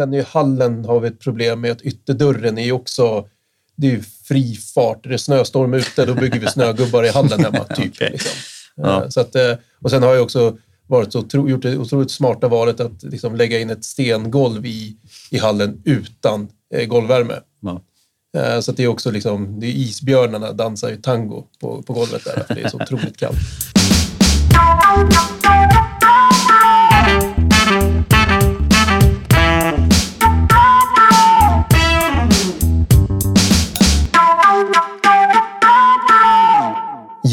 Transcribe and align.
Sen 0.00 0.14
i 0.14 0.22
hallen 0.22 0.84
har 0.84 1.00
vi 1.00 1.08
ett 1.08 1.20
problem 1.20 1.60
med 1.60 1.72
att 1.72 1.82
ytterdörren 1.82 2.58
är 2.58 2.72
också 2.72 3.28
det 3.76 3.86
är 3.86 3.90
ju 3.90 4.02
fri 4.02 4.54
fart. 4.74 5.04
Det 5.04 5.14
är 5.14 5.16
snöstorm 5.16 5.74
ute, 5.74 6.06
då 6.06 6.14
bygger 6.14 6.40
vi 6.40 6.46
snögubbar 6.46 7.04
i 7.04 7.08
hallen 7.08 7.40
hemma. 7.40 7.64
Typ, 7.64 7.92
okay. 7.94 8.10
liksom. 8.10 8.32
ja. 8.76 9.02
Eh, 9.02 9.08
så 9.08 9.20
att, 9.20 9.34
eh, 9.34 9.52
och 9.80 9.90
sen 9.90 10.02
har 10.02 10.14
jag 10.14 10.22
också 10.22 10.56
varit 10.86 11.12
så, 11.12 11.26
gjort 11.32 11.62
det 11.62 11.76
otroligt 11.76 12.10
smarta 12.10 12.48
valet 12.48 12.80
att 12.80 13.02
liksom 13.02 13.36
lägga 13.36 13.60
in 13.60 13.70
ett 13.70 13.84
stengolv 13.84 14.66
i, 14.66 14.96
i 15.30 15.38
hallen 15.38 15.82
utan 15.84 16.48
eh, 16.74 16.86
golvvärme. 16.86 17.34
Ja. 17.60 17.82
Eh, 18.40 18.60
så 18.60 18.72
det 18.72 18.82
är 18.82 18.88
också 18.88 19.10
liksom, 19.10 19.60
det 19.60 19.66
är 19.66 19.70
isbjörnarna 19.70 20.52
dansar 20.52 20.88
ju 20.88 20.96
tango 20.96 21.44
på, 21.60 21.82
på 21.82 21.92
golvet 21.92 22.24
där, 22.24 22.44
för 22.46 22.54
det 22.54 22.60
är 22.60 22.68
så 22.68 22.76
otroligt 22.82 23.16
kallt. 23.16 23.38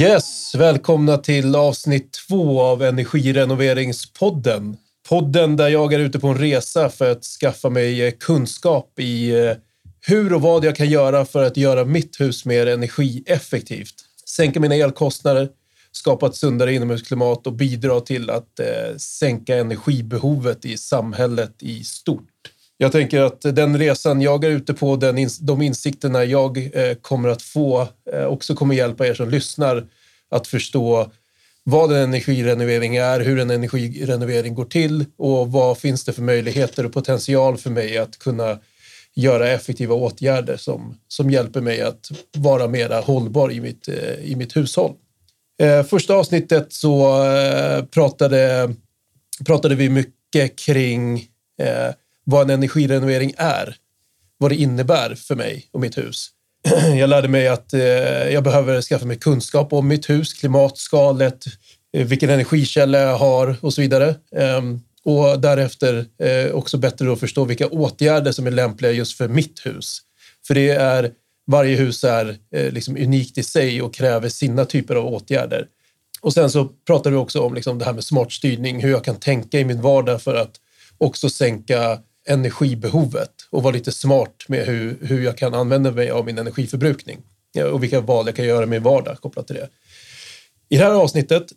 Yes, 0.02 0.56
välkomna 0.56 1.18
till 1.18 1.56
avsnitt 1.56 2.12
två 2.28 2.62
av 2.62 2.84
Energirenoveringspodden. 2.84 4.78
Podden 5.10 5.56
där 5.56 5.68
jag 5.68 5.94
är 5.94 6.00
ute 6.00 6.20
på 6.20 6.28
en 6.28 6.38
resa 6.38 6.90
för 6.90 7.12
att 7.12 7.24
skaffa 7.24 7.70
mig 7.70 8.08
eh, 8.08 8.14
kunskap 8.20 9.00
i 9.00 9.30
eh, 9.30 9.54
hur 10.08 10.34
och 10.34 10.42
vad 10.42 10.66
jag 10.66 10.76
kan 10.76 10.90
göra 10.90 11.26
för 11.26 11.44
att 11.44 11.58
göra 11.58 11.86
mitt 11.86 12.20
hus 12.20 12.46
mer 12.46 12.68
energieffektivt. 12.68 13.96
Sänka 14.30 14.60
mina 14.60 14.76
elkostnader, 14.76 15.50
skapa 15.92 16.28
ett 16.28 16.36
sundare 16.36 16.74
inomhusklimat 16.74 17.48
och 17.48 17.54
bidra 17.54 18.02
till 18.02 18.30
att 18.30 18.60
eh, 18.60 18.98
sänka 18.98 19.58
energibehovet 19.58 20.66
i 20.66 20.78
samhället 20.78 21.56
i 21.60 21.84
stort. 21.84 22.37
Jag 22.80 22.92
tänker 22.92 23.22
att 23.22 23.42
den 23.42 23.78
resan 23.78 24.22
jag 24.22 24.44
är 24.44 24.50
ute 24.50 24.74
på, 24.74 24.96
den, 24.96 25.30
de 25.42 25.62
insikterna 25.62 26.24
jag 26.24 26.58
eh, 26.58 26.94
kommer 27.02 27.30
att 27.30 27.42
få 27.42 27.88
eh, 28.14 28.26
också 28.26 28.56
kommer 28.56 28.76
hjälpa 28.76 29.08
er 29.08 29.14
som 29.14 29.30
lyssnar 29.30 29.88
att 30.30 30.48
förstå 30.48 31.12
vad 31.64 31.92
en 31.92 31.98
energirenovering 31.98 32.96
är, 32.96 33.20
hur 33.20 33.40
en 33.40 33.50
energirenovering 33.50 34.56
går 34.56 34.66
till 34.66 35.06
och 35.18 35.52
vad 35.52 35.78
finns 35.78 36.04
det 36.04 36.14
för 36.14 36.22
möjligheter 36.22 36.86
och 36.86 36.94
potential 36.94 37.58
för 37.58 37.70
mig 37.70 37.98
att 37.98 38.20
kunna 38.20 38.60
göra 39.16 39.50
effektiva 39.50 39.96
åtgärder 39.96 40.58
som, 40.58 40.98
som 41.08 41.30
hjälper 41.30 41.62
mig 41.62 41.82
att 41.82 42.12
vara 42.38 42.68
mera 42.68 43.00
hållbar 43.00 43.52
i 43.52 43.62
mitt, 43.62 43.88
eh, 43.88 44.32
i 44.32 44.36
mitt 44.36 44.56
hushåll. 44.56 44.94
Första 45.90 46.14
avsnittet 46.14 46.74
så 46.74 47.24
pratade, 47.92 48.74
pratade 49.46 49.76
vi 49.76 49.90
mycket 49.90 50.60
kring 50.60 51.28
eh, 51.62 51.94
vad 52.30 52.42
en 52.42 52.50
energirenovering 52.50 53.34
är, 53.38 53.76
vad 54.38 54.52
det 54.52 54.56
innebär 54.56 55.16
för 55.16 55.36
mig 55.36 55.70
och 55.72 55.80
mitt 55.80 55.98
hus. 55.98 56.30
Jag 57.00 57.10
lärde 57.10 57.28
mig 57.28 57.48
att 57.48 57.74
eh, 57.74 57.82
jag 58.34 58.44
behöver 58.44 58.82
skaffa 58.82 59.06
mig 59.06 59.18
kunskap 59.18 59.74
om 59.74 59.88
mitt 59.88 60.10
hus, 60.10 60.34
klimatskalet, 60.34 61.46
eh, 61.94 62.08
vilken 62.08 62.30
energikälla 62.30 63.00
jag 63.00 63.18
har 63.18 63.56
och 63.62 63.74
så 63.74 63.82
vidare. 63.82 64.16
Ehm, 64.36 64.80
och 65.04 65.40
därefter 65.40 66.06
eh, 66.24 66.52
också 66.52 66.78
bättre 66.78 67.12
att 67.14 67.20
förstå 67.20 67.46
vilka 67.46 67.68
åtgärder 67.68 68.32
som 68.32 68.48
är 68.48 68.52
lämpliga 68.52 68.92
just 68.92 69.18
för 69.18 69.28
mitt 69.28 69.66
hus. 69.66 70.00
För 70.48 70.54
det 70.54 70.70
är, 70.70 71.12
varje 71.48 71.76
hus 71.76 72.04
är 72.04 72.38
eh, 72.56 72.72
liksom 72.72 72.98
unikt 72.98 73.38
i 73.38 73.44
sig 73.44 73.82
och 73.82 73.94
kräver 73.94 74.30
sina 74.30 74.66
typer 74.66 74.96
av 74.96 75.06
åtgärder. 75.06 75.68
Och 76.22 76.34
sen 76.34 76.50
så 76.50 76.66
pratar 76.66 77.12
vi 77.12 77.16
också 77.16 77.42
om 77.42 77.54
liksom 77.54 77.80
det 77.80 77.86
här 77.86 77.94
med 77.94 78.04
smart 78.04 78.32
styrning, 78.32 78.84
hur 78.84 78.92
jag 78.92 79.04
kan 79.04 79.16
tänka 79.16 79.60
i 79.60 79.66
min 79.66 79.82
vardag 79.82 80.22
för 80.22 80.36
att 80.36 80.56
också 80.98 81.30
sänka 81.30 82.00
energibehovet 82.28 83.32
och 83.50 83.64
vara 83.64 83.74
lite 83.74 83.92
smart 83.92 84.46
med 84.48 84.66
hur, 84.66 84.98
hur 85.02 85.24
jag 85.24 85.38
kan 85.38 85.54
använda 85.54 85.92
mig 85.92 86.10
av 86.10 86.26
min 86.26 86.38
energiförbrukning 86.38 87.18
och 87.72 87.84
vilka 87.84 88.02
val 88.02 88.26
jag 88.26 88.36
kan 88.36 88.46
göra 88.46 88.64
i 88.64 88.68
min 88.68 88.84
vardag 88.84 89.18
kopplat 89.22 89.48
till 89.48 89.56
det. 89.56 89.70
I 90.70 90.78
det 90.78 90.84
här 90.84 90.92
avsnittet 90.92 91.52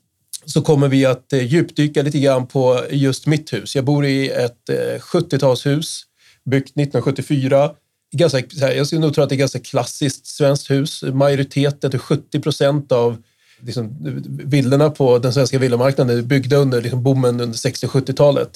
så 0.45 0.63
kommer 0.63 0.89
vi 0.89 1.07
att 1.07 1.33
eh, 1.33 1.47
djupdyka 1.47 2.03
lite 2.03 2.19
grann 2.19 2.47
på 2.47 2.85
just 2.91 3.27
mitt 3.27 3.53
hus. 3.53 3.77
Jag 3.77 3.85
bor 3.85 4.07
i 4.07 4.31
ett 4.31 4.69
eh, 4.69 5.01
70-talshus 5.01 6.03
byggt 6.45 6.69
1974. 6.69 7.71
Ganska, 8.13 8.43
jag 8.75 8.87
skulle 8.87 9.01
nog 9.01 9.15
tro 9.15 9.23
att 9.23 9.29
det 9.29 9.35
är 9.35 9.39
ganska 9.39 9.61
klassiskt 9.61 10.27
svenskt 10.27 10.71
hus. 10.71 11.03
Majoriteten, 11.03 11.99
70 11.99 12.41
procent 12.41 12.93
av 12.93 13.23
liksom, 13.61 13.85
eh, 13.85 14.13
villorna 14.47 14.91
på 14.91 15.19
den 15.19 15.33
svenska 15.33 15.59
villamarknaden 15.59 16.19
är 16.19 16.23
byggda 16.23 16.57
under 16.57 16.83
liksom, 16.83 17.03
boomen 17.03 17.41
under 17.41 17.59
60 17.59 17.87
och 17.87 17.93
70-talet. 17.93 18.51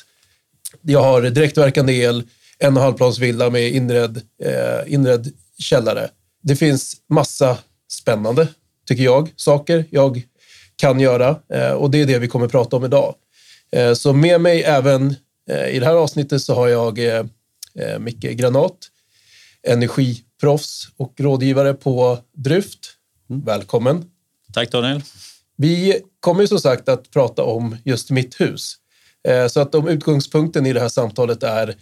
Jag 0.83 1.03
har 1.03 1.23
direktverkande 1.23 1.93
el, 1.93 2.23
en 2.59 2.77
och 2.77 2.83
halvplans 2.83 3.19
villa 3.19 3.51
med 3.51 3.69
inredd, 3.69 4.23
eh, 4.43 4.93
inredd 4.95 5.33
källare. 5.59 6.11
Det 6.43 6.57
finns 6.57 6.97
massa 7.09 7.59
spännande, 7.89 8.49
tycker 8.89 9.05
jag, 9.05 9.33
saker 9.37 9.85
jag 9.91 10.23
kan 10.77 11.01
göra 11.01 11.39
eh, 11.53 11.71
och 11.71 11.91
det 11.91 12.01
är 12.01 12.07
det 12.07 12.19
vi 12.19 12.29
kommer 12.29 12.49
prata 12.49 12.77
om 12.77 12.85
idag. 12.85 13.15
Eh, 13.73 13.95
så 13.95 14.13
med 14.13 14.41
mig 14.41 14.63
även 14.63 15.15
eh, 15.51 15.69
i 15.69 15.79
det 15.79 15.87
här 15.87 15.95
avsnittet 15.95 16.43
så 16.43 16.55
har 16.55 16.69
jag 16.69 16.99
eh, 16.99 17.25
eh, 17.79 17.99
Micke 17.99 18.31
Granat, 18.31 18.77
energiproffs 19.63 20.89
och 20.97 21.13
rådgivare 21.17 21.75
på 21.75 22.19
Dryft. 22.33 22.79
Mm. 23.31 23.45
Välkommen! 23.45 24.05
Tack 24.53 24.71
Daniel! 24.71 25.03
Vi 25.57 26.01
kommer 26.21 26.47
som 26.47 26.61
sagt 26.61 26.89
att 26.89 27.11
prata 27.11 27.45
om 27.45 27.77
just 27.85 28.11
mitt 28.11 28.41
hus. 28.41 28.77
Eh, 29.29 29.47
så 29.47 29.61
att 29.61 29.75
om 29.75 29.89
utgångspunkten 29.89 30.67
i 30.67 30.73
det 30.73 30.81
här 30.81 30.89
samtalet 30.89 31.43
är 31.43 31.75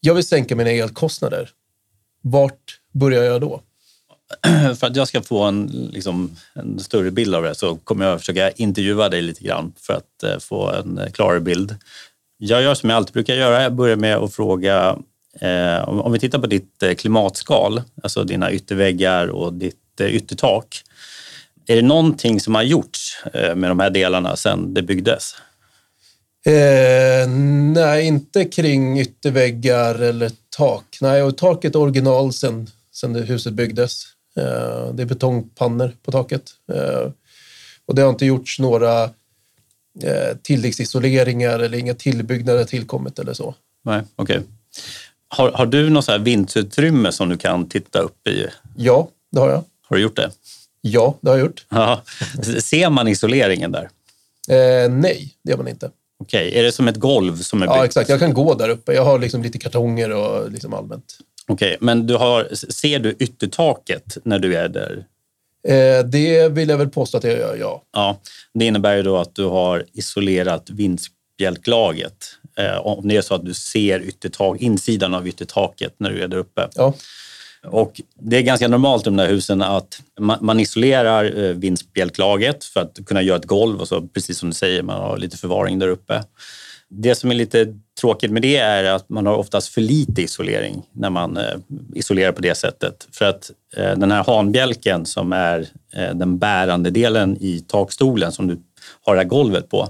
jag 0.00 0.14
vill 0.14 0.26
sänka 0.26 0.56
mina 0.56 0.70
elkostnader. 0.70 1.50
Vart 2.22 2.80
börjar 2.92 3.22
jag 3.22 3.40
då? 3.40 3.62
För 4.78 4.86
att 4.86 4.96
jag 4.96 5.08
ska 5.08 5.22
få 5.22 5.42
en, 5.42 5.66
liksom, 5.92 6.36
en 6.52 6.78
större 6.78 7.10
bild 7.10 7.34
av 7.34 7.42
det 7.42 7.54
så 7.54 7.76
kommer 7.76 8.06
jag 8.06 8.20
försöka 8.20 8.50
intervjua 8.50 9.08
dig 9.08 9.22
lite 9.22 9.44
grann 9.44 9.72
för 9.76 9.94
att 9.94 10.22
eh, 10.22 10.38
få 10.38 10.70
en 10.70 11.00
klarare 11.12 11.40
bild. 11.40 11.76
Jag 12.38 12.62
gör 12.62 12.74
som 12.74 12.90
jag 12.90 12.96
alltid 12.96 13.12
brukar 13.12 13.34
göra. 13.34 13.62
Jag 13.62 13.74
börjar 13.74 13.96
med 13.96 14.16
att 14.16 14.34
fråga 14.34 14.98
eh, 15.40 15.88
om, 15.88 16.00
om, 16.00 16.12
vi 16.12 16.18
tittar 16.18 16.38
på 16.38 16.46
ditt 16.46 16.82
eh, 16.82 16.94
klimatskal, 16.94 17.82
alltså 18.02 18.24
dina 18.24 18.52
ytterväggar 18.52 19.28
och 19.28 19.52
ditt 19.52 19.78
yttertak. 20.00 20.82
Är 21.66 21.76
det 21.76 21.82
någonting 21.82 22.40
som 22.40 22.54
har 22.54 22.62
gjorts 22.62 23.24
med 23.32 23.70
de 23.70 23.80
här 23.80 23.90
delarna 23.90 24.36
sedan 24.36 24.74
det 24.74 24.82
byggdes? 24.82 25.34
Eh, 26.46 27.28
nej, 27.74 28.06
inte 28.06 28.44
kring 28.44 29.00
ytterväggar 29.00 29.94
eller 29.94 30.30
tak. 30.56 30.98
Nej, 31.00 31.22
och 31.22 31.36
taket 31.36 31.74
är 31.74 31.78
original 31.78 32.32
sen, 32.32 32.70
sen 32.92 33.14
huset 33.14 33.52
byggdes. 33.52 34.04
Eh, 34.36 34.94
det 34.94 35.02
är 35.02 35.06
betongpannor 35.06 35.92
på 36.02 36.12
taket. 36.12 36.50
Eh, 36.72 37.10
och 37.86 37.94
det 37.94 38.02
har 38.02 38.10
inte 38.10 38.26
gjorts 38.26 38.58
några 38.58 39.02
eh, 40.02 40.36
tilläggsisoleringar 40.42 41.58
eller 41.58 41.78
inga 41.78 41.94
tillbyggnader 41.94 42.64
tillkommit 42.64 43.18
eller 43.18 43.34
så. 43.34 43.54
Nej, 43.82 44.02
okej. 44.16 44.38
Okay. 44.38 44.48
Har, 45.28 45.52
har 45.52 45.66
du 45.66 45.90
något 45.90 46.04
så 46.04 46.12
här 46.12 46.18
vindsutrymme 46.18 47.12
som 47.12 47.28
du 47.28 47.36
kan 47.36 47.68
titta 47.68 47.98
upp 47.98 48.28
i? 48.28 48.46
Ja, 48.76 49.08
det 49.32 49.40
har 49.40 49.50
jag. 49.50 49.64
Har 49.82 49.96
du 49.96 50.02
gjort 50.02 50.16
det? 50.16 50.30
Ja, 50.80 51.18
det 51.20 51.30
har 51.30 51.36
jag 51.36 51.46
gjort. 51.46 51.66
Ja. 51.68 52.02
Ser 52.62 52.90
man 52.90 53.08
isoleringen 53.08 53.72
där? 53.72 53.90
Eh, 54.48 54.90
nej, 54.90 55.34
det 55.42 55.50
gör 55.50 55.58
man 55.58 55.68
inte. 55.68 55.90
Okej, 56.22 56.48
okay. 56.48 56.60
är 56.60 56.64
det 56.64 56.72
som 56.72 56.88
ett 56.88 56.96
golv 56.96 57.36
som 57.36 57.62
är 57.62 57.66
byggt? 57.66 57.76
Ja, 57.76 57.84
exakt. 57.84 58.08
Jag 58.08 58.20
kan 58.20 58.34
gå 58.34 58.54
där 58.54 58.68
uppe. 58.68 58.92
Jag 58.92 59.04
har 59.04 59.18
liksom 59.18 59.42
lite 59.42 59.58
kartonger 59.58 60.10
och 60.10 60.50
liksom 60.50 60.74
allmänt. 60.74 61.18
Okej, 61.46 61.66
okay. 61.66 61.76
men 61.80 62.06
du 62.06 62.14
har, 62.14 62.48
ser 62.54 62.98
du 62.98 63.16
yttertaket 63.18 64.18
när 64.24 64.38
du 64.38 64.56
är 64.56 64.68
där? 64.68 65.04
Eh, 65.68 66.04
det 66.04 66.48
vill 66.48 66.68
jag 66.68 66.78
väl 66.78 66.88
påstå 66.88 67.18
att 67.18 67.24
jag 67.24 67.38
gör, 67.38 67.56
ja. 67.56 67.82
Ja, 67.92 68.20
det 68.54 68.64
innebär 68.64 68.96
ju 68.96 69.02
då 69.02 69.16
att 69.16 69.34
du 69.34 69.44
har 69.44 69.84
isolerat 69.92 70.70
vindspjälklaget. 70.70 72.24
Eh, 72.58 72.86
om 72.86 73.08
det 73.08 73.16
är 73.16 73.22
så 73.22 73.34
att 73.34 73.44
du 73.44 73.54
ser 73.54 74.00
yttertak, 74.00 74.60
insidan 74.60 75.14
av 75.14 75.28
yttertaket 75.28 75.94
när 75.98 76.10
du 76.10 76.22
är 76.22 76.28
där 76.28 76.38
uppe. 76.38 76.68
Ja. 76.74 76.94
Och 77.66 78.00
det 78.14 78.36
är 78.36 78.42
ganska 78.42 78.68
normalt 78.68 79.02
i 79.02 79.04
de 79.04 79.16
där 79.16 79.28
husen 79.28 79.62
att 79.62 80.02
man, 80.40 80.60
isolerar 80.60 81.44
eh, 81.44 81.54
vindspjälklaget 81.54 82.64
för 82.64 82.80
att 82.80 82.98
kunna 83.06 83.22
göra 83.22 83.38
ett 83.38 83.44
golv 83.44 83.80
och 83.80 83.88
så 83.88 84.02
precis 84.02 84.38
som 84.38 84.48
du 84.48 84.54
säger, 84.54 84.82
man 84.82 85.00
har 85.00 85.18
lite 85.18 85.36
förvaring 85.36 85.78
där 85.78 85.88
uppe. 85.88 86.22
Det 86.88 87.14
som 87.14 87.30
är 87.30 87.34
lite 87.34 87.74
tråkigt 88.00 88.30
med 88.30 88.42
det 88.42 88.56
är 88.56 88.84
att 88.84 89.08
man 89.08 89.26
har 89.26 89.36
oftast 89.36 89.68
för 89.68 89.80
lite 89.80 90.22
isolering 90.22 90.82
när 90.92 91.10
man 91.10 91.36
eh, 91.36 91.56
isolerar 91.94 92.32
på 92.32 92.42
det 92.42 92.54
sättet. 92.54 93.08
För 93.12 93.24
att 93.24 93.50
eh, 93.76 93.96
den 93.96 94.10
här 94.10 94.24
hanbjälken 94.24 95.06
som 95.06 95.32
är 95.32 95.66
den 96.14 96.38
bärande 96.38 96.90
delen 96.90 97.36
i 97.40 97.60
takstolen 97.60 98.32
som 98.32 98.46
du 98.46 98.58
har 99.04 99.14
det 99.14 99.20
här 99.20 99.28
golvet 99.28 99.68
på, 99.68 99.88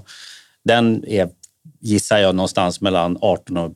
den 0.63 1.05
är 1.07 1.29
gissar 1.83 2.17
jag 2.17 2.35
någonstans 2.35 2.81
mellan 2.81 3.17
18 3.21 3.57
och 3.57 3.71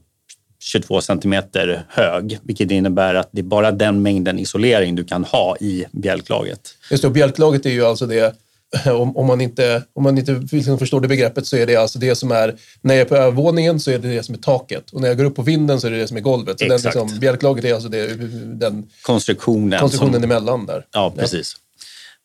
22 0.60 1.02
centimeter 1.02 1.86
hög, 1.90 2.40
vilket 2.44 2.72
innebär 2.72 3.16
att 3.16 3.30
det 3.32 3.42
är 3.42 3.44
bara 3.44 3.72
den 3.72 4.02
mängden 4.02 4.40
isolering 4.40 4.96
du 4.96 5.04
kan 5.04 5.24
ha 5.24 5.58
i 5.58 5.86
bjälklaget. 5.92 6.60
Just 6.92 7.02
det, 7.02 7.08
och 7.08 7.14
bjälklaget 7.14 7.66
är 7.66 7.70
ju 7.70 7.86
alltså 7.86 8.06
det 8.06 8.36
Om, 8.86 9.18
om, 9.18 9.28
man 9.28 9.42
inte, 9.42 9.84
om 9.94 10.04
man 10.04 10.18
inte 10.18 10.48
liksom 10.52 10.80
förstår 10.80 11.02
det 11.02 11.08
begreppet 11.08 11.48
så 11.48 11.58
är 11.58 11.66
det 11.66 11.76
alltså 11.76 12.00
det 12.00 12.16
som 12.16 12.32
är, 12.32 12.56
när 12.82 12.94
jag 12.94 13.02
är 13.02 13.06
på 13.06 13.16
övervåningen 13.16 13.80
så 13.80 13.92
är 13.92 14.00
det 14.00 14.08
det 14.08 14.24
som 14.24 14.36
är 14.36 14.40
taket 14.40 14.92
och 14.92 15.02
när 15.02 15.08
jag 15.08 15.18
går 15.18 15.26
upp 15.26 15.36
på 15.36 15.42
vinden 15.42 15.82
så 15.82 15.88
är 15.88 15.92
det 15.92 15.98
det 15.98 16.08
som 16.08 16.18
är 16.18 16.22
golvet. 16.22 16.60
Så 16.60 16.66
den 16.66 16.82
liksom, 16.82 17.20
bjälklaget 17.20 17.66
är 17.66 17.74
alltså 17.74 17.90
det, 17.90 18.16
den 18.46 18.90
konstruktionen, 19.02 19.80
konstruktionen 19.80 20.22
som, 20.22 20.24
emellan 20.24 20.66
där. 20.66 20.86
Ja, 20.92 21.14
precis. 21.18 21.56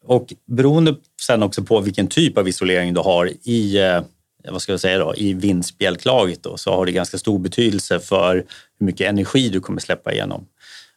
Ja. 0.08 0.14
Och 0.14 0.34
beroende 0.46 0.94
sen 1.26 1.42
också 1.42 1.62
på 1.62 1.80
vilken 1.80 2.06
typ 2.06 2.38
av 2.38 2.48
isolering 2.48 2.94
du 2.94 3.00
har 3.00 3.30
i 3.42 3.78
eh, 3.78 4.00
Eh, 4.44 4.52
vad 4.52 4.62
ska 4.62 4.72
jag 4.72 4.80
säga 4.80 4.98
då, 4.98 5.14
i 5.16 5.32
vindspjälklaget 5.32 6.42
då, 6.42 6.56
så 6.56 6.74
har 6.74 6.86
det 6.86 6.92
ganska 6.92 7.18
stor 7.18 7.38
betydelse 7.38 8.00
för 8.00 8.34
hur 8.78 8.86
mycket 8.86 9.08
energi 9.08 9.48
du 9.48 9.60
kommer 9.60 9.80
släppa 9.80 10.12
igenom. 10.12 10.46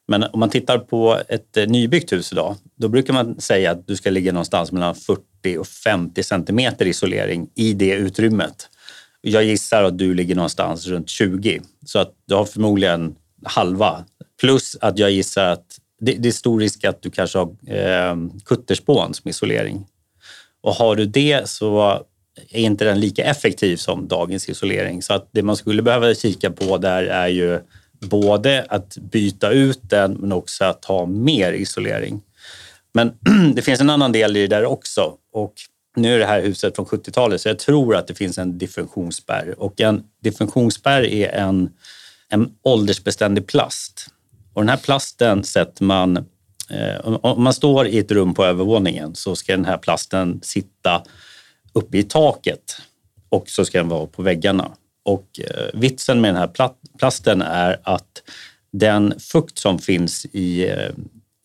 Men 0.07 0.23
om 0.23 0.39
man 0.39 0.49
tittar 0.49 0.77
på 0.77 1.21
ett 1.27 1.57
eh, 1.57 1.67
nybyggt 1.67 2.11
hus 2.11 2.31
idag, 2.31 2.55
då 2.75 2.87
brukar 2.87 3.13
man 3.13 3.41
säga 3.41 3.71
att 3.71 3.87
du 3.87 3.95
ska 3.95 4.09
ligga 4.09 4.31
någonstans 4.31 4.71
mellan 4.71 4.95
40 4.95 5.57
och 5.57 5.67
50 5.67 6.23
centimeter 6.23 6.85
isolering 6.85 7.49
i 7.55 7.73
det 7.73 7.93
utrymmet. 7.93 8.69
Jag 9.21 9.43
gissar 9.43 9.83
att 9.83 9.97
du 9.97 10.13
ligger 10.13 10.35
någonstans 10.35 10.87
runt 10.87 11.09
20, 11.09 11.61
så 11.85 11.99
att 11.99 12.13
du 12.25 12.35
har 12.35 12.45
förmodligen 12.45 13.15
halva. 13.43 14.05
Plus 14.41 14.77
att 14.81 14.99
jag 14.99 15.11
gissar 15.11 15.45
att 15.45 15.79
det, 15.99 16.13
det 16.13 16.27
är 16.27 16.31
stor 16.31 16.59
risk 16.59 16.83
att 16.83 17.01
du 17.01 17.09
kanske 17.09 17.37
har 17.37 17.55
eh, 17.67 18.15
kutterspån 18.45 19.13
som 19.13 19.29
isolering. 19.29 19.85
Och 20.61 20.73
har 20.73 20.95
du 20.95 21.05
det 21.05 21.49
så 21.49 22.01
är 22.49 22.61
inte 22.61 22.85
den 22.85 22.99
lika 22.99 23.23
effektiv 23.23 23.77
som 23.77 24.07
dagens 24.07 24.49
isolering. 24.49 25.01
Så 25.01 25.13
att 25.13 25.29
det 25.31 25.43
man 25.43 25.57
skulle 25.57 25.81
behöva 25.81 26.15
kika 26.15 26.51
på 26.51 26.77
där 26.77 27.03
är 27.03 27.27
ju 27.27 27.59
både 27.99 28.65
att 28.69 28.97
byta 28.97 29.51
ut 29.51 29.79
den 29.89 30.13
men 30.13 30.31
också 30.31 30.65
att 30.65 30.85
ha 30.85 31.05
mer 31.05 31.53
isolering. 31.53 32.21
Men 32.93 33.13
det 33.55 33.61
finns 33.61 33.81
en 33.81 33.89
annan 33.89 34.11
del 34.11 34.37
i 34.37 34.47
det 34.47 34.55
där 34.55 34.65
också. 34.65 35.13
Och 35.33 35.53
nu 35.95 36.15
är 36.15 36.19
det 36.19 36.25
här 36.25 36.41
huset 36.41 36.75
från 36.75 36.85
70-talet 36.85 37.41
så 37.41 37.49
jag 37.49 37.59
tror 37.59 37.95
att 37.95 38.07
det 38.07 38.13
finns 38.13 38.37
en 38.37 38.57
diffusionsspärr. 38.57 39.59
Och 39.59 39.81
en 39.81 40.03
diffusionsspärr 40.23 41.05
är 41.05 41.29
en, 41.29 41.69
en 42.29 42.51
åldersbeständig 42.63 43.47
plast. 43.47 44.07
Och 44.53 44.61
den 44.61 44.69
här 44.69 44.77
plasten 44.77 45.43
sätter 45.43 45.83
man... 45.83 46.17
Eh, 46.69 47.15
om 47.21 47.43
man 47.43 47.53
står 47.53 47.87
i 47.87 47.97
ett 47.97 48.11
rum 48.11 48.33
på 48.33 48.45
övervåningen 48.45 49.15
så 49.15 49.35
ska 49.35 49.51
den 49.51 49.65
här 49.65 49.77
plasten 49.77 50.39
sitta 50.43 51.03
uppe 51.75 51.97
i 51.97 52.03
taket 52.03 52.77
och 53.29 53.49
så 53.49 53.65
ska 53.65 53.77
den 53.77 53.89
vara 53.89 54.07
på 54.07 54.21
väggarna. 54.21 54.71
Och 55.03 55.39
eh, 55.39 55.79
vitsen 55.79 56.21
med 56.21 56.29
den 56.29 56.41
här 56.41 56.69
plasten 56.97 57.41
är 57.41 57.79
att 57.83 58.23
den 58.71 59.19
fukt 59.19 59.57
som 59.57 59.79
finns 59.79 60.25
i, 60.25 60.69
eh, 60.69 60.91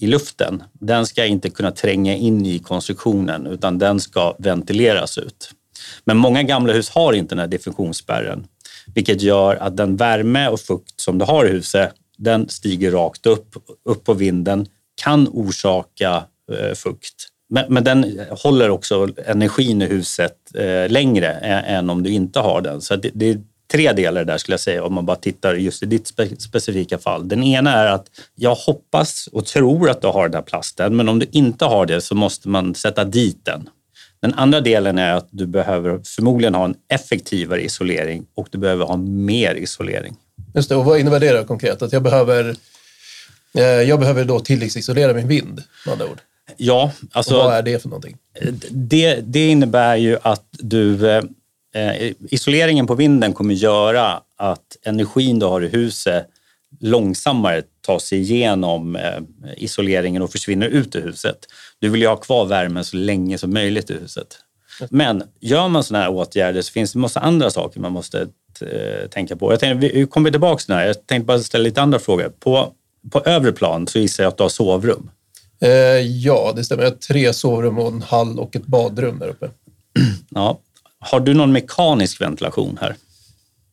i 0.01 0.07
luften, 0.07 0.63
den 0.73 1.07
ska 1.07 1.27
inte 1.27 1.51
kunna 1.51 1.71
tränga 1.71 2.17
in 2.17 2.47
i 2.47 2.59
konstruktionen 2.59 3.47
utan 3.47 3.79
den 3.79 4.01
ska 4.01 4.37
ventileras 4.39 5.19
ut. 5.19 5.51
Men 6.05 6.17
många 6.17 6.43
gamla 6.43 6.73
hus 6.73 6.91
har 6.91 7.13
inte 7.13 7.35
den 7.35 7.39
här 7.39 7.47
diffusionsspärren, 7.47 8.47
vilket 8.95 9.23
gör 9.23 9.57
att 9.57 9.77
den 9.77 9.97
värme 9.97 10.49
och 10.49 10.61
fukt 10.61 11.01
som 11.01 11.19
du 11.19 11.25
har 11.25 11.47
i 11.47 11.49
huset, 11.49 11.93
den 12.19 12.49
stiger 12.49 12.91
rakt 12.91 13.27
upp, 13.27 13.57
upp 13.85 14.05
på 14.05 14.15
vinden, 14.15 14.67
kan 15.03 15.29
orsaka 15.29 16.25
eh, 16.53 16.75
fukt. 16.75 17.30
Men, 17.51 17.65
men, 17.69 17.85
den 17.85 18.21
håller 18.31 18.71
också 18.71 19.09
energin 19.27 19.83
i 19.83 19.87
huset 19.87 20.37
eh, 20.55 20.89
längre 20.89 21.29
än, 21.33 21.91
om 21.91 22.03
du 22.03 22.11
inte 22.11 22.41
har 22.41 22.61
den. 22.61 22.81
Så 22.81 22.97
det, 22.97 23.11
det, 23.15 23.31
är 23.31 23.41
tre 23.73 23.93
delar 23.93 24.25
där 24.25 24.39
skulle 24.39 24.53
jag 24.53 24.61
säga 24.61 24.85
om 24.85 24.95
man 24.95 25.07
bara 25.07 25.17
tittar 25.17 25.55
just 25.55 25.83
i 25.83 25.87
ditt 25.87 26.07
spe, 26.07 26.29
specifika 26.39 26.99
fall. 26.99 27.29
Den 27.29 27.43
ena 27.43 27.73
är 27.73 27.87
att 27.87 28.07
jag 28.35 28.55
hoppas 28.55 29.29
och 29.33 29.47
tror 29.47 29.91
att 29.91 30.03
du 30.03 30.09
har 30.09 30.29
den 30.29 30.35
här 30.35 30.43
plasten, 30.43 30.97
men 30.97 31.09
om 31.09 31.19
du 31.19 31.27
inte 31.31 31.65
har 31.65 31.87
det 31.87 32.01
så 32.01 32.15
måste 32.15 32.49
man 32.49 32.75
sätta 32.75 33.05
dit 33.05 33.45
den. 33.45 33.69
Den 34.23 34.35
andra 34.35 34.61
delen 34.61 34.99
är 34.99 35.15
att 35.15 35.29
du 35.31 35.47
behöver 35.47 36.01
förmodligen 36.05 36.55
ha 36.55 36.65
en 36.65 36.75
effektivare 36.89 37.65
isolering 37.65 38.27
och 38.35 38.49
du 38.51 38.59
behöver 38.59 38.85
ha 38.85 38.97
mer 38.97 39.55
isolering. 39.55 40.17
Just 40.55 40.69
det, 40.69 40.77
och 40.77 40.85
vad 40.85 41.01
innebär 41.01 41.21
det 41.21 41.33
då 41.33 41.45
konkret? 41.45 41.83
Att 41.83 41.93
jag 41.93 42.03
behöver, 42.03 42.57
eh, 43.55 43.65
jag 43.65 44.01
behöver 44.01 44.25
då 44.25 44.41
tilläggsisolera 44.41 45.15
min 45.15 45.29
vind 45.29 45.63
med 45.87 45.93
andra 45.93 46.07
ord? 46.07 46.21
Ja, 46.57 46.93
alltså... 47.13 47.37
Och 47.37 47.45
vad 47.45 47.55
är 47.55 47.63
det 47.63 47.83
för 47.83 47.89
någonting? 47.89 48.17
Det, 48.71 49.21
det 49.21 49.49
innebär 49.49 49.97
ju 49.97 50.19
att 50.23 50.47
du... 50.53 51.09
Eh, 51.75 52.13
isoleringen 52.31 52.87
på 52.87 52.95
vinden 52.95 53.33
kommer 53.33 53.55
göra 53.55 54.23
att 54.37 54.77
energin 54.85 55.39
du 55.39 55.47
har 55.47 55.65
i 55.65 55.69
huset 55.69 56.27
långsammare 56.81 57.63
tar 57.81 57.99
sig 57.99 58.19
igenom 58.19 58.97
eh, 58.97 59.21
isoleringen 59.57 60.23
och 60.23 60.33
försvinner 60.33 60.67
ut 60.67 60.97
ur 60.97 61.03
huset. 61.03 61.39
Du 61.79 61.89
vill 61.89 62.01
ju 62.01 62.07
ha 62.07 62.17
kvar 62.17 62.45
värmen 62.45 62.85
så 62.85 62.97
länge 62.97 63.39
som 63.39 63.53
möjligt 63.53 63.91
i 63.91 63.95
huset. 63.95 64.39
Men 64.91 65.23
gör 65.41 65.69
man 65.69 65.85
sådana 65.85 66.05
här 66.05 66.13
åtgärder 66.13 66.63
så 66.63 66.73
finns 66.73 66.93
det 66.93 66.99
massa 66.99 67.21
andra 67.21 67.51
saker 67.51 67.81
man 67.81 67.93
måste 67.93 68.29
eh, 68.61 69.09
tänka 69.11 69.37
på. 69.37 69.53
Jag 69.53 69.61
tänkte, 69.61 69.89
vi 69.89 70.07
kommer 70.07 70.31
tillbaka 70.31 70.59
till 70.59 70.73
det 70.73 70.75
här. 70.75 70.87
Jag 70.87 71.07
tänkte 71.07 71.27
bara 71.27 71.39
ställa 71.39 71.65
lite 71.65 71.83
andra 71.83 71.99
frågor. 71.99 72.33
På, 72.41 72.73
på 73.11 73.21
övre 73.21 73.53
plan 73.53 73.87
så 73.87 73.99
gissar 73.99 74.25
jag 74.25 74.31
att 74.31 74.37
du 74.37 74.43
har 74.43 74.49
sovrum. 74.49 75.11
Eh, 75.61 75.71
ja, 76.01 76.53
det 76.57 76.65
stämmer. 76.65 76.83
Jag 76.83 76.91
har 76.91 76.97
tre 76.97 77.33
sovrum 77.33 77.79
och 77.79 77.89
en 77.89 78.03
hall 78.03 78.39
och 78.39 78.57
ett 78.57 78.67
badrum 78.67 79.19
där 79.19 79.29
uppe. 79.29 79.51
Ja. 80.31 80.61
Har 80.99 81.21
du 81.21 81.35
någon 81.35 81.53
mekanisk 81.53 82.21
ventilation 82.21 82.79
här? 82.81 82.97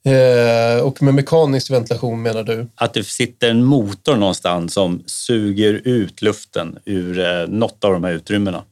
Eh, 0.07 0.81
och 0.81 1.01
med 1.01 1.13
mekanisk 1.13 1.72
ventilation 1.72 2.22
menar 2.22 2.44
du? 2.44 2.68
Att 2.75 2.94
det 2.94 3.04
sitter 3.04 3.50
en 3.50 3.63
motor 3.63 4.16
någonstans 4.16 4.74
som 4.74 5.04
suger 5.06 5.74
ut 5.74 6.22
luften 6.22 6.80
ur 6.86 7.19
eh, 7.19 7.48
något 7.48 7.84
av 7.84 7.94
de 7.94 8.04
här 8.04 8.12
utrymmena. 8.12 8.63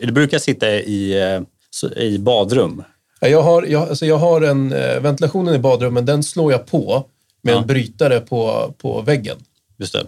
Det 0.00 0.12
brukar 0.12 0.38
sitta 0.38 0.70
i, 0.70 1.22
eh, 1.22 2.02
i 2.02 2.18
badrum. 2.18 2.82
Jag 3.20 3.42
har, 3.42 3.62
jag, 3.62 3.88
alltså 3.88 4.06
jag 4.06 4.18
har 4.18 4.40
en 4.40 4.68
ventilationen 5.02 5.54
i 5.54 5.58
badrummen, 5.58 6.06
den 6.06 6.22
slår 6.22 6.52
jag 6.52 6.66
på 6.66 7.04
med 7.42 7.54
ja. 7.54 7.58
en 7.58 7.66
brytare 7.66 8.20
på, 8.20 8.74
på 8.78 9.02
väggen. 9.02 9.36
Just 9.76 9.92
det. 9.92 10.06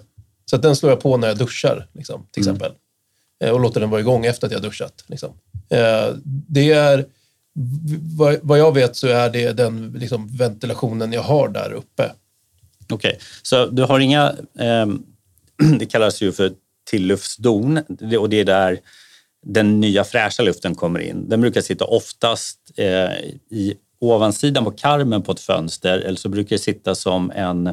Så 0.51 0.57
den 0.57 0.77
slår 0.77 0.93
jag 0.93 1.01
på 1.01 1.17
när 1.17 1.29
jag 1.29 1.39
duschar, 1.39 1.87
liksom, 1.93 2.27
till 2.31 2.43
mm. 2.43 2.55
exempel. 2.55 2.77
Eh, 3.45 3.51
och 3.51 3.61
låter 3.61 3.81
den 3.81 3.91
vara 3.91 4.01
igång 4.01 4.27
efter 4.27 4.47
att 4.47 4.53
jag 4.53 4.63
duschat. 4.63 5.05
Liksom. 5.07 5.31
Eh, 5.69 6.15
det 6.25 6.73
är, 6.73 7.07
vad 8.43 8.59
jag 8.59 8.75
vet 8.75 8.97
så 8.97 9.07
är 9.07 9.31
det 9.31 9.53
den 9.53 9.93
liksom, 9.93 10.37
ventilationen 10.37 11.13
jag 11.13 11.23
har 11.23 11.49
där 11.49 11.73
uppe. 11.73 12.13
Okej, 12.89 13.09
okay. 13.09 13.21
så 13.43 13.67
du 13.67 13.83
har 13.83 14.01
inga, 14.01 14.35
eh, 14.59 14.87
det 15.79 15.87
kallas 15.87 16.21
ju 16.21 16.33
för 16.33 16.53
tilluftsdon 16.91 17.81
och 18.19 18.29
det 18.31 18.41
är 18.41 18.45
där 18.45 18.81
den 19.47 19.81
nya 19.81 20.05
fräscha 20.05 20.43
luften 20.43 20.75
kommer 20.75 21.01
in. 21.01 21.29
Den 21.29 21.41
brukar 21.41 21.61
sitta 21.61 21.85
oftast 21.85 22.59
eh, 22.77 23.13
i 23.51 23.75
ovansidan 23.99 24.65
på 24.65 24.71
karmen 24.71 25.23
på 25.23 25.33
ett 25.33 25.41
fönster 25.41 25.99
eller 25.99 26.19
så 26.19 26.29
brukar 26.29 26.57
det 26.57 26.63
sitta 26.63 26.95
som 26.95 27.31
en 27.31 27.71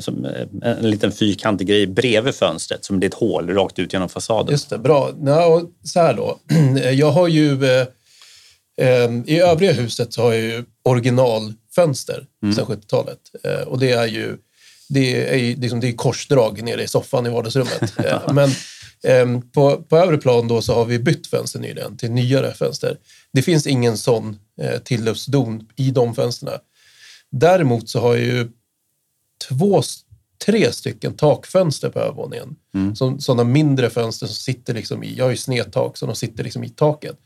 som 0.00 0.24
eh, 0.24 0.46
en 0.62 0.90
liten 0.90 1.12
fyrkantig 1.12 1.66
grej 1.66 1.86
bredvid 1.86 2.34
fönstret 2.34 2.84
som 2.84 3.00
det 3.00 3.06
är 3.06 3.08
ett 3.08 3.14
hål 3.14 3.50
rakt 3.50 3.78
ut 3.78 3.92
genom 3.92 4.08
fasaden. 4.08 4.52
Just 4.52 4.70
det, 4.70 4.78
bra. 4.78 5.10
Ja, 5.24 5.62
så 5.84 6.00
här 6.00 6.14
då. 6.14 6.38
Jag 6.92 7.10
har 7.10 7.28
ju 7.28 7.64
eh, 7.64 7.86
eh, 8.80 9.10
i 9.26 9.40
övriga 9.40 9.72
huset 9.72 10.12
så 10.12 10.22
har 10.22 10.32
jag 10.32 10.42
ju 10.42 10.64
originalfönster 10.84 12.26
mm. 12.42 12.54
sedan 12.54 12.66
70-talet 12.66 13.18
eh, 13.44 13.68
och 13.68 13.78
det 13.78 13.92
är 13.92 14.06
ju 14.06 14.36
det 14.88 15.34
är, 15.34 15.56
liksom, 15.56 15.80
det 15.80 15.88
är 15.88 15.92
korsdrag 15.92 16.62
nere 16.62 16.82
i 16.82 16.88
soffan 16.88 17.26
i 17.26 17.30
vardagsrummet. 17.30 17.92
Eh, 18.04 18.32
men 18.32 18.50
eh, 19.04 19.42
på, 19.54 19.76
på 19.76 19.96
övre 19.96 20.18
plan 20.18 20.48
då 20.48 20.62
så 20.62 20.74
har 20.74 20.84
vi 20.84 20.98
bytt 20.98 21.26
fönster 21.26 21.58
nyligen 21.58 21.96
till 21.96 22.10
nyare 22.10 22.54
fönster. 22.54 22.96
Det 23.32 23.42
finns 23.42 23.66
ingen 23.66 23.98
sån 23.98 24.38
eh, 24.60 24.78
tilluftsdon 24.78 25.68
i 25.76 25.90
de 25.90 26.14
fönstren. 26.14 26.58
Däremot 27.32 27.88
så 27.88 28.00
har 28.00 28.16
jag 28.16 28.24
ju 28.24 28.48
två, 29.48 29.82
tre 30.46 30.72
stycken 30.72 31.16
takfönster 31.16 31.90
på 31.90 31.98
övervåningen. 31.98 32.56
Mm. 32.74 33.20
sådana 33.20 33.44
mindre 33.44 33.90
fönster 33.90 34.26
som 34.26 34.34
sitter 34.34 34.74
liksom 34.74 35.04
i, 35.04 35.14
jag 35.14 35.24
har 35.24 35.30
ju 35.30 35.36
snedtak, 35.36 35.96
så 35.96 36.06
de 36.06 36.14
sitter 36.14 36.44
liksom 36.44 36.64
i 36.64 36.68
taket. 36.68 37.16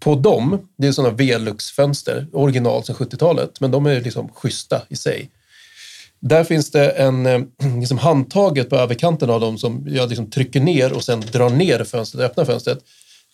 På 0.00 0.14
dem, 0.14 0.68
det 0.78 0.86
är 0.86 0.92
sådana 0.92 1.14
Velux-fönster, 1.14 2.26
original 2.32 2.84
sedan 2.84 2.96
70-talet, 2.96 3.60
men 3.60 3.70
de 3.70 3.86
är 3.86 4.00
liksom 4.00 4.28
schyssta 4.28 4.82
i 4.88 4.96
sig. 4.96 5.30
Där 6.20 6.44
finns 6.44 6.70
det 6.70 6.90
en, 6.90 7.26
eh, 7.26 7.40
liksom 7.80 7.98
handtaget 7.98 8.70
på 8.70 8.76
överkanten 8.76 9.30
av 9.30 9.40
dem 9.40 9.58
som 9.58 9.86
jag 9.88 10.08
liksom 10.08 10.30
trycker 10.30 10.60
ner 10.60 10.92
och 10.92 11.04
sen 11.04 11.20
drar 11.20 11.50
ner 11.50 11.84
fönstret 11.84 12.20
och 12.20 12.30
öppnar 12.30 12.44
fönstret. 12.44 12.78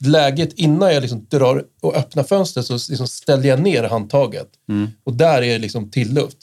Läget 0.01 0.53
innan 0.53 0.95
jag 0.95 1.01
liksom 1.01 1.27
drar 1.31 1.65
och 1.81 1.97
öppnar 1.97 2.23
fönstret 2.23 2.67
så 2.67 2.73
liksom 2.73 3.09
ställer 3.09 3.49
jag 3.49 3.61
ner 3.61 3.85
handtaget 3.85 4.49
mm. 4.69 4.89
och 5.05 5.13
där 5.13 5.43
är 5.43 5.53
det 5.53 5.59
liksom 5.59 5.91
tillluft. 5.91 6.39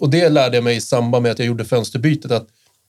Och 0.00 0.10
det 0.10 0.28
lärde 0.28 0.56
jag 0.56 0.64
mig 0.64 0.76
i 0.76 0.80
samband 0.80 1.22
med 1.22 1.32
att 1.32 1.38
jag 1.38 1.48
gjorde 1.48 1.64
fönsterbytet, 1.64 2.30
att 2.30 2.48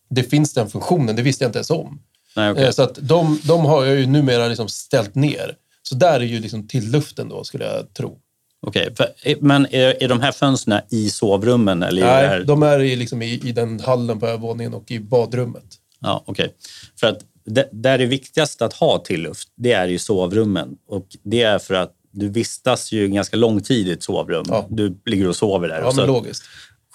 det 0.09 0.23
finns 0.23 0.53
den 0.53 0.69
funktionen. 0.69 1.15
Det 1.15 1.21
visste 1.21 1.43
jag 1.43 1.49
inte 1.49 1.57
ens 1.57 1.69
om. 1.69 2.01
Nej, 2.35 2.51
okay. 2.51 2.63
Eh, 2.63 2.71
så 2.71 2.83
att 2.83 2.97
de, 3.01 3.39
de 3.43 3.65
har 3.65 3.85
jag 3.85 3.95
ju 3.95 4.05
numera 4.05 4.47
liksom 4.47 4.67
ställt 4.67 5.15
ner. 5.15 5.55
Så 5.83 5.95
där 5.95 6.19
är 6.19 6.25
ju 6.25 6.39
liksom 6.39 6.67
till 6.67 6.91
luften 6.91 7.29
då, 7.29 7.43
skulle 7.43 7.65
jag 7.65 7.93
tro. 7.93 8.19
Okej, 8.61 8.89
okay. 8.91 9.07
Eh, 9.23 9.37
men 9.41 9.67
är, 9.71 10.03
är 10.03 10.07
de 10.07 10.19
här 10.21 10.31
fönstren 10.31 10.81
i 10.89 11.09
sovrummen? 11.09 11.83
Eller 11.83 12.01
Nej, 12.01 12.45
de 12.45 12.63
är 12.63 12.79
i, 12.79 12.95
liksom 12.95 13.21
i, 13.21 13.33
i 13.43 13.51
den 13.51 13.79
hallen 13.79 14.19
på 14.19 14.27
övervåningen 14.27 14.73
och 14.73 14.91
i 14.91 14.99
badrummet. 14.99 15.65
Ja, 15.99 16.23
okej. 16.25 16.45
Okay. 16.45 16.55
För 16.99 17.07
att 17.07 17.19
det, 17.45 17.69
där 17.71 17.97
det 17.97 18.03
är 18.03 18.07
viktigast 18.07 18.61
att 18.61 18.73
ha 18.73 19.03
tilluft, 19.05 19.49
det 19.55 19.71
är 19.71 19.87
ju 19.87 19.99
sovrummen. 19.99 20.77
Och 20.87 21.07
det 21.23 21.41
är 21.41 21.59
för 21.59 21.73
att 21.73 21.91
du 22.11 22.29
vistas 22.29 22.91
ju 22.91 23.07
ganska 23.07 23.37
lång 23.37 23.61
tid 23.61 23.87
i 23.87 23.91
ett 23.91 24.03
sovrum. 24.03 24.45
Ja. 24.47 24.67
Du 24.69 24.97
ligger 25.05 25.27
och 25.27 25.35
sover 25.35 25.67
där. 25.67 25.77
Ja, 25.77 25.83
men 25.83 25.93
så 25.93 26.05
logiskt. 26.05 26.43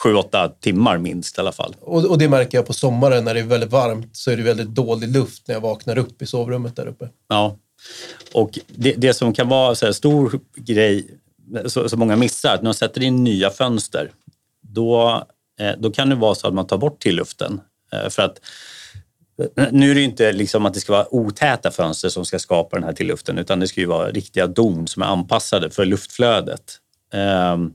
Sju, 0.02 0.14
åtta 0.14 0.48
timmar 0.48 0.98
minst 0.98 1.38
i 1.38 1.40
alla 1.40 1.52
fall. 1.52 1.76
Och, 1.80 2.04
och 2.04 2.18
det 2.18 2.28
märker 2.28 2.58
jag 2.58 2.66
på 2.66 2.72
sommaren 2.72 3.24
när 3.24 3.34
det 3.34 3.40
är 3.40 3.44
väldigt 3.44 3.70
varmt 3.70 4.16
så 4.16 4.30
är 4.30 4.36
det 4.36 4.42
väldigt 4.42 4.68
dålig 4.68 5.08
luft 5.08 5.48
när 5.48 5.54
jag 5.54 5.60
vaknar 5.60 5.98
upp 5.98 6.22
i 6.22 6.26
sovrummet 6.26 6.76
där 6.76 6.86
uppe. 6.86 7.08
Ja. 7.28 7.56
Och 8.32 8.58
det, 8.66 8.92
det 8.92 9.14
som 9.14 9.32
kan 9.32 9.48
vara 9.48 9.74
här 9.82 9.92
stor 9.92 10.40
grej, 10.56 11.06
så 11.66 11.96
många 11.96 12.16
missar, 12.16 12.54
att 12.54 12.62
när 12.62 12.68
man 12.68 12.74
sätter 12.74 13.02
in 13.02 13.24
nya 13.24 13.50
fönster, 13.50 14.10
då, 14.60 15.24
eh, 15.60 15.72
då 15.78 15.90
kan 15.90 16.08
det 16.08 16.14
vara 16.14 16.34
så 16.34 16.48
att 16.48 16.54
man 16.54 16.66
tar 16.66 16.78
bort 16.78 17.00
tilluften. 17.00 17.60
Eh, 17.92 18.08
för 18.08 18.22
att 18.22 18.40
eh, 19.56 19.66
nu 19.70 19.90
är 19.90 19.94
det 19.94 20.02
inte 20.02 20.32
liksom 20.32 20.66
att 20.66 20.74
det 20.74 20.80
ska 20.80 20.92
vara 20.92 21.14
otäta 21.14 21.70
fönster 21.70 22.08
som 22.08 22.24
ska 22.24 22.38
skapa 22.38 22.76
den 22.76 22.84
här 22.84 22.92
tilluften, 22.92 23.38
utan 23.38 23.60
det 23.60 23.68
ska 23.68 23.80
ju 23.80 23.86
vara 23.86 24.10
riktiga 24.10 24.46
don 24.46 24.88
som 24.88 25.02
är 25.02 25.06
anpassade 25.06 25.70
för 25.70 25.84
luftflödet. 25.84 26.78
Ehm, 27.12 27.72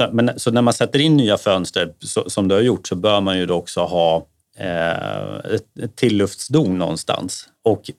så, 0.00 0.08
men, 0.12 0.30
så 0.36 0.50
när 0.50 0.62
man 0.62 0.74
sätter 0.74 0.98
in 0.98 1.16
nya 1.16 1.38
fönster, 1.38 1.92
så, 2.04 2.30
som 2.30 2.48
du 2.48 2.54
har 2.54 2.62
gjort, 2.62 2.86
så 2.86 2.94
bör 2.94 3.20
man 3.20 3.38
ju 3.38 3.46
då 3.46 3.54
också 3.54 3.80
ha 3.80 4.26
eh, 4.56 5.54
ett, 5.54 5.78
ett 5.82 5.96
tilluftsdon 5.96 6.78
någonstans. 6.78 7.48
Och 7.64 7.90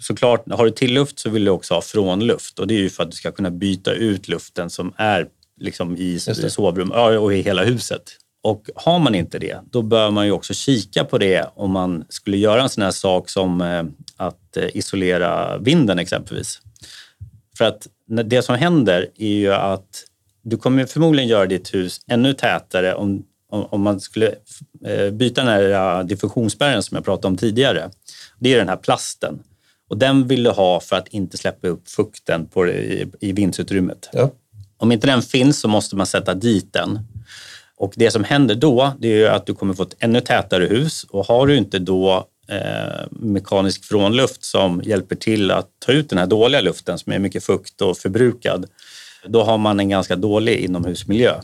såklart, 0.00 0.52
har 0.52 0.64
du 0.64 0.70
tilluft 0.70 1.18
så 1.18 1.30
vill 1.30 1.44
du 1.44 1.50
också 1.50 1.74
ha 1.74 1.82
frånluft 1.82 2.58
och 2.58 2.66
det 2.66 2.74
är 2.74 2.78
ju 2.78 2.90
för 2.90 3.02
att 3.02 3.10
du 3.10 3.16
ska 3.16 3.32
kunna 3.32 3.50
byta 3.50 3.92
ut 3.92 4.28
luften 4.28 4.70
som 4.70 4.92
är 4.96 5.26
liksom 5.60 5.96
i 5.96 6.20
sovrum 6.20 6.90
och 7.20 7.34
i 7.34 7.42
hela 7.42 7.64
huset. 7.64 8.02
Och 8.42 8.70
har 8.74 8.98
man 8.98 9.14
inte 9.14 9.38
det, 9.38 9.58
då 9.70 9.82
bör 9.82 10.10
man 10.10 10.26
ju 10.26 10.32
också 10.32 10.54
kika 10.54 11.04
på 11.04 11.18
det 11.18 11.50
om 11.54 11.70
man 11.70 12.04
skulle 12.08 12.36
göra 12.36 12.62
en 12.62 12.68
sån 12.68 12.84
här 12.84 12.90
sak 12.90 13.28
som 13.28 13.60
eh, 13.60 13.84
att 14.16 14.56
eh, 14.56 14.76
isolera 14.76 15.58
vinden 15.58 15.98
exempelvis. 15.98 16.60
För 17.58 17.64
att 17.64 17.86
det 18.24 18.42
som 18.42 18.54
händer 18.54 19.10
är 19.18 19.34
ju 19.34 19.52
att 19.52 20.09
du 20.42 20.56
kommer 20.56 20.86
förmodligen 20.86 21.28
göra 21.28 21.46
ditt 21.46 21.74
hus 21.74 22.00
ännu 22.06 22.32
tätare 22.32 22.94
om, 22.94 23.22
om, 23.50 23.64
om 23.70 23.82
man 23.82 24.00
skulle 24.00 24.34
eh, 24.86 25.10
byta 25.10 25.40
den 25.44 25.50
här 25.50 25.98
eh, 25.98 26.06
diffusionsspärren 26.06 26.82
som 26.82 26.94
jag 26.94 27.04
pratade 27.04 27.26
om 27.26 27.36
tidigare. 27.36 27.90
Det 28.38 28.54
är 28.54 28.58
den 28.58 28.68
här 28.68 28.76
plasten. 28.76 29.42
Och 29.88 29.96
den 29.98 30.28
vill 30.28 30.42
du 30.42 30.50
ha 30.50 30.80
för 30.80 30.96
att 30.96 31.08
inte 31.08 31.36
släppa 31.36 31.68
upp 31.68 31.88
fukten 31.88 32.46
på, 32.46 32.68
i, 32.68 33.06
i 33.20 33.32
vindsutrymmet. 33.32 34.08
Ja. 34.12 34.30
Om 34.76 34.92
inte 34.92 35.06
den 35.06 35.22
finns 35.22 35.60
så 35.60 35.68
måste 35.68 35.96
man 35.96 36.06
sätta 36.06 36.34
dit 36.34 36.72
den. 36.72 36.98
Och 37.76 37.92
det 37.96 38.10
som 38.10 38.24
händer 38.24 38.54
då 38.54 38.92
det 38.98 39.22
är 39.22 39.30
att 39.30 39.46
du 39.46 39.54
kommer 39.54 39.74
få 39.74 39.82
ett 39.82 39.96
ännu 39.98 40.20
tätare 40.20 40.64
hus 40.64 41.04
och 41.10 41.26
har 41.26 41.46
du 41.46 41.56
inte 41.56 41.78
då 41.78 42.28
eh, 42.48 43.06
mekanisk 43.10 43.84
frånluft 43.84 44.44
som 44.44 44.82
hjälper 44.84 45.16
till 45.16 45.50
att 45.50 45.68
ta 45.78 45.92
ut 45.92 46.08
den 46.08 46.18
här 46.18 46.26
dåliga 46.26 46.60
luften 46.60 46.98
som 46.98 47.12
är 47.12 47.18
mycket 47.18 47.44
fukt 47.44 47.80
och 47.80 47.98
förbrukad, 47.98 48.66
då 49.26 49.42
har 49.42 49.58
man 49.58 49.80
en 49.80 49.88
ganska 49.88 50.16
dålig 50.16 50.58
inomhusmiljö. 50.58 51.40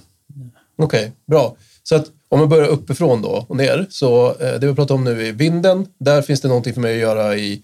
Okej, 0.79 1.13
bra. 1.27 1.57
Så 1.83 1.97
att 1.97 2.07
om 2.29 2.39
man 2.39 2.49
börjar 2.49 2.69
uppifrån 2.69 3.23
då 3.23 3.47
och 3.49 3.57
ner, 3.57 3.87
så 3.91 4.29
eh, 4.29 4.61
det 4.61 4.67
vi 4.67 4.75
pratar 4.75 4.95
om 4.95 5.05
nu 5.05 5.29
är 5.29 5.33
vinden. 5.33 5.87
Där 5.99 6.23
finns 6.23 6.41
det 6.41 6.49
någonting 6.49 6.75
för 6.75 6.81
mig 6.81 6.95
att 6.95 7.01
göra 7.01 7.37
i 7.37 7.63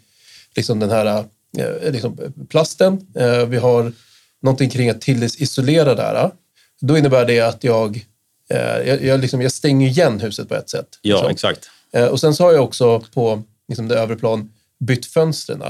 liksom 0.56 0.78
den 0.78 0.90
här 0.90 1.24
eh, 1.58 1.92
liksom 1.92 2.18
plasten. 2.48 3.06
Eh, 3.16 3.46
vi 3.46 3.56
har 3.56 3.92
någonting 4.42 4.70
kring 4.70 4.90
att 4.90 5.00
tillisolera 5.00 5.94
där. 5.94 6.30
Då 6.80 6.98
innebär 6.98 7.26
det 7.26 7.40
att 7.40 7.64
jag, 7.64 8.06
jag, 8.84 9.02
jag, 9.02 9.20
liksom, 9.20 9.42
jag 9.42 9.52
stänger 9.52 9.88
igen 9.88 10.20
huset 10.20 10.48
på 10.48 10.54
ett 10.54 10.70
sätt. 10.70 10.88
Ja, 11.02 11.16
liksom. 11.16 11.30
exakt. 11.30 11.70
Och 12.10 12.20
sen 12.20 12.34
så 12.34 12.44
har 12.44 12.52
jag 12.52 12.64
också 12.64 13.02
på 13.14 13.42
liksom 13.68 13.88
det 13.88 13.98
övre 13.98 14.16
plan 14.16 14.52
bytt 14.80 15.06
fönstren. 15.06 15.62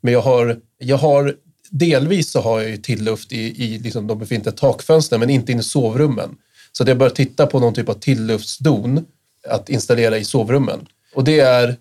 Men 0.00 0.12
jag 0.12 0.20
har, 0.20 0.60
jag 0.78 0.96
har 0.96 1.34
delvis 1.70 2.30
så 2.30 2.40
har 2.40 2.60
jag 2.60 2.70
ju 2.70 2.76
tilluft 2.76 3.32
i, 3.32 3.64
i 3.64 3.78
liksom 3.78 4.06
de 4.06 4.18
befintliga 4.18 4.54
takfönstren 4.54 5.20
men 5.20 5.30
inte 5.30 5.52
in 5.52 5.60
i 5.60 5.62
sovrummen. 5.62 6.36
Så 6.72 6.82
att 6.82 6.88
jag 6.88 6.98
bör 6.98 7.10
titta 7.10 7.46
på 7.46 7.60
någon 7.60 7.74
typ 7.74 7.88
av 7.88 7.94
tilluftsdon 7.94 9.06
att 9.48 9.68
installera 9.68 10.18
i 10.18 10.24
sovrummen. 10.24 10.86
Och 11.14 11.24
det 11.24 11.40
är, 11.40 11.76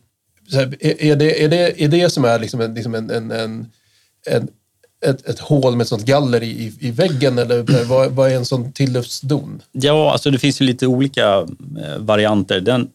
så 0.51 0.58
här, 0.58 0.75
är, 0.79 1.15
det, 1.15 1.43
är, 1.43 1.50
det, 1.50 1.84
är 1.84 1.88
det 1.88 2.10
som 2.10 2.25
är 2.25 2.39
liksom 2.39 2.62
en, 2.62 2.74
liksom 2.74 2.96
en, 2.96 3.10
en, 3.10 3.31
en, 3.31 3.67
en 4.25 4.48
ett, 5.05 5.29
ett 5.29 5.39
hål 5.39 5.75
med 5.75 5.81
ett 5.81 5.88
sånt 5.88 6.05
galler 6.05 6.43
i, 6.43 6.74
i, 6.79 6.91
väggen 6.91 7.38
eller 7.38 7.84
vad, 7.84 8.12
vad 8.12 8.31
är 8.31 8.36
en 8.36 8.46
sån 8.46 8.72
tilluftsdon? 8.72 9.62
Ja, 9.72 10.12
alltså 10.12 10.31
det 10.31 10.39
finns 10.39 10.62
ju 10.62 10.65
lite 10.65 10.88
olika 10.88 11.48
eh, 11.84 11.98
varianter. 11.98 12.62
Den, 12.62 12.89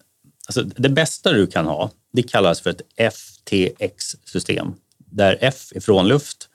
alltså 0.46 0.62
det 0.62 0.88
bästa 0.88 1.32
du 1.32 1.46
kan 1.46 1.66
ha, 1.66 1.90
det 2.12 2.22
kallas 2.22 2.60
för 2.60 2.70
ett 2.70 3.12
FTX-system. 3.14 4.74
Där 4.98 5.38
F 5.40 5.72
är 5.74 5.80
frånluft, 5.80 6.48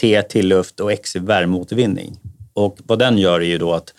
T 0.00 0.14
är 0.14 0.22
tilluft 0.22 0.80
och 0.80 0.92
X 0.92 1.16
är 1.16 1.20
värmeåtervinning. 1.20 2.18
Och 2.52 2.78
vad 2.84 2.98
den 2.98 3.18
gör 3.18 3.40
är 3.40 3.44
ju 3.44 3.58
då 3.58 3.72
att 3.72 3.94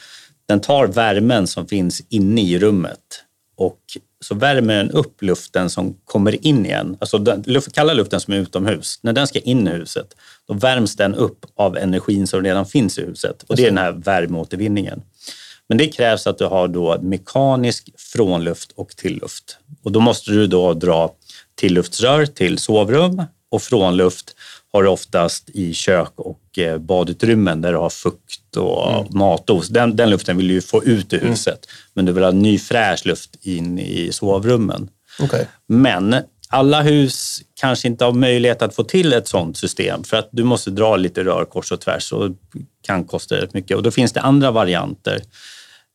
den 0.45 0.59
tar 0.59 0.87
värmen 0.87 1.47
som 1.47 1.67
finns 1.67 2.01
inne 2.09 2.41
i 2.41 2.59
rummet 2.59 3.23
och 3.55 3.79
så 4.23 4.35
värmer 4.35 4.75
den 4.75 4.91
upp 4.91 5.21
luften 5.21 5.69
som 5.69 5.97
kommer 6.05 6.47
in 6.47 6.65
igen. 6.65 6.97
Alltså 6.99 7.17
den 7.17 7.43
luft, 7.45 7.73
kalla 7.73 7.93
luften 7.93 8.19
som 8.19 8.33
är 8.33 8.37
utomhus. 8.37 8.99
När 9.01 9.13
den 9.13 9.27
ska 9.27 9.39
in 9.39 9.67
i 9.67 9.71
huset, 9.71 10.15
då 10.47 10.53
värms 10.53 10.95
den 10.95 11.15
upp 11.15 11.45
av 11.55 11.77
energin 11.77 12.27
som 12.27 12.43
redan 12.43 12.65
finns 12.65 12.97
i 12.97 13.01
huset. 13.01 13.43
Och 13.47 13.55
det 13.55 13.61
är 13.61 13.65
den 13.65 13.77
här 13.77 13.91
värmeåtervinningen. 13.91 15.01
Men 15.67 15.77
det 15.77 15.87
krävs 15.87 16.27
att 16.27 16.37
du 16.37 16.45
har 16.45 16.67
då 16.67 17.01
mekanisk 17.01 17.89
frånluft 17.97 18.71
och 18.75 18.89
tilluft. 18.89 19.57
Och 19.83 19.91
då 19.91 19.99
måste 19.99 20.31
du 20.31 20.47
då 20.47 20.73
dra 20.73 21.13
tilluftsrör 21.55 22.25
till 22.25 22.57
sovrum 22.57 23.23
och 23.49 23.61
frånluft 23.61 24.35
har 24.73 24.83
du 24.83 24.89
oftast 24.89 25.49
i 25.49 25.73
kök 25.73 26.11
och 26.15 26.59
eh, 26.59 26.77
badutrymmen 26.77 27.61
där 27.61 27.71
du 27.71 27.77
har 27.77 27.89
fukt 27.89 28.57
och 28.57 29.13
matos. 29.13 29.67
Den, 29.67 29.95
den 29.95 30.09
luften 30.09 30.37
vill 30.37 30.47
du 30.47 30.53
ju 30.53 30.61
få 30.61 30.83
ut 30.83 31.13
ur 31.13 31.19
huset, 31.19 31.59
men 31.93 32.05
du 32.05 32.11
vill 32.11 32.23
ha 32.23 32.31
ny 32.31 32.59
fräsch 32.59 33.05
luft 33.05 33.29
in 33.41 33.79
i 33.79 34.09
sovrummen. 34.11 34.89
Okej. 35.19 35.47
Men 35.67 36.15
alla 36.49 36.81
hus 36.81 37.41
kanske 37.53 37.87
inte 37.87 38.05
har 38.05 38.11
möjlighet 38.11 38.61
att 38.61 38.75
få 38.75 38.83
till 38.83 39.13
ett 39.13 39.27
sådant 39.27 39.57
system 39.57 40.03
för 40.03 40.17
att 40.17 40.29
du 40.31 40.43
måste 40.43 40.71
dra 40.71 40.95
lite 40.95 41.23
rör 41.23 41.45
kors 41.45 41.71
och 41.71 41.81
tvärs 41.81 42.13
och 42.13 42.31
kan 42.81 43.03
kosta 43.03 43.35
rätt 43.35 43.53
mycket. 43.53 43.77
Och 43.77 43.83
då 43.83 43.91
finns 43.91 44.13
det 44.13 44.21
andra 44.21 44.51
varianter. 44.51 45.21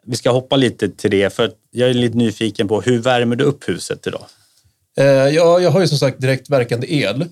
Vi 0.06 0.16
ska 0.16 0.30
hoppa 0.30 0.56
lite 0.56 0.88
till 0.88 1.10
det 1.10 1.34
för 1.34 1.50
jag 1.70 1.90
är 1.90 1.94
lite 1.94 2.16
nyfiken 2.16 2.68
på 2.68 2.80
hur 2.80 2.98
värmer 2.98 3.36
du 3.36 3.44
upp 3.44 3.68
huset 3.68 4.06
idag? 4.06 4.24
Eh, 4.98 5.06
ja, 5.06 5.60
jag 5.60 5.70
har 5.70 5.80
ju 5.80 5.88
som 5.88 5.98
sagt 5.98 6.20
direktverkande 6.20 6.94
el 6.94 7.24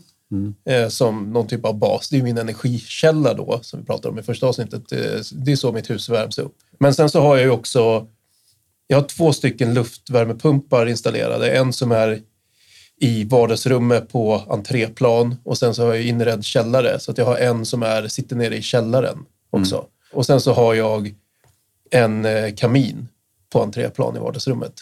eh, 0.68 0.88
som 0.88 1.32
någon 1.32 1.46
typ 1.46 1.64
av 1.64 1.78
bas. 1.78 2.08
Det 2.08 2.18
är 2.18 2.22
min 2.22 2.38
energikälla 2.38 3.34
då, 3.34 3.58
som 3.62 3.80
vi 3.80 3.86
pratade 3.86 4.08
om 4.08 4.18
i 4.18 4.22
första 4.22 4.46
avsnittet. 4.46 4.92
Eh, 4.92 4.98
det 5.32 5.52
är 5.52 5.56
så 5.56 5.72
mitt 5.72 5.90
hus 5.90 6.08
värms 6.08 6.38
upp. 6.38 6.56
Men 6.78 6.94
sen 6.94 7.10
så 7.10 7.20
har 7.20 7.36
jag 7.36 7.44
ju 7.44 7.50
också, 7.50 8.06
jag 8.86 8.96
har 8.96 9.04
två 9.04 9.32
stycken 9.32 9.74
luftvärmepumpar 9.74 10.86
installerade. 10.86 11.50
En 11.50 11.72
som 11.72 11.92
är 11.92 12.20
i 13.00 13.24
vardagsrummet 13.24 14.08
på 14.08 14.42
entréplan 14.48 15.36
och 15.44 15.58
sen 15.58 15.74
så 15.74 15.86
har 15.86 15.94
jag 15.94 16.04
inredd 16.04 16.44
källare. 16.44 17.00
Så 17.00 17.10
att 17.10 17.18
jag 17.18 17.24
har 17.24 17.36
en 17.36 17.66
som 17.66 17.82
är, 17.82 18.08
sitter 18.08 18.36
nere 18.36 18.56
i 18.56 18.62
källaren 18.62 19.18
också. 19.50 19.86
Och 20.12 20.26
sen 20.26 20.40
så 20.40 20.52
har 20.52 20.74
jag 20.74 21.14
en 21.90 22.24
eh, 22.24 22.54
kamin 22.54 23.08
på 23.52 23.62
entréplan 23.62 24.16
i 24.16 24.18
vardagsrummet 24.18 24.72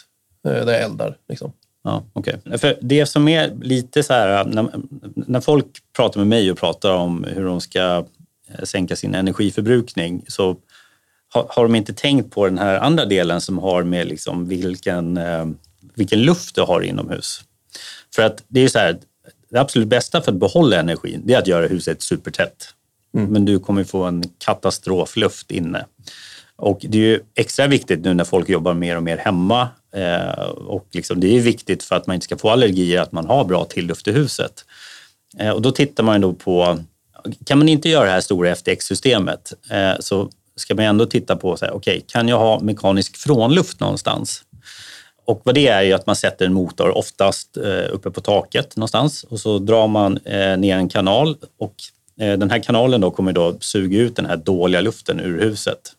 där 0.43 0.71
jag 0.73 0.81
eldar. 0.81 1.17
Liksom. 1.29 1.51
Ja, 1.85 2.03
okay. 2.13 2.57
För 2.57 2.77
det 2.81 3.05
som 3.05 3.27
är 3.27 3.55
lite 3.61 4.03
så 4.03 4.13
här, 4.13 4.45
när, 4.45 4.69
när 5.15 5.41
folk 5.41 5.65
pratar 5.95 6.19
med 6.19 6.27
mig 6.27 6.51
och 6.51 6.57
pratar 6.57 6.91
om 6.91 7.23
hur 7.23 7.45
de 7.45 7.61
ska 7.61 8.05
eh, 8.47 8.63
sänka 8.63 8.95
sin 8.95 9.15
energiförbrukning 9.15 10.25
så 10.27 10.57
har, 11.33 11.45
har 11.49 11.63
de 11.63 11.75
inte 11.75 11.93
tänkt 11.93 12.33
på 12.33 12.45
den 12.45 12.57
här 12.57 12.79
andra 12.79 13.05
delen 13.05 13.41
som 13.41 13.57
har 13.57 13.83
med 13.83 14.07
liksom 14.07 14.47
vilken, 14.47 15.17
eh, 15.17 15.45
vilken 15.95 16.21
luft 16.21 16.55
du 16.55 16.61
har 16.61 16.81
inomhus. 16.81 17.41
För 18.15 18.23
att 18.23 18.43
det 18.47 18.59
är 18.59 18.67
så 18.67 18.79
här, 18.79 18.99
det 19.49 19.59
absolut 19.59 19.87
bästa 19.87 20.21
för 20.21 20.31
att 20.31 20.37
behålla 20.37 20.79
energin 20.79 21.21
det 21.25 21.33
är 21.33 21.39
att 21.39 21.47
göra 21.47 21.67
huset 21.67 22.01
supertätt. 22.01 22.73
Men 23.11 23.45
du 23.45 23.59
kommer 23.59 23.83
få 23.83 24.03
en 24.03 24.23
katastrofluft 24.37 25.51
inne. 25.51 25.85
Och 26.55 26.79
det 26.89 26.97
är 26.97 27.01
ju 27.01 27.19
extra 27.35 27.67
viktigt 27.67 27.99
nu 27.99 28.13
när 28.13 28.23
folk 28.23 28.49
jobbar 28.49 28.73
mer 28.73 28.97
och 28.97 29.03
mer 29.03 29.17
hemma. 29.17 29.69
Eh, 29.95 30.43
och 30.49 30.87
liksom, 30.91 31.19
det 31.19 31.37
är 31.37 31.41
viktigt 31.41 31.83
för 31.83 31.95
att 31.95 32.07
man 32.07 32.13
inte 32.13 32.23
ska 32.23 32.37
få 32.37 32.49
allergier 32.49 33.01
att 33.01 33.11
man 33.11 33.25
har 33.25 33.45
bra 33.45 33.65
tilluft 33.65 34.07
i 34.07 34.11
huset. 34.11 34.65
Eh, 35.39 35.49
och 35.49 35.61
då 35.61 35.71
tittar 35.71 36.03
man 36.03 36.21
då 36.21 36.33
på, 36.33 36.79
kan 37.45 37.57
man 37.57 37.69
inte 37.69 37.89
göra 37.89 38.05
det 38.05 38.11
här 38.11 38.21
stora 38.21 38.55
FTX-systemet 38.55 39.53
eh, 39.71 39.93
så 39.99 40.29
ska 40.55 40.75
man 40.75 40.85
ändå 40.85 41.05
titta 41.05 41.35
på, 41.35 41.51
okej, 41.51 41.71
okay, 41.71 42.01
kan 42.07 42.27
jag 42.27 42.39
ha 42.39 42.59
mekanisk 42.59 43.17
frånluft 43.17 43.79
någonstans? 43.79 44.43
Och 45.25 45.41
vad 45.43 45.55
det 45.55 45.67
är 45.67 45.77
är 45.77 45.83
ju 45.83 45.93
att 45.93 46.05
man 46.05 46.15
sätter 46.15 46.45
en 46.45 46.53
motor, 46.53 46.97
oftast 46.97 47.57
eh, 47.57 47.93
uppe 47.93 48.11
på 48.11 48.21
taket 48.21 48.75
någonstans 48.75 49.23
och 49.23 49.39
så 49.39 49.59
drar 49.59 49.87
man 49.87 50.17
eh, 50.17 50.57
ner 50.57 50.77
en 50.77 50.89
kanal 50.89 51.37
och 51.59 51.75
eh, 52.19 52.37
den 52.37 52.51
här 52.51 52.59
kanalen 52.59 53.01
då 53.01 53.11
kommer 53.11 53.33
då 53.33 53.57
suga 53.59 53.99
ut 53.99 54.15
den 54.15 54.25
här 54.25 54.37
dåliga 54.37 54.81
luften 54.81 55.19
ur 55.19 55.41
huset. 55.41 55.93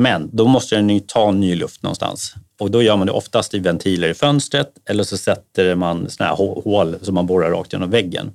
Men 0.00 0.30
då 0.32 0.46
måste 0.46 0.76
den 0.76 0.90
ju 0.90 1.00
ta 1.00 1.30
ny 1.30 1.54
luft 1.54 1.82
någonstans. 1.82 2.34
Och 2.60 2.70
då 2.70 2.82
gör 2.82 2.96
man 2.96 3.06
det 3.06 3.12
oftast 3.12 3.54
i 3.54 3.58
ventiler 3.58 4.08
i 4.08 4.14
fönstret 4.14 4.72
eller 4.90 5.04
så 5.04 5.16
sätter 5.16 5.74
man 5.74 6.10
såna 6.10 6.28
här 6.28 6.36
hål 6.36 6.96
som 7.02 7.14
man 7.14 7.26
borrar 7.26 7.50
rakt 7.50 7.72
genom 7.72 7.90
väggen. 7.90 8.30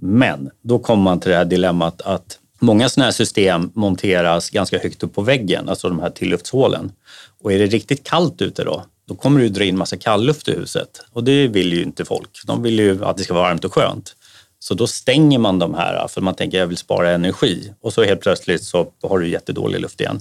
Men 0.00 0.50
då 0.62 0.78
kommer 0.78 1.02
man 1.02 1.20
till 1.20 1.30
det 1.30 1.36
här 1.36 1.44
dilemmat 1.44 2.02
att 2.02 2.38
många 2.58 2.88
sådana 2.88 3.04
här 3.04 3.12
system 3.12 3.70
monteras 3.74 4.50
ganska 4.50 4.78
högt 4.78 5.02
upp 5.02 5.14
på 5.14 5.22
väggen, 5.22 5.68
alltså 5.68 5.88
de 5.88 6.00
här 6.00 6.10
tilluftshålen. 6.10 6.92
Och 7.40 7.52
är 7.52 7.58
det 7.58 7.66
riktigt 7.66 8.04
kallt 8.04 8.42
ute 8.42 8.64
då, 8.64 8.84
då 9.06 9.14
kommer 9.14 9.40
du 9.40 9.48
dra 9.48 9.64
in 9.64 9.78
massa 9.78 9.96
kallluft 9.96 10.48
i 10.48 10.52
huset. 10.52 11.04
Och 11.12 11.24
det 11.24 11.48
vill 11.48 11.72
ju 11.72 11.82
inte 11.82 12.04
folk. 12.04 12.30
De 12.46 12.62
vill 12.62 12.78
ju 12.78 13.04
att 13.04 13.16
det 13.16 13.22
ska 13.24 13.34
vara 13.34 13.48
varmt 13.48 13.64
och 13.64 13.74
skönt. 13.74 14.14
Så 14.58 14.74
då 14.74 14.86
stänger 14.86 15.38
man 15.38 15.58
de 15.58 15.74
här 15.74 16.08
för 16.08 16.20
man 16.20 16.34
tänker 16.34 16.58
att 16.58 16.60
jag 16.60 16.66
vill 16.66 16.76
spara 16.76 17.10
energi. 17.10 17.72
Och 17.80 17.92
så 17.92 18.04
helt 18.04 18.20
plötsligt 18.20 18.64
så 18.64 18.92
har 19.02 19.18
du 19.18 19.28
jättedålig 19.28 19.80
luft 19.80 20.00
igen. 20.00 20.20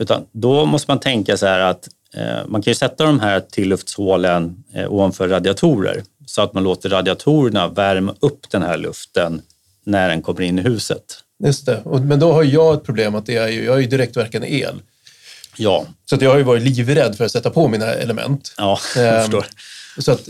Utan 0.00 0.26
då 0.32 0.64
måste 0.64 0.90
man 0.90 1.00
tänka 1.00 1.36
så 1.36 1.46
här 1.46 1.60
att 1.60 1.88
eh, 2.14 2.46
man 2.46 2.62
kan 2.62 2.70
ju 2.70 2.74
sätta 2.74 3.04
de 3.04 3.20
här 3.20 3.40
tilluftshålen 3.40 4.64
eh, 4.74 4.92
ovanför 4.92 5.28
radiatorer 5.28 6.02
så 6.26 6.42
att 6.42 6.54
man 6.54 6.62
låter 6.64 6.88
radiatorerna 6.88 7.68
värma 7.68 8.14
upp 8.20 8.50
den 8.50 8.62
här 8.62 8.76
luften 8.76 9.42
när 9.84 10.08
den 10.08 10.22
kommer 10.22 10.42
in 10.42 10.58
i 10.58 10.62
huset. 10.62 11.02
Just 11.44 11.66
det, 11.66 11.82
men 11.84 12.20
då 12.20 12.32
har 12.32 12.42
jag 12.44 12.74
ett 12.74 12.84
problem 12.84 13.14
att 13.14 13.26
det 13.26 13.36
är 13.36 13.48
ju, 13.48 13.64
jag 13.64 13.72
har 13.72 13.78
ju 13.78 13.86
direktverkande 13.86 14.54
el. 14.54 14.82
Ja. 15.56 15.86
Så 16.10 16.16
jag 16.20 16.30
har 16.30 16.38
ju 16.38 16.42
varit 16.42 16.62
livrädd 16.62 17.16
för 17.16 17.24
att 17.24 17.32
sätta 17.32 17.50
på 17.50 17.68
mina 17.68 17.86
element. 17.86 18.54
Ja, 18.58 18.78
jag 18.96 19.14
Ehm, 19.14 19.22
förstår. 19.22 19.46
Så 19.98 20.12
att 20.12 20.20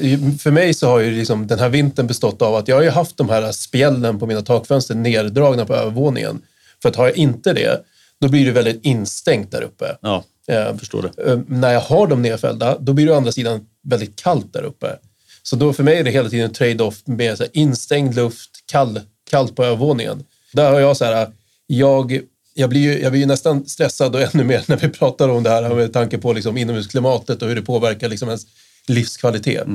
för 0.42 0.50
mig 0.50 0.75
så 0.75 0.88
har 0.88 0.99
ju 0.99 1.11
liksom 1.18 1.46
den 1.46 1.58
här 1.58 1.68
vintern 1.68 2.06
bestått 2.06 2.42
av 2.42 2.54
att 2.54 2.68
jag 2.68 2.76
har 2.76 2.82
ju 2.82 2.90
haft 2.90 3.16
de 3.16 3.28
här 3.28 3.52
spjällen 3.52 4.18
på 4.18 4.26
mina 4.26 4.42
takfönster 4.42 4.94
neddragna 4.94 5.64
på 5.66 5.75
övervåningen. 5.75 6.42
För 6.82 6.88
att 6.88 6.96
har 6.96 7.06
jag 7.06 7.16
inte 7.16 7.52
det, 7.52 7.80
då 8.20 8.28
blir 8.28 8.46
det 8.46 8.52
väldigt 8.52 8.85
instängt 8.85 9.50
där 9.50 9.62
uppe. 9.62 9.96
Ja, 10.00 10.25
Ehm, 10.49 10.66
jag 10.66 10.78
förstår 10.78 11.02
det. 11.02 11.23
Eh, 11.23 11.38
när 11.49 11.73
jag 11.73 11.80
har 11.80 12.06
dem 12.06 12.23
nedfällda, 12.23 12.78
då 12.78 12.92
blir 12.92 13.06
det 13.06 13.12
å 13.12 13.16
andra 13.16 13.32
sidan 13.32 13.66
väldigt 13.82 14.16
kallt 14.16 14.52
där 14.52 14.62
uppe. 14.62 14.96
Så 15.42 15.56
då 15.56 15.73
för 15.73 15.82
mig 15.82 15.99
är 15.99 16.04
det 16.04 16.11
hela 16.11 16.28
tiden 16.28 16.46
en 16.46 16.52
trade-off 16.52 17.02
med 17.04 17.37
så 17.37 17.42
här, 17.42 17.50
instängd 17.52 18.14
luft, 18.14 18.50
kall, 18.66 19.00
kallt 19.30 19.56
på 19.56 19.64
övervåningen. 19.64 20.25
Där 20.52 20.73
har 20.73 20.80
jag 20.80 20.96
så 20.96 21.04
här, 21.04 21.32
jag, 21.66 22.20
jag, 22.54 22.70
blir 22.70 22.80
ju, 22.80 23.02
jag 23.02 23.12
blir 23.12 23.20
ju 23.20 23.26
nästan 23.26 23.66
stressad 23.68 24.14
och 24.14 24.20
ännu 24.35 24.44
mer 24.44 24.64
när 24.66 24.76
vi 24.76 24.88
pratar 24.88 25.28
om 25.28 25.42
det 25.42 25.50
här 25.50 25.75
med 25.75 25.92
tanke 25.92 26.18
på 26.18 26.32
liksom 26.32 26.56
inomhusklimatet 26.56 27.42
och 27.42 27.49
hur 27.49 27.54
det 27.54 27.62
påverkar 27.62 28.08
liksom 28.08 28.28
ens 28.28 28.46
livskvalitet. 28.87 29.66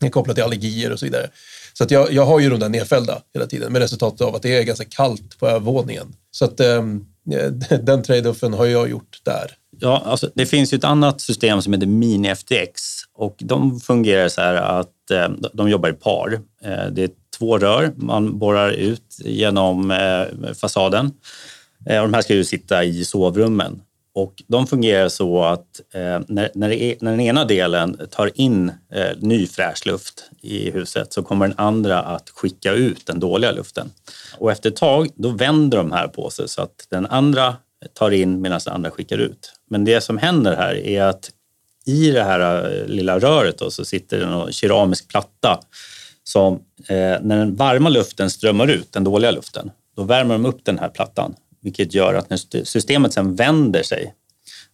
Är 0.00 0.08
kopplat 0.08 0.36
till 0.36 0.44
allergier 0.44 0.92
och 0.92 0.98
så 0.98 1.06
vidare. 1.06 1.30
Så 1.72 1.84
att 1.84 1.90
jag, 1.90 2.12
jag 2.12 2.26
har 2.26 2.40
ju 2.40 2.50
de 2.50 2.60
där 2.60 2.68
nedfällda 2.68 3.22
hela 3.34 3.46
tiden 3.46 3.72
med 3.72 3.82
resultatet 3.82 4.20
av 4.20 4.34
att 4.34 4.42
det 4.42 4.56
är 4.56 4.62
ganska 4.62 4.84
kallt 4.84 5.38
på 5.38 5.48
övervåningen. 5.48 6.16
Så 6.30 6.44
att 6.44 6.60
ehm, 6.60 7.06
Eh, 7.32 7.78
den 7.78 8.02
trade-offen 8.02 8.54
har 8.54 8.66
jag 8.66 8.90
gjort 8.90 9.20
där. 9.22 9.50
Ja, 9.80 10.02
alltså, 10.06 10.30
det 10.34 10.46
finns 10.46 10.72
ju 10.72 10.76
ett 10.76 10.84
annat 10.84 11.20
system 11.20 11.62
som 11.62 11.72
heter 11.72 11.86
Mini-FTX 11.86 12.72
och 13.14 13.36
de 13.38 13.80
fungerar 13.80 14.28
så 14.28 14.40
här 14.40 14.54
att 14.54 15.10
eh, 15.10 15.28
de 15.52 15.68
jobbar 15.68 15.88
i 15.88 15.92
par. 15.92 16.40
Eh, 16.62 16.86
det 16.92 17.02
är 17.02 17.10
två 17.38 17.58
rör 17.58 17.92
man 17.96 18.38
borrar 18.38 18.70
ut 18.70 19.16
genom 19.18 19.90
eh, 19.90 20.52
fasaden. 20.54 21.12
Eh, 21.86 21.98
och 21.98 22.08
de 22.08 22.14
här 22.14 22.22
ska 22.22 22.34
ju 22.34 22.44
sitta 22.44 22.84
i 22.84 23.04
sovrummen. 23.04 23.80
Och 24.16 24.42
de 24.46 24.66
fungerar 24.66 25.08
så 25.08 25.44
att 25.44 25.80
eh, 25.94 26.20
när, 26.28 26.50
när, 26.54 26.68
det 26.68 26.96
när 27.00 27.10
den 27.10 27.20
ena 27.20 27.44
delen 27.44 28.00
tar 28.10 28.30
in 28.34 28.68
eh, 28.92 29.16
ny 29.18 29.46
fräsch 29.46 29.86
luft 29.86 30.24
i 30.42 30.70
huset 30.70 31.12
så 31.12 31.22
kommer 31.22 31.48
den 31.48 31.58
andra 31.58 32.02
att 32.02 32.30
skicka 32.30 32.72
ut 32.72 33.06
den 33.06 33.20
dåliga 33.20 33.52
luften. 33.52 33.90
Och 34.38 34.52
efter 34.52 34.70
ett 34.70 34.76
tag 34.76 35.08
då 35.14 35.28
vänder 35.28 35.78
de 35.78 35.92
här 35.92 36.08
på 36.08 36.30
sig 36.30 36.48
så 36.48 36.62
att 36.62 36.86
den 36.90 37.06
andra 37.06 37.56
tar 37.94 38.10
in 38.10 38.40
medan 38.40 38.60
den 38.64 38.74
andra 38.74 38.90
skickar 38.90 39.18
ut. 39.18 39.52
Men 39.70 39.84
det 39.84 40.00
som 40.00 40.18
händer 40.18 40.56
här 40.56 40.74
är 40.74 41.02
att 41.02 41.30
i 41.86 42.10
det 42.10 42.22
här 42.22 42.70
eh, 42.80 42.86
lilla 42.86 43.18
röret 43.18 43.58
då, 43.58 43.70
så 43.70 43.84
sitter 43.84 44.18
det 44.18 44.24
en 44.24 44.52
keramisk 44.52 45.08
platta 45.08 45.60
som 46.24 46.54
eh, 46.88 47.16
när 47.22 47.36
den 47.38 47.56
varma 47.56 47.88
luften 47.88 48.30
strömmar 48.30 48.66
ut, 48.70 48.92
den 48.92 49.04
dåliga 49.04 49.30
luften, 49.30 49.70
då 49.96 50.02
värmer 50.02 50.34
de 50.34 50.46
upp 50.46 50.64
den 50.64 50.78
här 50.78 50.88
plattan. 50.88 51.34
Vilket 51.66 51.94
gör 51.94 52.14
att 52.14 52.30
när 52.30 52.64
systemet 52.64 53.12
sen 53.12 53.34
vänder 53.34 53.82
sig, 53.82 54.14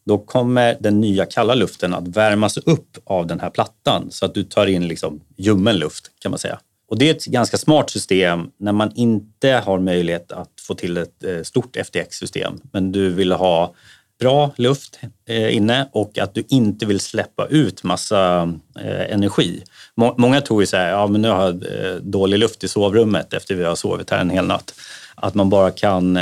då 0.05 0.19
kommer 0.19 0.77
den 0.81 1.01
nya 1.01 1.27
kalla 1.27 1.55
luften 1.55 1.95
att 1.95 2.09
värmas 2.09 2.57
upp 2.57 2.99
av 3.05 3.27
den 3.27 3.41
här 3.41 3.51
plattan 3.51 4.11
så 4.11 4.25
att 4.25 4.35
du 4.35 4.45
tar 4.45 4.67
in 4.67 4.89
liksom 4.89 5.21
ljummen 5.37 5.79
luft 5.79 6.11
kan 6.19 6.31
man 6.31 6.39
säga. 6.39 6.59
Och 6.89 6.99
det 6.99 7.09
är 7.09 7.15
ett 7.15 7.25
ganska 7.25 7.57
smart 7.57 7.91
system 7.91 8.51
när 8.57 8.73
man 8.73 8.93
inte 8.95 9.51
har 9.51 9.79
möjlighet 9.79 10.33
att 10.33 10.51
få 10.61 10.75
till 10.75 10.97
ett 10.97 11.25
eh, 11.25 11.43
stort 11.43 11.77
FTX-system, 11.77 12.61
men 12.73 12.93
du 12.93 13.11
vill 13.11 13.33
ha 13.33 13.75
bra 14.23 14.53
luft 14.57 15.01
eh, 15.29 15.57
inne 15.57 15.89
och 15.93 16.19
att 16.19 16.35
du 16.35 16.45
inte 16.49 16.87
vill 16.87 17.01
släppa 17.01 17.47
ut 17.47 17.83
massa 17.83 18.53
eh, 18.81 19.13
energi. 19.13 19.63
Många 19.95 20.41
tror 20.41 20.63
ju 20.63 20.67
så 20.67 20.77
här, 20.77 20.89
ja 20.89 21.07
men 21.07 21.23
nu 21.23 21.29
har 21.29 21.43
jag 21.43 21.55
eh, 21.55 21.95
dålig 21.95 22.39
luft 22.39 22.65
i 22.65 22.69
sovrummet 22.69 23.33
efter 23.33 23.55
vi 23.55 23.65
har 23.65 23.75
sovit 23.75 24.11
här 24.11 24.21
en 24.21 24.31
hel 24.31 24.47
natt. 24.47 24.75
Att 25.15 25.35
man 25.35 25.51
bara 25.51 25.71
kan 25.71 26.19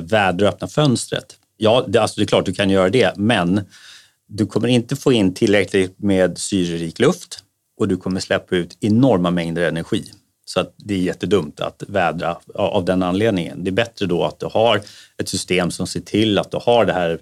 vädra 0.00 0.46
och 0.46 0.54
öppna 0.54 0.68
fönstret. 0.68 1.36
Ja, 1.56 1.84
det, 1.88 1.98
alltså 1.98 2.20
det 2.20 2.24
är 2.24 2.26
klart 2.26 2.46
du 2.46 2.54
kan 2.54 2.70
göra 2.70 2.88
det, 2.88 3.16
men 3.16 3.60
du 4.28 4.46
kommer 4.46 4.68
inte 4.68 4.96
få 4.96 5.12
in 5.12 5.34
tillräckligt 5.34 5.98
med 5.98 6.38
syrerik 6.38 6.98
luft 6.98 7.38
och 7.80 7.88
du 7.88 7.96
kommer 7.96 8.20
släppa 8.20 8.56
ut 8.56 8.76
enorma 8.80 9.30
mängder 9.30 9.62
energi. 9.62 10.04
Så 10.44 10.60
att 10.60 10.74
det 10.76 10.94
är 10.94 10.98
jättedumt 10.98 11.60
att 11.60 11.82
vädra 11.88 12.38
av 12.54 12.84
den 12.84 13.02
anledningen. 13.02 13.64
Det 13.64 13.70
är 13.70 13.72
bättre 13.72 14.06
då 14.06 14.24
att 14.24 14.40
du 14.40 14.46
har 14.46 14.80
ett 15.18 15.28
system 15.28 15.70
som 15.70 15.86
ser 15.86 16.00
till 16.00 16.38
att 16.38 16.50
du 16.50 16.58
har 16.62 16.84
det 16.84 16.92
här 16.92 17.18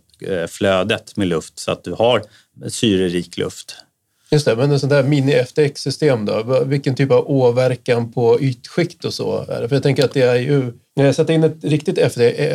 flödet 0.48 1.16
med 1.16 1.28
luft 1.28 1.58
så 1.58 1.70
att 1.70 1.84
du 1.84 1.92
har 1.92 2.22
syrerik 2.68 3.36
luft. 3.38 3.76
Just 4.32 4.46
det, 4.46 4.56
men 4.56 4.70
en 4.70 4.80
sån 4.80 4.88
där 4.88 5.02
mini-FTX-system 5.02 6.24
då, 6.24 6.64
vilken 6.64 6.94
typ 6.94 7.10
av 7.10 7.30
åverkan 7.30 8.12
på 8.12 8.40
ytskikt 8.40 9.04
och 9.04 9.14
så 9.14 9.44
är 9.48 9.60
det? 9.60 9.68
För 9.68 9.76
jag 9.76 9.82
tänker 9.82 10.04
att 10.04 10.12
det 10.12 10.22
är 10.22 10.34
ju, 10.34 10.72
när 10.96 11.04
jag 11.04 11.14
sätter 11.14 11.34
in 11.34 11.44
ett 11.44 11.64
riktigt 11.64 11.98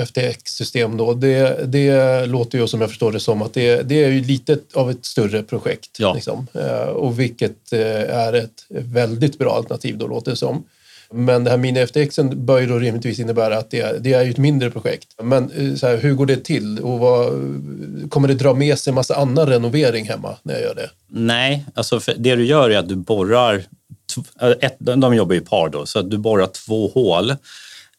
FTX-system 0.08 0.98
då, 0.98 1.14
det, 1.14 1.66
det 1.72 2.26
låter 2.26 2.58
ju 2.58 2.68
som 2.68 2.82
jag 2.82 2.90
förstår 2.90 3.12
det 3.12 3.20
som 3.20 3.42
att 3.42 3.54
det, 3.54 3.82
det 3.82 4.04
är 4.04 4.10
ju 4.10 4.24
lite 4.24 4.58
av 4.74 4.92
ett 4.92 5.06
större 5.06 5.44
projekt. 5.44 6.00
Ja. 6.00 6.14
Liksom. 6.14 6.48
Eh, 6.54 6.88
Och 6.88 7.20
vilket 7.20 7.74
eh, 7.74 7.80
är 8.16 8.34
ett 8.34 8.66
väldigt 8.70 9.38
bra 9.38 9.56
alternativ 9.56 9.98
då 9.98 10.08
låter 10.08 10.32
det 10.32 10.38
som. 10.38 10.64
Men 11.16 11.44
det 11.44 11.50
här 11.50 11.58
Mini 11.58 11.88
FTX 11.88 12.20
bör 12.36 12.60
ju 12.60 12.68
då 12.68 12.80
rimligtvis 12.80 13.20
innebära 13.20 13.58
att 13.58 13.72
det, 13.72 14.04
det 14.04 14.14
är 14.14 14.24
ju 14.24 14.32
ett 14.32 14.38
mindre 14.38 14.72
projekt. 14.72 15.08
Men 15.24 15.52
eh, 15.52 15.76
så 15.76 15.88
här, 15.88 15.98
hur 15.98 16.14
går 16.14 16.26
det 16.26 16.44
till? 16.44 16.80
Och 16.80 17.00
vad, 17.00 17.34
kommer 18.10 18.28
det 18.28 18.34
dra 18.34 18.54
med 18.54 18.80
sig 18.80 18.92
en 18.92 18.96
massa 18.96 19.16
annan 19.16 19.48
renovering 19.48 20.06
hemma 20.06 20.38
när 20.44 20.54
jag 20.54 20.64
gör 20.64 20.76
det? 20.76 20.90
Nej, 21.08 21.66
alltså 21.74 22.00
det 22.18 22.36
du 22.36 22.46
gör 22.46 22.70
är 22.70 22.78
att 22.78 22.90
du 22.90 22.96
borrar... 22.96 23.64
Eh, 24.42 24.50
ett, 24.62 24.78
de 24.80 25.16
jobbar 25.16 25.36
i 25.36 25.42
par 25.42 25.70
då, 25.70 25.86
så 25.86 26.00
att 26.00 26.12
du 26.12 26.18
borrar 26.18 26.48
två 26.48 26.88
hål 26.88 27.36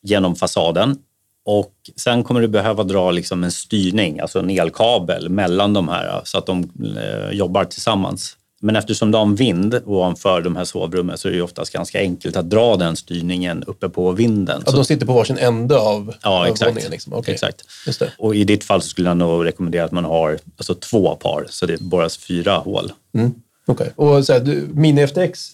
genom 0.02 0.36
fasaden. 0.36 0.98
Och 1.44 1.72
sen 1.96 2.24
kommer 2.24 2.40
du 2.40 2.48
behöva 2.48 2.84
dra 2.84 3.10
liksom 3.10 3.44
en 3.44 3.52
styrning, 3.52 4.20
alltså 4.20 4.38
en 4.38 4.50
elkabel 4.50 5.28
mellan 5.28 5.72
de 5.72 5.88
här 5.88 6.20
så 6.24 6.38
att 6.38 6.46
de 6.46 6.70
eh, 6.96 7.30
jobbar 7.30 7.64
tillsammans. 7.64 8.36
Men 8.66 8.76
eftersom 8.76 9.10
du 9.10 9.18
har 9.18 9.22
en 9.22 9.34
vind 9.34 9.80
ovanför 9.84 10.40
de 10.40 10.56
här 10.56 10.64
sovrummen 10.64 11.18
så 11.18 11.28
är 11.28 11.32
det 11.32 11.36
ju 11.36 11.42
oftast 11.42 11.72
ganska 11.72 12.00
enkelt 12.00 12.36
att 12.36 12.50
dra 12.50 12.76
den 12.76 12.96
styrningen 12.96 13.64
uppe 13.66 13.88
på 13.88 14.12
vinden. 14.12 14.62
Ja, 14.66 14.72
de 14.72 14.84
sitter 14.84 15.06
på 15.06 15.12
varsin 15.12 15.38
ände 15.38 15.78
av 15.78 16.14
Ja, 16.22 16.48
exakt. 16.48 16.70
våningen. 16.70 16.90
Liksom. 16.90 17.12
Okej. 17.12 17.34
exakt. 17.34 17.62
Just 17.86 18.00
det. 18.00 18.12
Och 18.18 18.34
i 18.34 18.44
ditt 18.44 18.64
fall 18.64 18.82
skulle 18.82 19.08
jag 19.10 19.16
nog 19.16 19.46
rekommendera 19.46 19.84
att 19.84 19.92
man 19.92 20.04
har 20.04 20.38
alltså, 20.56 20.74
två 20.74 21.14
par, 21.14 21.46
så 21.50 21.66
det 21.66 21.80
borras 21.80 22.16
fyra 22.16 22.56
hål. 22.56 22.92
Mm. 23.14 23.34
Okej. 23.66 23.92
Och 23.96 24.26
så 24.26 24.32
här, 24.32 24.40
du, 24.40 24.68
Mini-FTX, 24.74 25.50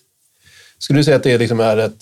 skulle 0.79 0.99
du 0.99 1.05
säga 1.05 1.17
att 1.17 1.23
det 1.23 1.39
liksom 1.39 1.61
är 1.61 1.77
ett, 1.77 1.99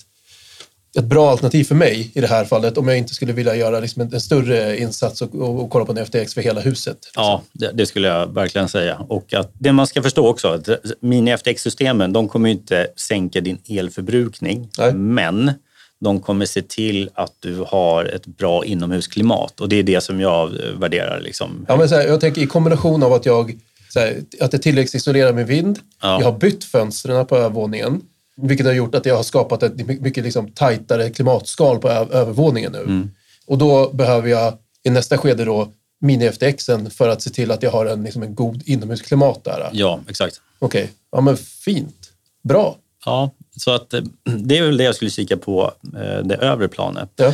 ett 0.98 1.04
bra 1.04 1.30
alternativ 1.30 1.64
för 1.64 1.74
mig 1.74 2.10
i 2.14 2.20
det 2.20 2.26
här 2.26 2.44
fallet 2.44 2.78
om 2.78 2.88
jag 2.88 2.98
inte 2.98 3.14
skulle 3.14 3.32
vilja 3.32 3.56
göra 3.56 3.80
liksom 3.80 4.02
en, 4.02 4.14
en 4.14 4.20
större 4.20 4.78
insats 4.78 5.22
och, 5.22 5.34
och, 5.34 5.62
och 5.62 5.70
kolla 5.70 5.84
på 5.84 5.92
en 5.92 6.06
FTX 6.06 6.34
för 6.34 6.40
hela 6.40 6.60
huset? 6.60 6.98
Liksom? 7.04 7.22
Ja, 7.22 7.42
det, 7.52 7.70
det 7.74 7.86
skulle 7.86 8.08
jag 8.08 8.34
verkligen 8.34 8.68
säga. 8.68 8.96
Och 9.08 9.34
att 9.34 9.52
det 9.58 9.72
man 9.72 9.86
ska 9.86 10.02
förstå 10.02 10.28
också, 10.28 10.48
att 10.48 10.68
mini-FTX-systemen 11.00 12.12
de 12.12 12.28
kommer 12.28 12.48
inte 12.48 12.86
sänka 12.96 13.40
din 13.40 13.58
elförbrukning, 13.68 14.68
Nej. 14.78 14.94
men 14.94 15.52
de 16.00 16.20
kommer 16.20 16.46
se 16.46 16.62
till 16.62 17.10
att 17.14 17.32
du 17.40 17.64
har 17.68 18.04
ett 18.04 18.26
bra 18.26 18.64
inomhusklimat 18.64 19.60
och 19.60 19.68
det 19.68 19.76
är 19.76 19.82
det 19.82 20.00
som 20.00 20.20
jag 20.20 20.48
värderar. 20.80 21.20
Liksom. 21.20 21.64
Ja, 21.68 21.76
men 21.76 21.88
så 21.88 21.94
här, 21.94 22.06
jag 22.06 22.20
tänker 22.20 22.42
i 22.42 22.46
kombination 22.46 23.02
av 23.02 23.12
att 23.12 23.26
jag 23.26 23.58
här, 23.94 24.20
att 24.40 24.50
det 24.50 24.58
tilläggsisolerar 24.58 25.32
med 25.32 25.46
vind. 25.46 25.78
Ja. 26.02 26.18
Jag 26.20 26.32
har 26.32 26.38
bytt 26.38 26.64
fönstren 26.64 27.26
på 27.26 27.36
övervåningen. 27.36 28.02
Vilket 28.42 28.66
har 28.66 28.72
gjort 28.72 28.94
att 28.94 29.06
jag 29.06 29.16
har 29.16 29.22
skapat 29.22 29.62
ett 29.62 29.86
my- 29.86 29.98
mycket 30.00 30.24
liksom 30.24 30.50
tajtare 30.52 31.10
klimatskal 31.10 31.78
på 31.78 31.88
övervåningen 31.88 32.72
nu. 32.72 33.08
Och 33.46 33.58
då 33.58 33.90
behöver 33.92 34.28
jag 34.28 34.54
i 34.82 34.90
nästa 34.90 35.18
skede 35.18 35.44
då 35.44 35.68
mini-FTXen 36.04 36.90
för 36.90 37.08
att 37.08 37.22
se 37.22 37.30
till 37.30 37.50
att 37.50 37.62
jag 37.62 37.70
har 37.70 37.86
en, 37.86 38.02
liksom 38.02 38.22
en 38.22 38.34
god 38.34 38.62
inomhusklimat 38.66 39.44
där. 39.44 39.68
Ja, 39.72 40.00
exakt. 40.08 40.40
Okej, 40.58 40.90
ja 41.12 41.20
men 41.20 41.36
fint. 41.36 42.10
Bra. 42.42 42.76
Ja, 43.04 43.30
så 43.56 43.70
att 43.70 43.94
eh, 43.94 44.00
det 44.38 44.58
är 44.58 44.62
väl 44.62 44.76
det 44.76 44.84
jag 44.84 44.94
skulle 44.94 45.10
kika 45.10 45.36
på, 45.36 45.72
eh, 45.96 46.24
det 46.24 46.34
övre 46.34 46.68
planet. 46.68 47.10
Ja, 47.16 47.32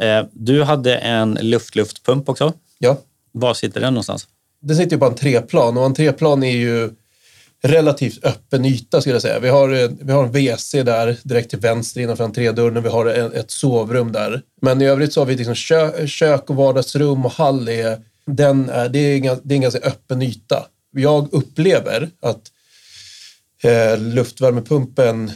Eh, 0.00 0.24
Du 0.32 0.62
hade 0.62 0.96
en 0.96 1.38
luft-luftpump 1.40 2.28
också. 2.28 2.52
ja. 2.78 2.96
Var 3.32 3.54
sitter 3.54 3.80
den 3.80 3.94
någonstans? 3.94 4.28
Den 4.60 4.76
sitter 4.76 4.92
ju 4.96 4.98
på 4.98 5.06
entréplan 5.06 5.76
och 5.78 5.84
entréplan 5.84 6.42
är 6.42 6.56
ju 6.56 6.90
relativt 7.62 8.24
öppen 8.24 8.64
yta 8.64 9.00
skulle 9.00 9.14
jag 9.14 9.22
säga. 9.22 9.38
Vi 9.40 9.48
har, 9.48 9.72
eh, 9.72 9.90
vi 10.00 10.12
har 10.12 10.24
en 10.24 10.32
WC 10.32 10.82
där 10.82 11.16
direkt 11.22 11.50
till 11.50 11.58
vänster 11.58 12.00
innanför 12.00 12.24
entrédörren 12.24 12.76
och 12.76 12.84
vi 12.84 12.88
har 12.88 13.06
ett 13.06 13.50
sovrum 13.50 14.12
där. 14.12 14.42
Men 14.62 14.82
i 14.82 14.86
övrigt 14.86 15.12
så 15.12 15.20
har 15.20 15.26
vi 15.26 15.36
liksom 15.36 15.54
kö, 15.54 16.06
kök 16.06 16.50
och 16.50 16.56
vardagsrum 16.56 17.24
och 17.24 17.32
hall. 17.32 17.68
Är, 17.68 17.98
den 18.26 18.68
är, 18.68 18.88
det, 18.88 18.98
är 18.98 19.16
en, 19.16 19.40
det 19.44 19.54
är 19.54 19.56
en 19.56 19.62
ganska 19.62 19.80
öppen 19.80 20.22
yta. 20.22 20.66
Jag 20.90 21.28
upplever 21.32 22.10
att 22.22 22.42
eh, 23.62 23.98
luftvärmepumpen 23.98 25.32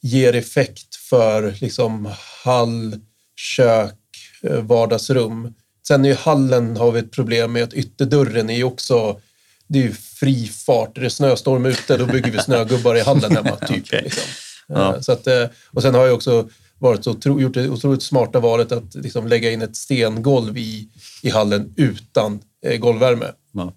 ger 0.00 0.34
effekt 0.34 0.96
för 0.96 1.54
liksom 1.60 2.08
hall, 2.44 3.00
kök, 3.36 3.94
eh, 4.42 4.60
vardagsrum. 4.60 5.54
Sen 5.86 6.04
i 6.04 6.12
hallen 6.12 6.76
har 6.76 6.92
vi 6.92 6.98
ett 6.98 7.12
problem 7.12 7.52
med 7.52 7.62
att 7.62 7.74
ytterdörren 7.74 8.50
är 8.50 8.56
ju 8.56 8.64
också 8.64 9.20
det 9.68 9.78
är 9.78 9.82
ju 9.82 9.92
fri 9.92 10.46
fart. 10.46 10.98
Är 10.98 11.02
det 11.02 11.10
snöstorm 11.10 11.66
ute, 11.66 11.96
då 11.96 12.06
bygger 12.06 12.30
vi 12.30 12.38
snögubbar 12.38 12.94
i 12.94 13.00
hallen 13.00 13.36
hemma. 13.36 13.56
Typ, 13.56 13.82
okay. 13.86 14.02
liksom. 14.02 14.22
ja. 14.66 14.94
Eh, 14.94 15.00
så 15.00 15.12
att, 15.12 15.26
eh, 15.26 15.44
och 15.70 15.82
sen 15.82 15.94
har 15.94 16.06
jag 16.06 16.14
också 16.14 16.48
varit 16.78 17.04
så, 17.04 17.16
gjort 17.24 17.54
det 17.54 17.68
otroligt 17.68 18.02
smarta 18.02 18.40
valet 18.40 18.72
att 18.72 18.94
liksom 18.94 19.26
lägga 19.26 19.52
in 19.52 19.62
ett 19.62 19.76
stengolv 19.76 20.58
i, 20.58 20.88
i 21.22 21.30
hallen 21.30 21.74
utan 21.76 22.40
eh, 22.66 22.78
golvvärme. 22.78 23.26
Ja. 23.52 23.72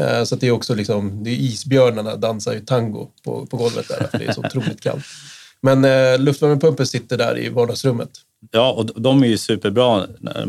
Eh, 0.00 0.24
så 0.24 0.36
det 0.36 0.46
är 0.46 0.50
också 0.50 0.74
liksom, 0.74 1.24
det 1.24 1.30
är 1.30 1.34
isbjörnarna 1.34 2.16
dansar 2.16 2.52
ju 2.52 2.60
tango 2.60 3.08
på, 3.24 3.46
på 3.46 3.56
golvet 3.56 3.88
där, 3.88 4.08
för 4.10 4.18
det 4.18 4.24
är 4.24 4.32
så 4.32 4.40
otroligt 4.46 4.80
kallt. 4.80 5.04
Men 5.62 5.84
eh, 5.84 6.18
luftvärmepumpen 6.18 6.86
sitter 6.86 7.16
där 7.16 7.38
i 7.38 7.48
vardagsrummet. 7.48 8.10
Ja, 8.50 8.72
och 8.72 9.00
de 9.00 9.22
är 9.22 9.26
ju 9.26 9.38
superbra, 9.38 10.06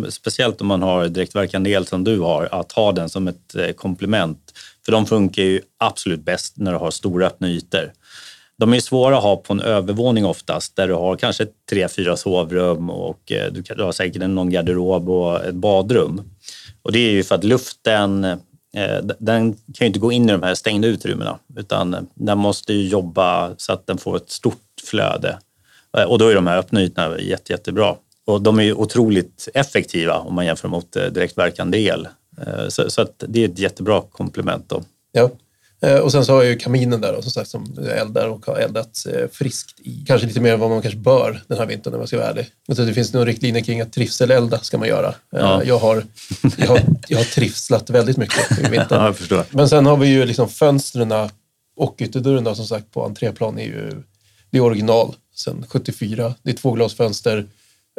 speciellt 0.09 0.61
om 0.61 0.67
man 0.67 0.81
har 0.81 1.07
direktverkande 1.07 1.69
el 1.71 1.85
som 1.85 2.03
du 2.03 2.19
har, 2.19 2.49
att 2.51 2.71
ha 2.71 2.91
den 2.91 3.09
som 3.09 3.27
ett 3.27 3.55
eh, 3.55 3.71
komplement. 3.71 4.53
För 4.85 4.91
de 4.91 5.05
funkar 5.05 5.43
ju 5.43 5.61
absolut 5.77 6.25
bäst 6.25 6.57
när 6.57 6.71
du 6.71 6.77
har 6.77 6.91
stora 6.91 7.27
öppna 7.27 7.49
ytor. 7.49 7.91
De 8.57 8.73
är 8.73 8.79
svåra 8.79 9.17
att 9.17 9.23
ha 9.23 9.35
på 9.35 9.53
en 9.53 9.61
övervåning 9.61 10.25
oftast, 10.25 10.75
där 10.75 10.87
du 10.87 10.93
har 10.93 11.15
kanske 11.15 11.47
tre, 11.69 11.87
fyra 11.87 12.17
sovrum 12.17 12.89
och 12.89 13.31
eh, 13.31 13.51
du 13.51 13.83
har 13.83 13.91
säkert 13.91 14.29
någon 14.29 14.49
garderob 14.49 15.09
och 15.09 15.45
ett 15.45 15.55
badrum. 15.55 16.21
Och 16.81 16.91
det 16.91 16.99
är 16.99 17.11
ju 17.11 17.23
för 17.23 17.35
att 17.35 17.43
luften 17.43 18.23
eh, 18.23 18.37
den 19.19 19.53
kan 19.53 19.59
ju 19.79 19.85
inte 19.85 19.99
gå 19.99 20.11
in 20.11 20.29
i 20.29 20.31
de 20.31 20.43
här 20.43 20.55
stängda 20.55 20.87
utrymmena 20.87 21.39
utan 21.57 22.07
den 22.15 22.37
måste 22.37 22.73
ju 22.73 22.87
jobba 22.87 23.51
så 23.57 23.73
att 23.73 23.87
den 23.87 23.97
får 23.97 24.17
ett 24.17 24.29
stort 24.29 24.57
flöde. 24.83 25.37
Eh, 25.97 26.03
och 26.03 26.17
då 26.17 26.27
är 26.27 26.35
de 26.35 26.47
här 26.47 26.57
öppna 26.57 26.81
ytorna 26.81 27.19
jätte, 27.19 27.53
jättebra. 27.53 27.95
Och 28.25 28.41
de 28.41 28.59
är 28.59 28.73
otroligt 28.73 29.49
effektiva 29.53 30.17
om 30.17 30.35
man 30.35 30.45
jämför 30.45 30.67
mot 30.67 30.91
direktverkande 30.91 31.77
el. 31.77 32.07
Så, 32.69 32.89
så 32.89 33.07
det 33.17 33.43
är 33.43 33.49
ett 33.49 33.59
jättebra 33.59 34.01
komplement. 34.11 34.69
Då. 34.69 34.83
Ja. 35.11 35.29
Eh, 35.83 35.99
och 35.99 36.11
sen 36.11 36.25
så 36.25 36.33
har 36.33 36.43
jag 36.43 36.51
ju 36.51 36.57
kaminen 36.57 37.01
där 37.01 37.21
som 37.21 37.31
sagt 37.31 37.49
som 37.49 37.77
eldar 37.95 38.27
och 38.27 38.45
har 38.45 38.55
eldat 38.55 39.05
eh, 39.13 39.27
friskt 39.31 39.79
i. 39.79 40.03
Kanske 40.07 40.27
lite 40.27 40.41
mer 40.41 40.53
än 40.53 40.59
vad 40.59 40.69
man 40.69 40.81
kanske 40.81 40.99
bör 40.99 41.43
den 41.47 41.57
här 41.57 41.65
vintern 41.65 41.93
om 41.93 41.99
jag 41.99 42.07
ska 42.07 42.17
vara 42.17 42.29
ärlig. 42.29 42.47
Men 42.67 42.77
det 42.77 42.93
finns 42.93 43.13
några 43.13 43.25
riktlinjer 43.25 43.63
kring 43.63 43.81
att 43.81 43.93
trivselelda 43.93 44.59
ska 44.59 44.77
man 44.77 44.87
göra. 44.87 45.07
Eh, 45.07 45.13
ja. 45.31 45.63
Jag, 45.63 45.77
har, 45.77 46.03
jag, 46.57 46.67
har, 46.67 46.81
jag 47.07 47.17
har 47.17 47.25
trivslat 47.25 47.89
väldigt 47.89 48.17
mycket 48.17 48.59
i 48.59 48.61
vintern. 48.61 48.87
Ja, 48.89 49.05
jag 49.05 49.17
förstår. 49.17 49.43
Men 49.49 49.69
sen 49.69 49.85
har 49.85 49.97
vi 49.97 50.07
ju 50.07 50.25
liksom 50.25 50.49
fönstren 50.49 51.13
och 51.75 51.95
ytterdörren 51.99 52.43
då, 52.43 52.55
som 52.55 52.65
sagt 52.65 52.91
på 52.91 53.05
entréplan 53.05 53.59
är 53.59 53.65
ju 53.65 54.03
det 54.51 54.57
är 54.57 54.61
original 54.61 55.15
sen 55.35 55.65
74. 55.67 56.35
Det 56.43 56.51
är 56.51 56.55
tvåglasfönster. 56.55 57.47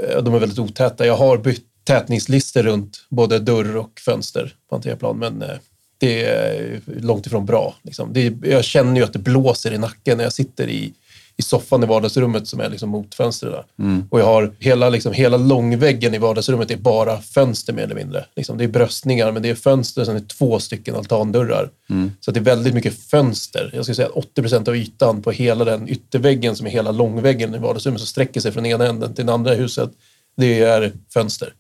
Eh, 0.03 0.23
de 0.23 0.35
är 0.35 0.39
väldigt 0.39 0.59
otäta. 0.59 1.07
Jag 1.07 1.17
har 1.17 1.39
bytt 1.39 1.67
tätningslister 1.85 2.63
runt 2.63 3.07
både 3.09 3.39
dörr 3.39 3.77
och 3.77 4.01
fönster 4.05 4.55
på 4.69 4.77
Anteaplan, 4.77 5.19
men 5.19 5.43
eh, 5.43 5.57
det 5.99 6.25
är 6.25 6.81
långt 6.87 7.27
ifrån 7.27 7.47
bra. 7.47 7.75
Liksom. 7.83 8.13
Det 8.13 8.27
är, 8.27 8.35
jag 8.43 8.65
känner 8.65 8.97
ju 8.97 9.05
att 9.05 9.13
det 9.13 9.19
blåser 9.19 9.73
i 9.73 9.79
nacken 9.79 10.17
när 10.17 10.25
jag 10.25 10.33
sitter 10.33 10.69
i, 10.69 10.93
i 11.43 11.45
soffan 11.45 11.83
i 11.83 11.87
vardagsrummet 11.87 12.49
som 12.49 12.61
är 12.61 12.71
liksom 12.71 12.89
mot 12.89 13.15
fönstren. 13.15 13.65
Mm. 13.79 14.05
Och 14.11 14.21
jag 14.21 14.25
har 14.25 14.53
hela, 14.59 14.89
liksom, 14.89 15.13
hela 15.13 15.37
långväggen 15.37 16.15
i 16.15 16.19
vardagsrummet 16.19 16.71
är 16.71 16.77
bara 16.77 17.19
fönster 17.21 17.73
mer 17.73 17.83
eller 17.83 17.95
mindre. 17.95 18.25
Liksom, 18.37 18.59
det 18.59 18.65
är 18.65 18.69
bröstningar, 18.69 19.33
men 19.33 19.43
det 19.43 19.51
är 19.51 19.55
fönster 19.55 20.01
och 20.01 20.07
sen 20.07 20.17
är 20.17 20.21
det 20.21 20.29
två 20.29 20.59
stycken 20.59 20.97
altandörrar. 20.97 21.71
Mm. 21.91 22.11
Så 22.21 22.31
det 22.31 22.41
är 22.41 22.45
väldigt 22.45 22.75
mycket 22.75 23.11
fönster. 23.11 23.71
Jag 23.75 23.85
skulle 23.85 23.97
säga 23.97 24.09
att 24.09 24.15
80 24.17 24.43
procent 24.43 24.69
av 24.69 24.77
ytan 24.77 25.23
på 25.23 25.31
hela 25.31 25.65
den 25.65 25.89
ytterväggen 25.89 26.57
som 26.57 26.67
är 26.67 26.71
hela 26.71 26.91
långväggen 26.91 27.55
i 27.55 27.59
vardagsrummet 27.59 28.01
som 28.01 28.07
sträcker 28.07 28.41
sig 28.41 28.53
från 28.53 28.67
ena 28.67 28.87
änden 28.87 29.15
till 29.15 29.27
den 29.27 29.35
andra 29.35 29.55
i 29.55 29.57
huset. 29.57 29.91
Det 30.37 30.61
är 30.61 30.93
fönster. 31.15 31.53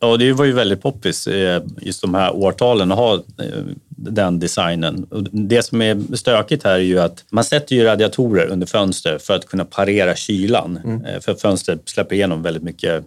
Och 0.00 0.18
det 0.18 0.32
var 0.32 0.44
ju 0.44 0.52
väldigt 0.52 0.82
poppis 0.82 1.26
eh, 1.26 1.62
just 1.80 2.00
de 2.00 2.14
här 2.14 2.36
årtalen 2.36 2.92
att 2.92 2.98
ha 2.98 3.14
eh, 3.14 3.62
den 3.88 4.38
designen. 4.38 5.06
Det 5.30 5.62
som 5.62 5.82
är 5.82 6.16
stökigt 6.16 6.64
här 6.64 6.74
är 6.74 6.78
ju 6.78 6.98
att 6.98 7.24
man 7.30 7.44
sätter 7.44 7.76
ju 7.76 7.84
radiatorer 7.84 8.46
under 8.46 8.66
fönster 8.66 9.18
för 9.18 9.34
att 9.34 9.46
kunna 9.46 9.64
parera 9.64 10.16
kylan. 10.16 10.80
Mm. 10.84 11.04
Eh, 11.04 11.20
för 11.20 11.34
fönstret 11.34 11.88
släpper 11.88 12.14
igenom 12.14 12.42
väldigt 12.42 12.62
mycket 12.62 13.04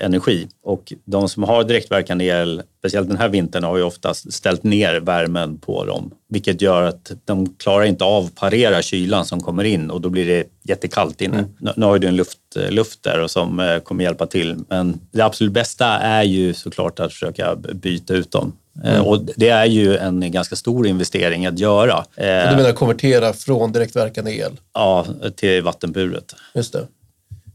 energi. 0.00 0.48
Och 0.62 0.92
de 1.04 1.28
som 1.28 1.42
har 1.42 1.64
direktverkande 1.64 2.24
el, 2.24 2.62
speciellt 2.78 3.08
den 3.08 3.16
här 3.16 3.28
vintern, 3.28 3.64
har 3.64 3.76
ju 3.76 3.82
oftast 3.82 4.32
ställt 4.32 4.62
ner 4.62 5.00
värmen 5.00 5.58
på 5.58 5.84
dem. 5.84 6.10
Vilket 6.28 6.62
gör 6.62 6.82
att 6.82 7.12
de 7.24 7.54
klarar 7.54 7.84
inte 7.84 8.04
av 8.04 8.24
att 8.24 8.34
parera 8.34 8.82
kylan 8.82 9.24
som 9.24 9.40
kommer 9.40 9.64
in 9.64 9.90
och 9.90 10.00
då 10.00 10.08
blir 10.08 10.26
det 10.26 10.44
jättekallt 10.62 11.20
inne. 11.20 11.38
Mm. 11.38 11.72
Nu 11.76 11.86
har 11.86 11.98
du 11.98 12.08
en 12.08 12.16
luft, 12.16 12.38
luft 12.68 13.02
där 13.02 13.20
och 13.20 13.30
som 13.30 13.80
kommer 13.84 14.04
hjälpa 14.04 14.26
till. 14.26 14.56
Men 14.68 15.00
det 15.10 15.22
absolut 15.22 15.52
bästa 15.52 15.86
är 15.86 16.22
ju 16.22 16.54
såklart 16.54 17.00
att 17.00 17.12
försöka 17.12 17.56
byta 17.56 18.14
ut 18.14 18.30
dem. 18.30 18.52
Eh, 18.84 18.94
mm. 18.94 19.06
Och 19.06 19.20
det 19.36 19.48
är 19.48 19.66
ju 19.66 19.96
en 19.96 20.32
ganska 20.32 20.56
stor 20.56 20.86
investering 20.86 21.46
att 21.46 21.58
göra. 21.58 22.04
Du 22.16 22.22
menar 22.56 22.72
konvertera 22.72 23.32
från 23.32 23.72
direktverkande 23.72 24.38
el? 24.38 24.52
Ja, 24.74 25.06
till 25.36 25.62
vattenburet. 25.62 26.34
Just 26.54 26.72
det. 26.72 26.86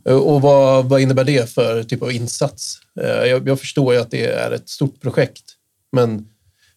Eh, 0.05 0.15
och 0.15 0.41
vad, 0.41 0.85
vad 0.85 1.01
innebär 1.01 1.23
det 1.23 1.49
för 1.49 1.83
typ 1.83 2.01
av 2.01 2.11
insats? 2.11 2.79
Eh, 3.01 3.29
jag, 3.29 3.47
jag 3.47 3.59
förstår 3.59 3.93
ju 3.93 3.99
att 3.99 4.11
det 4.11 4.25
är 4.25 4.51
ett 4.51 4.69
stort 4.69 5.01
projekt, 5.01 5.43
men 5.91 6.27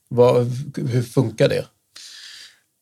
vad, 0.08 0.52
hur 0.76 1.02
funkar 1.02 1.48
det? 1.48 1.64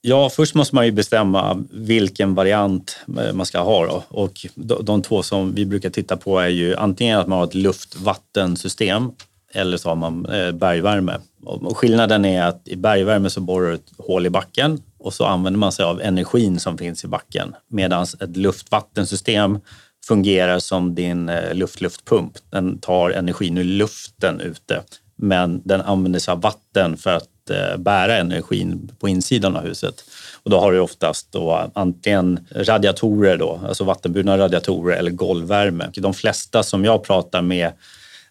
Ja, 0.00 0.30
först 0.30 0.54
måste 0.54 0.74
man 0.74 0.86
ju 0.86 0.92
bestämma 0.92 1.64
vilken 1.70 2.34
variant 2.34 2.98
eh, 3.18 3.32
man 3.32 3.46
ska 3.46 3.60
ha. 3.60 3.86
Då. 3.86 4.04
Och 4.08 4.46
de 4.82 5.02
två 5.02 5.22
som 5.22 5.54
vi 5.54 5.66
brukar 5.66 5.90
titta 5.90 6.16
på 6.16 6.38
är 6.38 6.48
ju 6.48 6.76
antingen 6.76 7.18
att 7.18 7.28
man 7.28 7.38
har 7.38 7.46
ett 7.46 7.54
luft-vattensystem 7.54 9.10
eller 9.54 9.76
så 9.76 9.88
har 9.88 9.96
man 9.96 10.22
bergvärme. 10.54 11.18
Och 11.44 11.76
skillnaden 11.78 12.24
är 12.24 12.42
att 12.42 12.68
i 12.68 12.76
bergvärme 12.76 13.30
så 13.30 13.40
borrar 13.40 13.68
du 13.68 13.74
ett 13.74 13.92
hål 13.98 14.26
i 14.26 14.30
backen 14.30 14.82
och 14.98 15.14
så 15.14 15.24
använder 15.24 15.58
man 15.58 15.72
sig 15.72 15.84
av 15.84 16.00
energin 16.00 16.60
som 16.60 16.78
finns 16.78 17.04
i 17.04 17.08
backen. 17.08 17.54
Medan 17.68 18.02
ett 18.02 18.36
luft-vattensystem 18.36 19.60
fungerar 20.06 20.58
som 20.58 20.94
din 20.94 21.28
eh, 21.28 21.54
luft-luftpump. 21.54 22.32
Den 22.50 22.78
tar 22.78 23.10
energin 23.10 23.58
ur 23.58 23.64
luften 23.64 24.40
ute, 24.40 24.82
men 25.16 25.62
den 25.64 25.80
använder 25.80 26.20
sig 26.20 26.32
av 26.32 26.40
vatten 26.40 26.96
för 26.96 27.10
att 27.10 27.50
eh, 27.50 27.76
bära 27.78 28.16
energin 28.16 28.92
på 28.98 29.08
insidan 29.08 29.56
av 29.56 29.62
huset. 29.62 30.04
Och 30.42 30.50
då 30.50 30.60
har 30.60 30.72
du 30.72 30.80
oftast 30.80 31.32
då 31.32 31.70
antingen 31.74 32.46
radiatorer, 32.50 33.36
då, 33.36 33.60
alltså 33.68 33.84
vattenburna 33.84 34.38
radiatorer 34.38 34.96
eller 34.96 35.10
golvvärme. 35.10 35.90
De 35.94 36.14
flesta 36.14 36.62
som 36.62 36.84
jag 36.84 37.04
pratar 37.04 37.42
med 37.42 37.72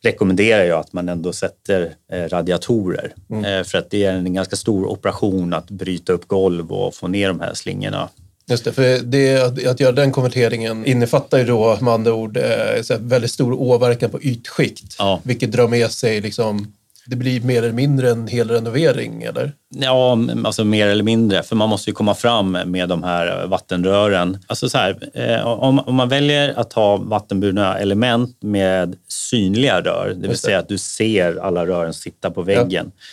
rekommenderar 0.04 0.64
jag 0.64 0.80
att 0.80 0.94
man 0.94 1.10
ändå 1.10 1.34
sätter 1.34 1.94
eh, 2.12 2.30
radiatorer. 2.30 3.14
Mm. 3.30 3.66
För 3.66 3.78
att 3.78 3.90
det 3.90 4.04
är 4.04 4.14
en 4.14 4.34
ganska 4.34 4.56
stor 4.56 4.86
operation 4.86 5.54
att 5.54 5.70
bryta 5.70 6.14
upp 6.14 6.28
golv 6.28 6.72
och 6.72 6.96
få 6.96 7.08
ner 7.08 7.28
de 7.28 7.40
här 7.40 7.54
slingorna. 7.54 8.10
Just 8.50 8.66
det, 8.66 8.72
för 8.72 9.00
det, 9.00 9.42
att, 9.44 9.66
att 9.66 9.80
göra 9.80 9.92
den 9.92 10.12
konverteringen 10.12 10.86
innefattar 10.86 11.38
ju 11.38 11.46
då 11.46 11.78
med 11.82 11.94
andra 11.94 12.14
ord 12.14 12.38
eh, 12.38 12.98
väldigt 13.00 13.32
stor 13.32 13.54
åverkan 13.54 14.10
på 14.10 14.22
ytskikt. 14.22 14.96
Ja. 14.98 15.20
Vilket 15.24 15.52
drar 15.52 15.68
med 15.68 15.92
sig 15.92 16.22
liksom 16.22 16.74
det 17.06 17.16
blir 17.16 17.42
mer 17.42 17.64
eller 17.64 17.74
mindre 17.74 18.10
en 18.10 18.28
hel 18.28 18.50
renovering, 18.50 19.24
eller? 19.24 19.54
Ja, 19.70 20.18
alltså 20.46 20.64
mer 20.64 20.88
eller 20.88 21.04
mindre. 21.04 21.44
För 21.44 21.56
man 21.56 21.70
måste 21.70 21.90
ju 21.90 21.94
komma 21.94 22.16
fram 22.16 22.52
med 22.52 22.90
de 22.90 23.04
här 23.04 23.48
vattenrören. 23.48 24.38
Alltså 24.48 24.70
så 24.70 24.78
här, 24.78 25.10
eh, 25.14 25.48
om, 25.48 25.80
om 25.80 25.96
man 25.96 26.10
väljer 26.10 26.54
att 26.60 26.74
ha 26.74 26.98
vattenburna 26.98 27.78
element 27.78 28.38
med 28.42 28.96
synliga 29.08 29.82
rör, 29.82 30.16
det 30.18 30.28
vill 30.28 30.38
säga 30.38 30.60
att 30.60 30.68
du 30.68 30.78
ser 30.78 31.36
alla 31.36 31.66
rören 31.66 31.94
sitta 31.94 32.32
på 32.32 32.42
väggen. 32.42 32.92
Ja. 32.96 33.04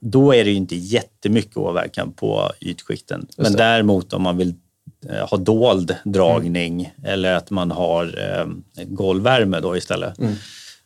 Då 0.00 0.34
är 0.34 0.44
det 0.44 0.50
ju 0.50 0.56
inte 0.56 0.76
jättemycket 0.76 1.56
åverkan 1.56 2.12
på 2.12 2.52
ytskikten. 2.60 3.26
Men 3.36 3.52
däremot 3.52 4.12
om 4.12 4.22
man 4.22 4.36
vill 4.36 4.54
eh, 5.10 5.28
ha 5.28 5.36
dold 5.36 5.96
dragning 6.04 6.80
mm. 6.80 7.12
eller 7.12 7.34
att 7.34 7.50
man 7.50 7.70
har 7.70 8.04
eh, 8.04 8.46
golvvärme 8.84 9.60
då 9.60 9.76
istället. 9.76 10.18
Mm 10.18 10.34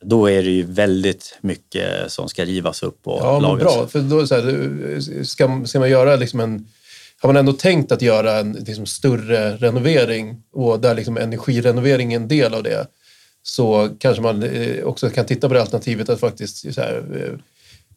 då 0.00 0.30
är 0.30 0.42
det 0.42 0.50
ju 0.50 0.62
väldigt 0.62 1.38
mycket 1.40 2.12
som 2.12 2.28
ska 2.28 2.44
rivas 2.44 2.82
upp 2.82 3.06
och 3.06 3.18
ja, 3.22 3.40
lagas. 3.40 3.74
Bra, 3.74 3.86
för 3.86 4.00
då 4.00 4.26
så 4.26 4.34
här, 4.34 5.24
ska, 5.24 5.62
ska 5.64 5.78
man 5.78 5.90
göra 5.90 6.16
liksom 6.16 6.40
en 6.40 6.68
har 7.20 7.28
man 7.28 7.36
ändå 7.36 7.52
tänkt 7.52 7.92
att 7.92 8.02
göra 8.02 8.38
en 8.38 8.52
liksom, 8.52 8.86
större 8.86 9.56
renovering 9.56 10.42
och 10.52 10.80
där 10.80 10.94
liksom, 10.94 11.16
energirenovering 11.16 12.12
är 12.12 12.16
en 12.16 12.28
del 12.28 12.54
av 12.54 12.62
det 12.62 12.86
så 13.42 13.88
kanske 13.98 14.22
man 14.22 14.42
eh, 14.42 14.84
också 14.84 15.10
kan 15.10 15.26
titta 15.26 15.48
på 15.48 15.54
det 15.54 15.60
alternativet 15.60 16.08
att 16.08 16.20
faktiskt 16.20 16.74
så 16.74 16.80
här, 16.80 17.04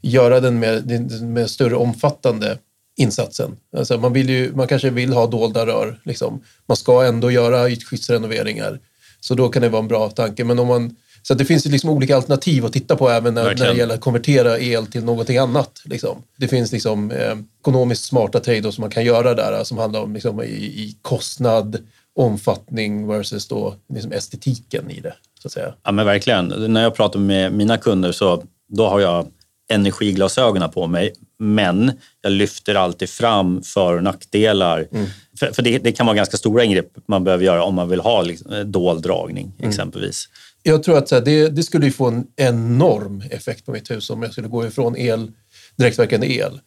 göra 0.01 0.39
den 0.39 0.59
med, 0.59 1.21
med 1.21 1.49
större 1.49 1.75
omfattande 1.75 2.57
insatsen. 2.99 3.57
Alltså 3.77 3.97
man, 3.97 4.13
vill 4.13 4.29
ju, 4.29 4.51
man 4.55 4.67
kanske 4.67 4.89
vill 4.89 5.13
ha 5.13 5.27
dolda 5.27 5.65
rör. 5.65 5.99
Liksom. 6.03 6.41
Man 6.65 6.77
ska 6.77 7.03
ändå 7.03 7.31
göra 7.31 7.69
ytskyddsrenoveringar. 7.69 8.79
Så 9.19 9.35
då 9.35 9.49
kan 9.49 9.61
det 9.61 9.69
vara 9.69 9.81
en 9.81 9.87
bra 9.87 10.09
tanke. 10.09 10.43
Men 10.43 10.59
om 10.59 10.67
man, 10.67 10.95
så 11.21 11.33
det 11.33 11.45
finns 11.45 11.65
liksom 11.65 11.89
olika 11.89 12.15
alternativ 12.15 12.65
att 12.65 12.73
titta 12.73 12.95
på 12.95 13.09
även 13.09 13.33
när, 13.33 13.43
när 13.43 13.55
det 13.55 13.77
gäller 13.77 13.95
att 13.95 14.01
konvertera 14.01 14.59
el 14.59 14.87
till 14.87 15.03
någonting 15.03 15.37
annat. 15.37 15.81
Liksom. 15.85 16.23
Det 16.37 16.47
finns 16.47 16.71
liksom, 16.71 17.11
eh, 17.11 17.37
ekonomiskt 17.59 18.05
smarta 18.05 18.39
trade 18.39 18.71
som 18.71 18.81
man 18.81 18.91
kan 18.91 19.05
göra 19.05 19.33
där 19.33 19.63
som 19.63 19.77
handlar 19.77 20.01
om 20.01 20.13
liksom, 20.13 20.43
i, 20.43 20.45
i 20.45 20.97
kostnad, 21.01 21.77
omfattning 22.15 23.07
versus 23.07 23.47
då, 23.47 23.75
liksom 23.93 24.11
estetiken 24.11 24.91
i 24.91 24.99
det. 24.99 25.13
Så 25.41 25.47
att 25.47 25.51
säga. 25.51 25.73
Ja 25.83 25.91
men 25.91 26.05
verkligen. 26.05 26.47
När 26.47 26.83
jag 26.83 26.95
pratar 26.95 27.19
med 27.19 27.53
mina 27.53 27.77
kunder 27.77 28.11
så 28.11 28.43
då 28.67 28.87
har 28.87 28.99
jag 28.99 29.27
energiglasögonen 29.69 30.69
på 30.69 30.87
mig 30.87 31.13
men 31.39 31.91
jag 32.21 32.31
lyfter 32.31 32.75
alltid 32.75 33.09
fram 33.09 33.63
för 33.63 33.95
och 33.95 34.03
nackdelar. 34.03 34.87
Mm. 34.91 35.05
För, 35.39 35.51
för 35.51 35.61
det, 35.61 35.79
det, 35.79 35.91
kan 35.91 36.05
vara 36.05 36.15
ganska 36.15 36.37
stora 36.37 36.63
ingrepp 36.63 36.91
man 37.07 37.23
behöver 37.23 37.45
göra 37.45 37.63
om 37.63 37.75
man 37.75 37.89
vill 37.89 37.99
ha 37.99 38.21
liksom, 38.21 38.53
eh, 38.53 38.59
dold 38.59 39.03
dragning 39.03 39.51
mm. 39.57 39.69
exempelvis. 39.69 40.27
Jag 40.63 40.83
tror 40.83 40.97
att 40.97 41.11
här, 41.11 41.21
det, 41.21 41.49
det, 41.49 41.63
skulle 41.63 41.91
få 41.91 42.07
en 42.07 42.27
enorm 42.35 43.23
effekt 43.31 43.65
på 43.65 43.71
mitt 43.71 43.91
hus 43.91 44.09
om 44.09 44.23
jag 44.23 44.31
skulle 44.31 44.47
gå 44.47 44.67
ifrån 44.67 44.97
el, 44.97 45.31
direktverkande 45.75 46.27
el. 46.27 46.59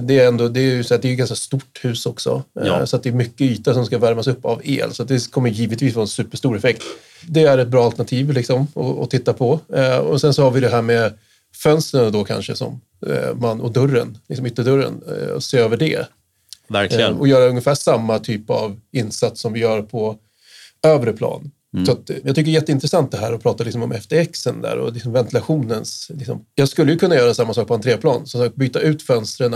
Det 0.00 0.18
är, 0.18 0.28
ändå, 0.28 0.48
det 0.48 0.60
är 0.60 0.74
ju 0.74 0.84
så 0.84 0.94
att 0.94 1.02
det 1.02 1.08
är 1.08 1.12
ett 1.12 1.18
ganska 1.18 1.36
stort 1.36 1.80
hus 1.84 2.06
också, 2.06 2.42
eh, 2.60 2.66
ja. 2.66 2.86
så 2.86 2.96
att 2.96 3.02
det 3.02 3.08
är 3.08 3.12
mycket 3.12 3.40
yta 3.40 3.74
som 3.74 3.86
ska 3.86 3.98
värmas 3.98 4.26
upp 4.26 4.44
av 4.44 4.60
el. 4.64 4.94
Så 4.94 5.04
det 5.04 5.30
kommer 5.30 5.50
givetvis 5.50 5.94
få 5.94 6.00
en 6.00 6.08
superstor 6.08 6.56
effekt. 6.56 6.82
Det 7.26 7.42
är 7.42 7.58
ett 7.58 7.68
bra 7.68 7.84
alternativ 7.84 8.32
liksom, 8.32 8.66
att, 8.74 8.98
att 8.98 9.10
titta 9.10 9.32
på. 9.32 9.60
Eh, 9.74 9.96
och 9.96 10.20
sen 10.20 10.34
så 10.34 10.42
har 10.42 10.50
vi 10.50 10.60
det 10.60 10.68
här 10.68 10.82
med 10.82 11.12
fönstren 11.54 12.12
då 12.12 12.24
kanske 12.24 12.56
som 12.56 12.80
eh, 13.06 13.34
man, 13.34 13.60
och 13.60 13.72
dörren, 13.72 14.18
liksom 14.28 14.46
ytterdörren, 14.46 15.02
eh, 15.08 15.28
och 15.28 15.42
se 15.42 15.58
över 15.58 15.76
det. 15.76 16.08
Verkligen. 16.68 17.12
Eh, 17.12 17.18
och 17.18 17.28
göra 17.28 17.48
ungefär 17.48 17.74
samma 17.74 18.18
typ 18.18 18.50
av 18.50 18.80
insats 18.92 19.40
som 19.40 19.52
vi 19.52 19.60
gör 19.60 19.82
på 19.82 20.18
övre 20.82 21.12
plan. 21.12 21.50
Mm. 21.74 21.86
Så 21.86 21.92
att, 21.92 22.10
jag 22.24 22.34
tycker 22.34 22.34
det 22.34 22.50
är 22.50 22.60
jätteintressant 22.60 23.10
det 23.10 23.18
här 23.18 23.32
att 23.32 23.42
prata 23.42 23.64
liksom 23.64 23.82
om 23.82 23.92
FTXen 23.92 24.62
där 24.62 24.78
och 24.78 24.92
liksom 24.92 25.12
ventilationens... 25.12 26.10
Liksom. 26.14 26.44
Jag 26.54 26.68
skulle 26.68 26.92
ju 26.92 26.98
kunna 26.98 27.14
göra 27.14 27.34
samma 27.34 27.54
sak 27.54 27.68
på 27.68 27.74
entréplan, 27.74 28.26
så 28.26 28.42
att 28.42 28.54
byta 28.54 28.80
ut 28.80 29.02
fönstren. 29.02 29.52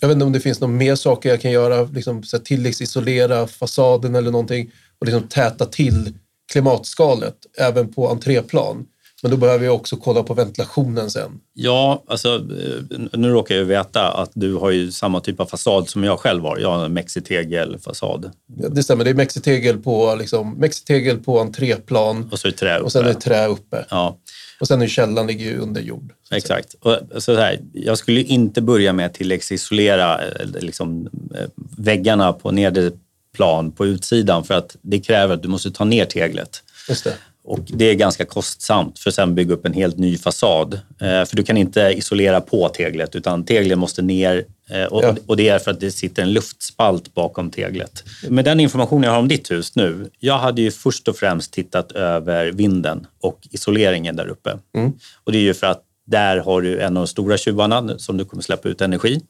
Jag 0.00 0.08
vet 0.08 0.14
inte 0.14 0.26
om 0.26 0.32
det 0.32 0.40
finns 0.40 0.60
några 0.60 0.74
mer 0.74 0.94
saker 0.94 1.28
jag 1.28 1.40
kan 1.40 1.50
göra, 1.50 1.82
liksom, 1.82 2.22
så 2.22 2.38
tilläggsisolera 2.38 3.46
fasaden 3.46 4.14
eller 4.14 4.30
någonting 4.30 4.70
och 4.98 5.06
liksom 5.06 5.28
täta 5.28 5.66
till 5.66 6.14
klimatskalet 6.52 7.36
även 7.58 7.92
på 7.92 8.08
entréplan. 8.10 8.86
Men 9.22 9.30
då 9.30 9.36
behöver 9.36 9.58
vi 9.58 9.68
också 9.68 9.96
kolla 9.96 10.22
på 10.22 10.34
ventilationen 10.34 11.10
sen. 11.10 11.40
Ja, 11.54 12.02
alltså, 12.06 12.34
eh, 12.34 12.98
nu 13.12 13.28
råkar 13.30 13.54
jag 13.54 13.64
veta 13.64 14.08
att 14.12 14.30
du 14.34 14.54
har 14.54 14.70
ju 14.70 14.92
samma 14.92 15.20
typ 15.20 15.40
av 15.40 15.46
fasad 15.46 15.88
som 15.88 16.04
jag 16.04 16.20
själv 16.20 16.42
har. 16.42 16.58
Jag 16.58 16.70
har 16.70 16.84
en 16.84 16.92
mexitegelfasad. 16.92 18.30
Ja, 18.56 18.68
det 18.68 18.82
stämmer, 18.82 19.04
det 19.04 19.10
är 19.10 19.14
mexitegel 19.14 19.78
på, 19.78 20.14
liksom, 20.18 20.54
mexitegel 20.54 21.18
på 21.18 21.40
entréplan 21.40 22.28
och, 22.32 22.38
så 22.38 22.48
är 22.48 22.52
trä 22.52 22.76
uppe. 22.76 22.84
och 22.84 22.92
sen 22.92 23.04
är 23.04 23.08
det 23.08 23.20
trä 23.20 23.46
uppe. 23.46 23.84
Ja. 23.90 24.18
Och 24.60 24.68
sen 24.68 24.82
är 24.82 24.86
källaren 24.86 25.26
ligger 25.26 25.44
ju 25.44 25.58
under 25.58 25.80
jord. 25.80 26.12
Exakt. 26.30 26.74
Och, 26.80 27.22
så 27.22 27.36
här, 27.36 27.60
jag 27.72 27.98
skulle 27.98 28.20
inte 28.20 28.62
börja 28.62 28.92
med 28.92 29.06
att 29.06 29.14
tilläggsisolera 29.14 30.26
eh, 30.26 30.46
liksom, 30.60 31.08
eh, 31.34 31.48
väggarna 31.76 32.32
på 32.32 32.50
nedre 32.50 32.90
plan 33.34 33.72
på 33.72 33.86
utsidan 33.86 34.44
för 34.44 34.54
att 34.54 34.76
det 34.82 35.00
kräver 35.00 35.34
att 35.34 35.42
du 35.42 35.48
måste 35.48 35.70
ta 35.70 35.84
ner 35.84 36.04
teglet. 36.04 36.62
Just 36.88 37.04
det. 37.04 37.14
Och 37.48 37.60
det 37.66 37.84
är 37.84 37.94
ganska 37.94 38.24
kostsamt 38.24 38.98
för 38.98 39.10
att 39.10 39.14
sen 39.14 39.34
bygga 39.34 39.54
upp 39.54 39.66
en 39.66 39.72
helt 39.72 39.98
ny 39.98 40.18
fasad. 40.18 40.74
Eh, 40.74 41.24
för 41.24 41.36
du 41.36 41.42
kan 41.42 41.56
inte 41.56 41.80
isolera 41.80 42.40
på 42.40 42.68
teglet 42.68 43.16
utan 43.16 43.44
teglet 43.44 43.78
måste 43.78 44.02
ner 44.02 44.44
eh, 44.70 44.84
och, 44.84 45.04
ja. 45.04 45.16
och, 45.26 45.36
det 45.36 45.48
är 45.48 45.58
för 45.58 45.70
att 45.70 45.80
det 45.80 45.90
sitter 45.90 46.22
en 46.22 46.32
luftspalt 46.32 47.14
bakom 47.14 47.50
teglet. 47.50 48.04
Med 48.28 48.44
den 48.44 48.60
information 48.60 49.02
jag 49.02 49.10
har 49.10 49.18
om 49.18 49.28
ditt 49.28 49.50
hus 49.50 49.76
nu. 49.76 50.10
Jag 50.18 50.38
hade 50.38 50.62
ju 50.62 50.70
först 50.70 51.08
och 51.08 51.16
främst 51.16 51.52
tittat 51.52 51.92
över 51.92 52.52
vinden 52.52 53.06
och 53.20 53.48
isoleringen 53.50 54.16
där 54.16 54.28
uppe. 54.28 54.58
Mm. 54.76 54.92
Och 55.24 55.32
det 55.32 55.38
är 55.38 55.42
ju 55.42 55.54
för 55.54 55.66
att 55.66 55.82
där 56.06 56.36
har 56.36 56.62
du 56.62 56.80
en 56.80 56.96
av 56.96 57.02
de 57.02 57.06
stora 57.06 57.36
tjuvarna 57.38 57.98
som 57.98 58.16
du 58.16 58.24
kommer 58.24 58.42
släppa 58.42 58.68
ut 58.68 58.80
energi. 58.80 59.20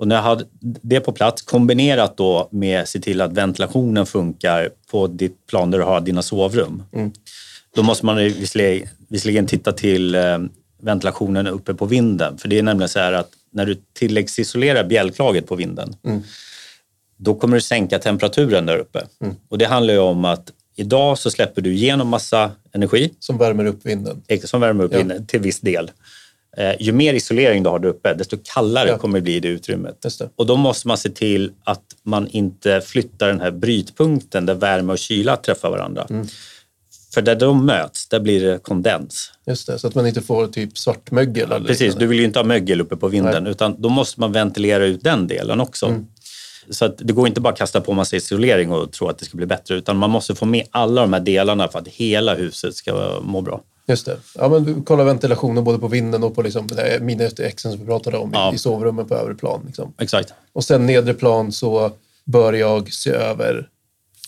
Och 0.00 0.08
när 0.08 0.16
jag 0.16 0.22
hade 0.22 0.44
det 0.60 1.00
på 1.00 1.12
plats 1.12 1.42
kombinerat 1.42 2.16
då 2.16 2.48
med 2.52 2.80
att 2.80 2.88
se 2.88 3.00
till 3.00 3.20
att 3.20 3.32
ventilationen 3.32 4.06
funkar 4.06 4.70
på 4.90 5.06
ditt 5.06 5.46
plan 5.46 5.70
där 5.70 5.78
du 5.78 5.84
har 5.84 6.00
dina 6.00 6.22
sovrum. 6.22 6.82
Mm. 6.92 7.12
Då 7.74 7.82
måste 7.82 8.06
man 8.06 8.16
visserligen, 8.16 8.88
visserligen 9.08 9.46
titta 9.46 9.72
till 9.72 10.14
eh, 10.14 10.38
ventilationen 10.82 11.46
uppe 11.46 11.74
på 11.74 11.86
vinden. 11.86 12.38
För 12.38 12.48
det 12.48 12.58
är 12.58 12.62
nämligen 12.62 12.88
så 12.88 12.98
här 12.98 13.12
att 13.12 13.30
när 13.52 13.66
du 13.66 13.76
tilläggsisolerar 13.92 14.84
bjälklaget 14.84 15.46
på 15.46 15.54
vinden 15.54 15.96
mm. 16.04 16.22
då 17.16 17.34
kommer 17.34 17.56
du 17.56 17.60
sänka 17.60 17.98
temperaturen 17.98 18.66
där 18.66 18.76
uppe. 18.76 19.06
Mm. 19.20 19.34
Och 19.48 19.58
det 19.58 19.64
handlar 19.64 19.94
ju 19.94 20.00
om 20.00 20.24
att 20.24 20.52
idag 20.76 21.18
så 21.18 21.30
släpper 21.30 21.62
du 21.62 21.72
igenom 21.72 22.08
massa 22.08 22.50
energi. 22.72 23.10
Som 23.18 23.38
värmer 23.38 23.64
upp 23.64 23.86
vinden. 23.86 24.22
Som 24.44 24.60
värmer 24.60 24.84
upp 24.84 24.92
ja. 24.92 24.98
vinden 24.98 25.26
till 25.26 25.40
viss 25.40 25.60
del. 25.60 25.90
Eh, 26.56 26.74
ju 26.80 26.92
mer 26.92 27.14
isolering 27.14 27.62
du 27.62 27.70
har 27.70 27.78
där 27.78 27.88
uppe, 27.88 28.14
desto 28.14 28.36
kallare 28.54 28.88
ja. 28.88 28.98
kommer 28.98 29.18
det 29.18 29.22
bli 29.22 29.34
i 29.36 29.40
det 29.40 29.48
utrymmet. 29.48 30.02
Det. 30.02 30.30
Och 30.36 30.46
då 30.46 30.56
måste 30.56 30.88
man 30.88 30.98
se 30.98 31.10
till 31.10 31.52
att 31.64 31.84
man 32.02 32.28
inte 32.28 32.80
flyttar 32.80 33.28
den 33.28 33.40
här 33.40 33.50
brytpunkten 33.50 34.46
där 34.46 34.54
värme 34.54 34.92
och 34.92 34.98
kyla 34.98 35.36
träffar 35.36 35.70
varandra. 35.70 36.06
Mm. 36.10 36.26
För 37.14 37.22
där 37.22 37.34
de 37.34 37.66
möts, 37.66 38.08
där 38.08 38.20
blir 38.20 38.40
det 38.40 38.58
kondens. 38.58 39.32
Just 39.46 39.66
det, 39.66 39.78
så 39.78 39.86
att 39.86 39.94
man 39.94 40.06
inte 40.06 40.22
får 40.22 40.46
typ 40.46 40.78
svartmögel. 40.78 41.48
Ja, 41.50 41.60
precis, 41.66 41.94
du 41.94 42.06
vill 42.06 42.18
ju 42.18 42.24
inte 42.24 42.38
ha 42.38 42.44
mögel 42.44 42.80
uppe 42.80 42.96
på 42.96 43.08
vinden 43.08 43.44
Nej. 43.44 43.50
utan 43.50 43.82
då 43.82 43.88
måste 43.88 44.20
man 44.20 44.32
ventilera 44.32 44.84
ut 44.84 45.02
den 45.04 45.26
delen 45.26 45.60
också. 45.60 45.86
Mm. 45.86 46.06
Så 46.70 46.84
att 46.84 46.98
det 46.98 47.12
går 47.12 47.26
inte 47.26 47.40
bara 47.40 47.52
att 47.52 47.58
kasta 47.58 47.80
på 47.80 47.92
massa 47.92 48.16
isolering 48.16 48.72
och 48.72 48.92
tro 48.92 49.08
att 49.08 49.18
det 49.18 49.24
ska 49.24 49.36
bli 49.36 49.46
bättre 49.46 49.74
utan 49.74 49.96
man 49.96 50.10
måste 50.10 50.34
få 50.34 50.46
med 50.46 50.66
alla 50.70 51.00
de 51.00 51.12
här 51.12 51.20
delarna 51.20 51.68
för 51.68 51.78
att 51.78 51.88
hela 51.88 52.34
huset 52.34 52.74
ska 52.74 53.20
må 53.22 53.40
bra. 53.40 53.60
Just 53.90 54.06
det. 54.06 54.16
Ja, 54.34 54.48
men 54.48 54.84
kolla 54.84 55.04
ventilationen 55.04 55.64
både 55.64 55.78
på 55.78 55.88
vinden 55.88 56.24
och 56.24 56.34
på 56.34 56.42
liksom, 56.42 56.68
mini-exen 57.00 57.70
som 57.70 57.80
vi 57.80 57.86
pratade 57.86 58.18
om 58.18 58.30
ja. 58.34 58.54
i, 58.54 58.58
sovrummen 58.58 59.08
på 59.08 59.14
övre 59.14 59.34
plan. 59.34 59.62
Liksom. 59.66 59.92
Exakt. 59.98 60.34
Och 60.52 60.64
sen 60.64 60.86
nedre 60.86 61.14
plan 61.14 61.52
så 61.52 61.92
bör 62.24 62.52
jag 62.52 62.92
se 62.92 63.10
över 63.10 63.68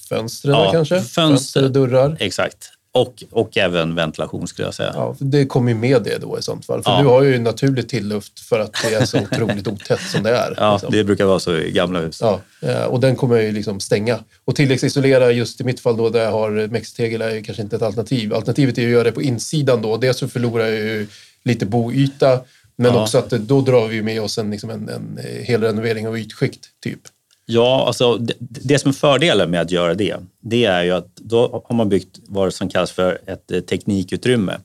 fönstren 0.09 0.55
ja, 0.55 0.72
kanske? 0.72 0.94
Fönster, 0.94 1.20
fönster 1.22 1.68
dörrar. 1.68 2.16
Exakt. 2.20 2.70
Och, 2.95 3.25
och 3.31 3.57
även 3.57 3.95
ventilation 3.95 4.47
skulle 4.47 4.67
jag 4.67 4.75
säga. 4.75 4.93
Ja, 4.95 5.17
det 5.19 5.47
kommer 5.47 5.73
ju 5.73 5.79
med 5.79 6.03
det 6.03 6.19
då 6.19 6.39
i 6.39 6.43
sånt 6.43 6.67
fall. 6.67 6.83
För 6.83 6.91
ja. 6.91 7.03
du 7.03 7.09
har 7.09 7.23
ju 7.23 7.39
naturligt 7.39 7.89
tilluft 7.89 8.41
för 8.41 8.61
att 8.61 8.73
det 8.83 8.95
är 8.95 9.05
så 9.05 9.19
otroligt 9.33 9.69
otätt 9.69 10.01
som 10.01 10.23
det 10.23 10.37
är. 10.37 10.55
Ja, 10.57 10.73
liksom. 10.73 10.93
det 10.93 11.05
brukar 11.05 11.25
vara 11.25 11.39
så 11.39 11.57
i 11.57 11.73
gamla 11.73 12.01
hus. 12.01 12.19
Ja, 12.21 12.41
eh, 12.61 12.85
och 12.85 13.01
den 13.01 13.17
kommer 13.17 13.37
jag 13.37 13.45
ju 13.45 13.53
liksom 13.53 13.81
stänga. 13.81 14.19
Och 14.45 14.57
tilläggsisolera 14.57 15.33
just 15.33 15.61
i 15.61 15.65
mitt 15.65 15.81
fall 15.81 15.97
då 15.97 16.09
där 16.09 16.25
jag 16.25 16.33
har 16.33 16.69
mextegel 16.69 17.23
är 17.23 17.41
kanske 17.41 17.63
inte 17.63 17.77
ett 17.77 17.83
alternativ. 17.83 18.35
Alternativet 18.35 18.79
är 18.79 18.83
att 18.83 18.91
göra 18.91 19.05
det 19.05 19.13
på 19.13 19.23
insidan 19.23 19.83
då. 19.83 19.97
Dels 19.97 20.19
så 20.19 20.29
förlorar 20.29 20.65
jag 20.65 20.79
ju 20.79 21.07
lite 21.45 21.67
boyta 21.67 22.41
men 22.77 22.95
ja. 22.95 23.03
också 23.03 23.19
att 23.19 23.31
då 23.31 23.61
drar 23.61 23.89
vi 23.89 24.03
med 24.03 24.23
oss 24.23 24.39
en, 24.39 24.51
liksom 24.51 24.71
en, 24.71 24.89
en 24.89 25.19
hel 25.43 25.63
renovering 25.63 26.09
av 26.09 26.19
ytskikt 26.19 26.69
typ. 26.83 27.01
Ja, 27.47 27.87
alltså 27.87 28.17
det, 28.17 28.35
det, 28.41 28.79
som 28.79 28.89
är 28.89 28.93
fördelen 28.93 29.51
med 29.51 29.61
att 29.61 29.71
göra 29.71 29.95
det, 29.95 30.17
det 30.41 30.65
är 30.65 30.83
ju 30.83 30.91
att 30.91 31.17
då 31.17 31.65
har 31.69 31.77
man 31.77 31.89
byggt 31.89 32.19
vad 32.23 32.55
som 32.55 32.69
kallas 32.69 32.93
för 32.93 33.19
ett 33.27 33.51
eh, 33.51 33.61
teknikutrymme 33.61 34.59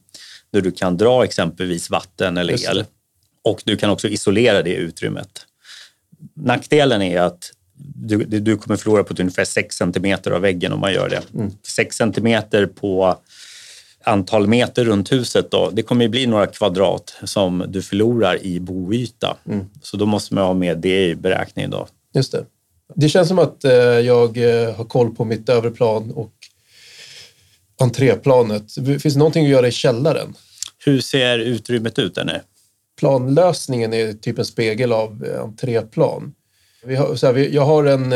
där 0.51 0.61
du 0.61 0.71
kan 0.71 0.97
dra 0.97 1.23
exempelvis 1.23 1.89
vatten 1.89 2.37
eller 2.37 2.69
el 2.69 2.85
och 3.43 3.61
du 3.65 3.77
kan 3.77 3.89
också 3.89 4.07
isolera 4.07 4.61
det 4.61 4.75
utrymmet. 4.75 5.45
Nackdelen 6.33 7.01
är 7.01 7.21
att 7.21 7.51
du, 7.95 8.17
du 8.17 8.57
kommer 8.57 8.77
förlora 8.77 9.03
på 9.03 9.13
ungefär 9.19 9.45
6 9.45 9.75
cm 9.75 10.17
av 10.25 10.41
väggen 10.41 10.73
om 10.73 10.79
man 10.79 10.93
gör 10.93 11.09
det. 11.09 11.21
Mm. 11.33 11.51
6 11.63 11.97
cm 11.97 12.41
på 12.75 13.17
antal 14.03 14.47
meter 14.47 14.85
runt 14.85 15.11
huset, 15.11 15.51
då, 15.51 15.69
det 15.73 15.81
kommer 15.81 16.07
bli 16.07 16.27
några 16.27 16.47
kvadrat 16.47 17.15
som 17.23 17.65
du 17.67 17.81
förlorar 17.81 18.43
i 18.43 18.59
boyta. 18.59 19.37
Mm. 19.45 19.65
Så 19.81 19.97
då 19.97 20.05
måste 20.05 20.33
man 20.33 20.43
ha 20.43 20.53
med 20.53 20.77
det 20.77 21.09
i 21.09 21.15
beräkningen. 21.15 21.71
Då. 21.71 21.87
Just 22.13 22.31
det. 22.31 22.45
Det 22.95 23.09
känns 23.09 23.27
som 23.27 23.39
att 23.39 23.63
eh, 23.63 23.71
jag 23.81 24.37
eh, 24.37 24.75
har 24.75 24.85
koll 24.85 25.15
på 25.15 25.25
mitt 25.25 25.49
övre 25.49 25.71
plan 25.71 26.11
och 26.11 26.33
entréplanet. 27.79 28.73
Finns 29.01 29.13
det 29.13 29.17
någonting 29.17 29.45
att 29.45 29.51
göra 29.51 29.67
i 29.67 29.71
källaren? 29.71 30.35
Hur 30.85 31.01
ser 31.01 31.39
utrymmet 31.39 31.99
ut 31.99 32.15
där 32.15 32.25
nere? 32.25 32.41
Planlösningen 32.99 33.93
är 33.93 34.13
typ 34.13 34.39
en 34.39 34.45
spegel 34.45 34.93
av 34.93 35.25
eh, 35.25 35.41
entréplan. 35.41 36.33
Vi 36.83 36.95
har, 36.95 37.15
så 37.15 37.27
här, 37.27 37.35
jag 37.35 37.65
har 37.65 37.85
en, 37.85 38.13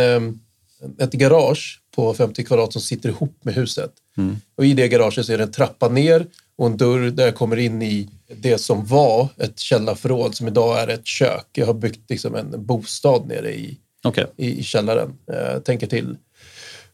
ett 0.99 1.11
garage 1.11 1.81
på 1.95 2.13
50 2.13 2.43
kvadrat 2.43 2.73
som 2.73 2.81
sitter 2.81 3.09
ihop 3.09 3.37
med 3.41 3.53
huset. 3.53 3.91
Mm. 4.17 4.35
Och 4.55 4.65
I 4.65 4.73
det 4.73 4.87
garaget 4.87 5.25
så 5.25 5.33
är 5.33 5.37
det 5.37 5.43
en 5.43 5.51
trappa 5.51 5.89
ner 5.89 6.25
och 6.57 6.65
en 6.65 6.77
dörr 6.77 7.11
där 7.11 7.25
jag 7.25 7.35
kommer 7.35 7.57
in 7.57 7.81
i 7.81 8.09
det 8.35 8.57
som 8.57 8.85
var 8.85 9.27
ett 9.37 9.59
källarförråd 9.59 10.35
som 10.35 10.47
idag 10.47 10.79
är 10.79 10.87
ett 10.87 11.05
kök. 11.05 11.47
Jag 11.53 11.65
har 11.65 11.73
byggt 11.73 12.09
liksom 12.09 12.35
en 12.35 12.65
bostad 12.65 13.27
nere 13.27 13.53
i 13.53 13.77
okay. 14.03 14.25
i, 14.37 14.59
i 14.59 14.63
källaren. 14.63 15.13
Eh, 15.31 15.59
tänker 15.59 15.87
till 15.87 16.17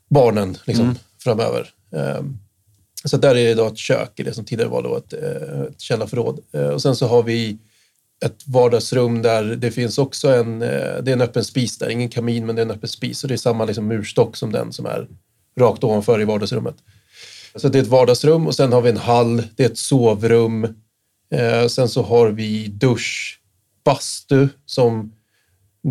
barnen 0.10 0.58
liksom, 0.66 0.86
mm. 0.86 0.98
framöver. 1.24 1.70
Eh, 1.96 2.22
så 3.04 3.18
där 3.18 3.36
är 3.36 3.48
det 3.48 3.54
då 3.54 3.68
ett 3.68 3.78
kök 3.78 4.20
i 4.20 4.24
det 4.24 4.34
som 4.34 4.46
tidigare 4.46 4.70
var 4.70 4.84
då 4.84 4.98
ett, 4.98 5.14
eh, 5.14 5.62
ett 5.62 5.82
källarförråd. 5.82 6.40
Och 6.74 6.82
sen 6.82 6.96
så 6.96 7.08
har 7.08 7.24
vi 7.24 7.58
ett 8.26 8.48
vardagsrum 8.48 9.22
där 9.22 9.44
det 9.44 9.72
finns 9.72 9.98
också 9.98 10.28
en, 10.28 10.60
det 10.60 11.08
är 11.08 11.14
en 11.14 11.22
öppen 11.22 11.44
spis 11.44 11.78
där, 11.78 11.90
ingen 11.90 12.10
kamin 12.10 12.46
men 12.46 12.56
det 12.56 12.62
är 12.62 12.66
en 12.66 12.72
öppen 12.72 12.90
spis 12.90 13.24
och 13.24 13.28
det 13.28 13.36
är 13.36 13.38
samma 13.38 13.66
liksom 13.66 13.88
murstock 13.88 14.38
som 14.38 14.52
den 14.52 14.74
som 14.74 14.86
är 14.86 15.08
rakt 15.60 15.84
ovanför 15.84 16.22
i 16.22 16.26
vardagsrummet. 16.26 16.76
Så 17.56 17.70
det 17.70 17.80
är 17.80 17.82
ett 17.82 17.88
vardagsrum 17.88 18.48
och 18.48 18.56
sen 18.56 18.74
har 18.74 18.82
vi 18.82 18.90
en 18.90 18.98
hall, 18.98 19.44
det 19.56 19.64
är 19.64 19.70
ett 19.70 19.78
sovrum. 19.78 20.64
Eh, 21.32 21.68
sen 21.68 21.90
så 21.90 22.02
har 22.02 22.30
vi 22.30 22.68
dusch, 22.68 23.42
bastu 23.84 24.48
som 24.66 25.14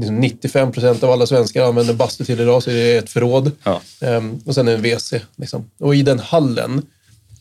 95 0.00 0.72
procent 0.72 1.02
av 1.02 1.10
alla 1.10 1.26
svenskar 1.26 1.64
använder 1.64 1.94
bastu 1.94 2.24
till 2.24 2.40
idag, 2.40 2.62
så 2.62 2.70
det 2.70 2.94
är 2.94 2.98
ett 2.98 3.10
förråd. 3.10 3.52
Ja. 3.64 3.80
Ehm, 4.00 4.40
och 4.46 4.54
sen 4.54 4.68
en 4.68 4.82
WC. 4.82 5.14
Liksom. 5.36 5.70
Och 5.78 5.94
i 5.94 6.02
den 6.02 6.18
hallen, 6.18 6.82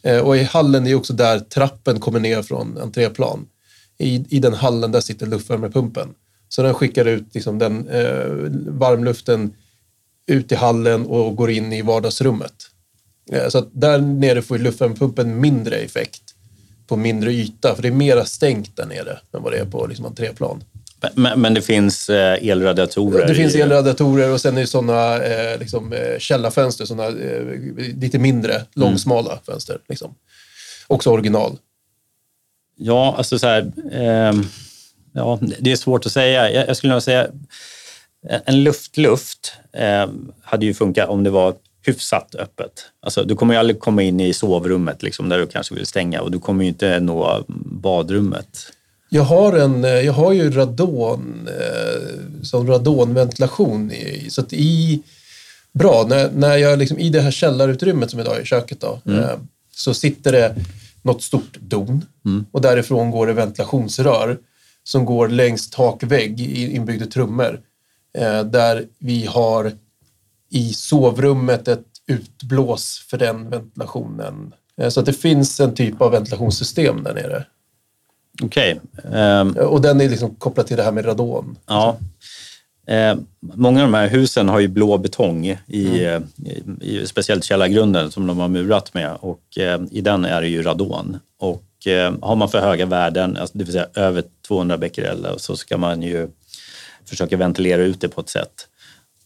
eh, 0.04 0.18
och 0.18 0.38
i 0.38 0.44
hallen 0.44 0.88
är 0.88 0.96
också 0.96 1.14
där 1.14 1.40
trappen 1.40 2.00
kommer 2.00 2.20
ner 2.20 2.42
från 2.42 2.78
entréplan. 2.78 3.48
I, 3.98 4.26
I 4.30 4.40
den 4.40 4.54
hallen 4.54 4.92
där 4.92 5.02
sitter 5.02 5.28
luftvärmepumpen. 5.28 6.10
Så 6.50 6.62
den 6.62 6.74
skickar 6.74 7.06
ut 7.06 7.26
liksom, 7.34 7.60
den 7.60 7.88
eh, 7.88 8.26
varmluften 8.68 9.54
ut 10.28 10.52
i 10.52 10.56
hallen 10.56 11.06
och 11.06 11.36
går 11.36 11.52
in 11.52 11.74
i 11.74 11.82
vardagsrummet. 11.82 12.54
Eh, 13.32 13.48
så 13.48 13.66
där 13.72 14.00
nere 14.00 14.42
får 14.42 14.58
luftvärmepumpen 14.58 15.40
mindre 15.40 15.76
effekt 15.76 16.22
på 16.88 16.96
mindre 16.96 17.34
yta, 17.34 17.76
för 17.76 17.82
det 17.82 17.88
är 17.88 17.92
mera 17.92 18.26
stängt 18.26 18.76
där 18.76 18.86
nere 18.86 19.20
än 19.34 19.44
vad 19.44 19.52
det 19.52 19.58
är 19.58 19.66
på 19.66 19.88
liksom, 19.88 20.06
entréplan. 20.06 20.64
Men, 21.16 21.42
men 21.42 21.54
det 21.54 21.62
finns 21.62 22.10
eh, 22.10 22.50
elradiatorer? 22.50 23.28
Det 23.28 23.36
finns 23.36 23.56
elradiatorer 23.56 24.32
och 24.32 24.42
sen 24.42 24.58
är 24.58 24.62
det 24.62 24.68
sådana 24.68 25.24
eh, 25.24 25.60
liksom, 25.60 25.94
eh, 25.94 26.20
källarfönster, 26.20 26.86
såna, 26.86 27.06
eh, 27.06 27.14
lite 27.78 28.20
mindre, 28.20 28.62
långsmala 28.74 29.40
fönster. 29.46 29.78
Liksom. 29.90 30.16
Också 30.88 31.10
original. 31.10 31.58
Ja, 32.78 33.16
alltså 33.18 33.40
så 33.40 33.48
här... 33.48 33.72
ehm, 33.92 34.44
ja, 35.14 35.40
det 35.60 35.72
är 35.72 35.76
svårt 35.76 36.06
att 36.06 36.12
säga. 36.12 36.52
Jag, 36.52 36.68
jag 36.68 36.78
skulle 36.78 36.94
nog 36.94 37.04
säga 37.04 37.28
en 38.46 38.64
luft-luft 38.64 39.54
eh, 39.74 40.10
hade 40.44 40.66
ju 40.66 40.74
funkat 40.74 41.10
om 41.10 41.24
det 41.24 41.30
var 41.30 41.56
hyfsat 41.86 42.36
öppet. 42.36 42.72
Alltså, 43.00 43.24
du 43.24 43.36
kommer 43.36 43.54
ju 43.54 43.60
aldrig 43.60 43.80
komma 43.80 44.04
in 44.04 44.20
i 44.20 44.34
sovrummet 44.34 45.04
liksom, 45.04 45.30
där 45.30 45.38
du 45.38 45.48
kanske 45.48 45.76
vill 45.76 45.86
stänga 45.86 46.22
och 46.22 46.32
du 46.32 46.40
kommer 46.40 46.64
ju 46.64 46.70
inte 46.70 47.00
nå 47.00 47.46
badrummet. 47.66 48.72
Jag 49.10 49.24
har, 49.24 49.54
en, 49.54 49.86
eh, 49.86 49.90
jag 49.90 50.14
har 50.14 50.34
ju 50.34 50.52
radon, 50.52 51.48
eh, 51.48 52.44
som 52.44 52.68
radonventilation. 52.68 53.92
I, 53.92 54.30
så 54.30 54.42
att 54.42 54.54
i, 54.54 55.02
bra, 55.72 56.06
när, 56.10 56.32
när 56.32 56.58
jag 56.58 56.80
liksom, 56.80 57.00
i 57.00 57.10
det 57.10 57.22
här 57.22 57.32
källarutrymmet 57.32 58.12
som 58.12 58.20
idag 58.20 58.38
är 58.38 58.42
i 58.42 58.46
köket 58.46 58.82
då, 58.82 59.00
eh, 59.12 59.38
så 59.76 59.94
sitter 59.94 60.32
det 60.32 60.56
något 61.02 61.24
stort 61.24 61.58
don 61.60 62.06
och 62.52 62.62
därifrån 62.62 63.12
går 63.12 63.28
det 63.28 63.34
ventilationsrör 63.34 64.38
som 64.84 65.06
går 65.06 65.28
längs 65.28 65.70
takvägg 65.70 66.42
i 66.42 66.76
inbyggda 66.76 67.06
trummor. 67.06 67.60
Där 68.46 68.86
vi 69.00 69.26
har 69.26 69.72
i 70.50 70.74
sovrummet 70.74 71.68
ett 71.68 71.86
utblås 72.08 73.06
för 73.10 73.18
den 73.18 73.50
ventilationen. 73.50 74.54
Så 74.90 75.00
att 75.00 75.06
det 75.06 75.14
finns 75.14 75.60
en 75.60 75.76
typ 75.76 76.02
av 76.02 76.12
ventilationssystem 76.12 77.04
där 77.04 77.14
nere. 77.14 77.46
Okej. 78.44 78.80
ehm, 79.14 79.50
Och 79.58 79.82
den 79.82 80.02
är 80.02 80.10
liksom 80.10 80.36
kopplad 80.36 80.68
till 80.68 80.78
det 80.78 80.84
här 80.84 80.92
med 80.92 81.06
radon. 81.06 81.58
Ja. 81.68 81.98
Eh, 82.88 83.16
många 83.40 83.82
av 83.84 83.92
de 83.92 83.98
här 83.98 84.08
husen 84.08 84.50
har 84.50 84.60
ju 84.60 84.68
blå 84.68 84.98
betong 84.98 85.46
i, 85.68 86.04
eh, 86.06 86.22
i, 86.46 86.64
i 86.82 87.08
speciellt 87.08 87.44
källargrunden 87.44 88.12
som 88.12 88.28
de 88.28 88.40
har 88.40 88.48
murat 88.48 88.94
med 88.94 89.18
och 89.20 89.58
eh, 89.58 89.82
i 89.92 90.02
den 90.02 90.26
är 90.26 90.42
det 90.42 90.48
ju 90.48 90.64
radon. 90.64 91.20
Och 91.40 91.88
eh, 91.88 92.14
har 92.22 92.36
man 92.36 92.50
för 92.50 92.60
höga 92.60 92.86
värden, 92.86 93.38
alltså 93.38 93.58
det 93.58 93.64
vill 93.64 93.74
säga 93.74 93.88
över 93.94 94.24
200 94.48 94.78
becquerel, 94.78 95.28
så 95.38 95.58
ska 95.58 95.78
man 95.78 96.02
ju 96.02 96.30
försöka 97.06 97.38
ventilera 97.38 97.82
ut 97.82 98.02
det 98.02 98.10
på 98.10 98.22
ett 98.22 98.30
sätt. 98.30 98.68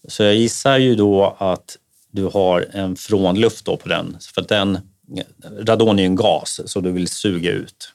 Så 0.07 0.23
jag 0.23 0.35
gissar 0.35 0.77
ju 0.77 0.95
då 0.95 1.35
att 1.39 1.77
du 2.11 2.25
har 2.25 2.67
en 2.71 2.95
frånluft 2.95 3.65
då 3.65 3.77
på 3.77 3.89
den, 3.89 4.17
för 4.35 4.41
den, 4.41 4.77
radon 5.59 5.99
är 5.99 6.03
ju 6.03 6.05
en 6.05 6.15
gas 6.15 6.61
så 6.65 6.79
du 6.79 6.91
vill 6.91 7.07
suga 7.07 7.51
ut. 7.51 7.93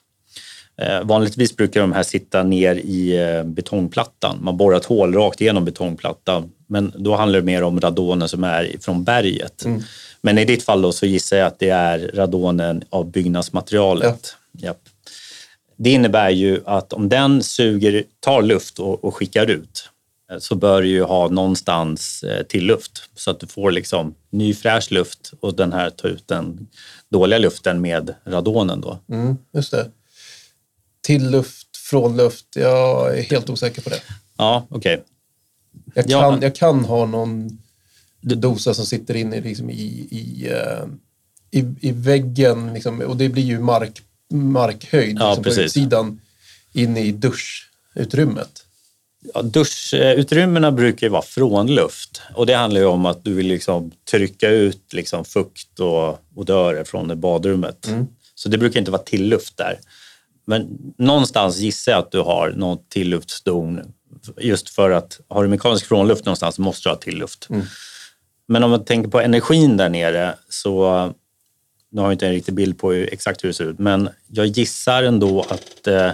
Eh, 0.77 1.03
vanligtvis 1.03 1.55
brukar 1.55 1.81
de 1.81 1.93
här 1.93 2.03
sitta 2.03 2.43
ner 2.43 2.75
i 2.75 3.17
eh, 3.17 3.43
betongplattan. 3.43 4.37
Man 4.41 4.57
borrar 4.57 4.77
ett 4.77 4.85
hål 4.85 5.13
rakt 5.13 5.41
igenom 5.41 5.65
betongplattan. 5.65 6.51
Men 6.67 6.93
då 6.95 7.15
handlar 7.15 7.39
det 7.39 7.45
mer 7.45 7.63
om 7.63 7.79
radonen 7.79 8.29
som 8.29 8.43
är 8.43 8.75
från 8.79 9.03
berget. 9.03 9.65
Men 10.21 10.37
i 10.37 10.45
ditt 10.45 10.63
fall 10.63 10.81
då 10.81 10.91
så 10.91 11.05
gissar 11.05 11.37
jag 11.37 11.47
att 11.47 11.59
det 11.59 11.69
är 11.69 12.11
radonen 12.13 12.83
av 12.89 13.11
byggnadsmaterialet. 13.11 14.35
Japp. 14.51 14.77
Det 15.77 15.89
innebär 15.89 16.29
ju 16.29 16.61
att 16.65 16.93
om 16.93 17.09
den 17.09 17.43
suger, 17.43 18.03
tar 18.19 18.41
luft 18.41 18.79
och, 18.79 19.03
och 19.03 19.15
skickar 19.15 19.49
ut 19.49 19.89
eh, 20.31 20.37
så 20.37 20.55
bör 20.55 20.81
du 20.81 20.87
ju 20.87 21.03
ha 21.03 21.27
någonstans 21.27 22.25
till 22.47 22.65
luft 22.65 23.09
så 23.15 23.31
att 23.31 23.39
du 23.39 23.47
får 23.47 23.71
liksom 23.71 24.15
ny 24.29 24.53
fräsch 24.53 24.91
luft 24.91 25.33
och 25.39 25.55
den 25.55 25.73
här 25.73 25.89
tar 25.89 26.09
ut 26.09 26.27
den 26.27 26.67
dåliga 27.11 27.39
luften 27.39 27.81
med 27.81 28.13
radonen 28.25 28.81
då. 28.81 28.99
Mm, 29.09 29.37
just 29.53 29.71
det. 29.71 29.89
Till 31.05 31.29
luft, 31.29 31.77
från 31.77 32.17
luft. 32.17 32.45
Jag 32.55 33.17
är 33.17 33.23
helt 33.23 33.49
osäker 33.49 33.81
på 33.81 33.89
det. 33.89 34.01
Ja, 34.37 34.67
okej. 34.69 35.03
Jag 35.93 36.05
Ja. 36.09 36.21
kan, 36.21 36.41
jag 36.41 36.55
kan 36.55 36.85
ha 36.85 37.05
någon 37.05 37.49
dosa 38.21 38.73
som 38.73 38.85
sitter 38.85 39.15
inne 39.15 39.41
liksom 39.41 39.69
i, 39.69 39.73
i, 40.11 40.49
eh, 40.51 40.85
i, 41.51 41.65
i 41.81 41.91
väggen 41.91 42.73
liksom, 42.73 43.01
och 43.01 43.17
det 43.17 43.29
blir 43.29 43.43
ju 43.43 43.59
mark, 43.59 44.01
markhöjd 44.33 45.17
Ja, 45.19 45.35
liksom, 45.35 45.43
på 45.43 45.61
utsidan 45.61 46.21
inne 46.73 47.01
i 47.05 47.11
duschutrymmet. 47.11 48.65
Ja, 49.33 49.41
duschutrymmena 49.41 50.71
brukar 50.71 51.07
ju 51.07 51.11
vara 51.11 51.21
frånluft 51.21 52.21
och 52.35 52.45
det 52.45 52.53
handlar 52.55 52.81
ju 52.81 52.87
om 52.87 53.05
att 53.05 53.23
du 53.23 53.33
vill 53.33 53.47
liksom 53.47 53.91
trycka 54.11 54.49
ut 54.49 54.93
liksom 54.93 55.25
fukt 55.25 55.79
och 55.79 56.19
odörer 56.35 56.83
från 56.83 57.19
badrummet. 57.19 57.89
Så 58.35 58.49
det 58.49 58.57
brukar 58.57 58.79
inte 58.79 58.91
vara 58.91 59.01
tilluft 59.03 59.57
där. 59.57 59.79
Men 60.45 60.67
någonstans 60.97 61.57
gissar 61.57 61.91
jag 61.91 61.99
att 61.99 62.11
du 62.11 62.19
har 62.19 62.49
något 62.49 62.89
tilluftsdon. 62.89 63.81
Just 64.41 64.69
för 64.69 64.91
att 64.91 65.19
har 65.27 65.43
du 65.43 65.49
mekanisk 65.49 65.85
frånluft 65.85 66.25
någonstans 66.25 66.59
måste 66.59 66.89
du 66.89 66.93
ha 66.93 66.97
tilluft. 66.99 67.47
Men 68.47 68.63
om 68.63 68.71
man 68.71 68.85
tänker 68.85 69.09
på 69.09 69.21
energin 69.21 69.77
där 69.77 69.89
nere 69.89 70.35
så 70.49 71.05
nu 71.91 72.01
har 72.01 72.07
jag 72.07 72.13
inte 72.13 72.25
en 72.27 72.33
riktig 72.33 72.53
bild 72.53 72.77
på 72.79 72.91
hur, 72.91 73.13
exakt 73.13 73.43
hur 73.43 73.47
det 73.49 73.53
ser 73.53 73.65
ut, 73.65 73.79
men 73.79 74.09
jag 74.27 74.45
gissar 74.47 75.03
ändå 75.03 75.41
att 75.49 75.87
eh, 75.87 76.11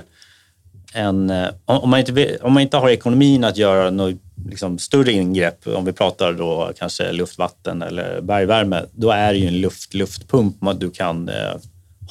en, 0.93 1.29
eh, 1.29 1.47
om, 1.65 1.89
man 1.89 1.99
inte, 1.99 2.37
om 2.41 2.53
man 2.53 2.63
inte 2.63 2.77
har 2.77 2.89
ekonomin 2.89 3.43
att 3.43 3.57
göra 3.57 3.89
något 3.89 4.15
liksom, 4.49 4.79
större 4.79 5.11
ingrepp, 5.11 5.67
om 5.67 5.85
vi 5.85 5.93
pratar 5.93 6.33
då 6.33 6.71
kanske 6.77 7.11
luftvatten 7.11 7.81
eller 7.81 8.21
bergvärme, 8.21 8.85
då 8.91 9.11
är 9.11 9.33
det 9.33 9.39
ju 9.39 9.47
en 9.47 9.61
luft-luftpump 9.61 10.61
man- 10.61 10.79
du 10.79 10.91
kan 10.91 11.29
eh, 11.29 11.55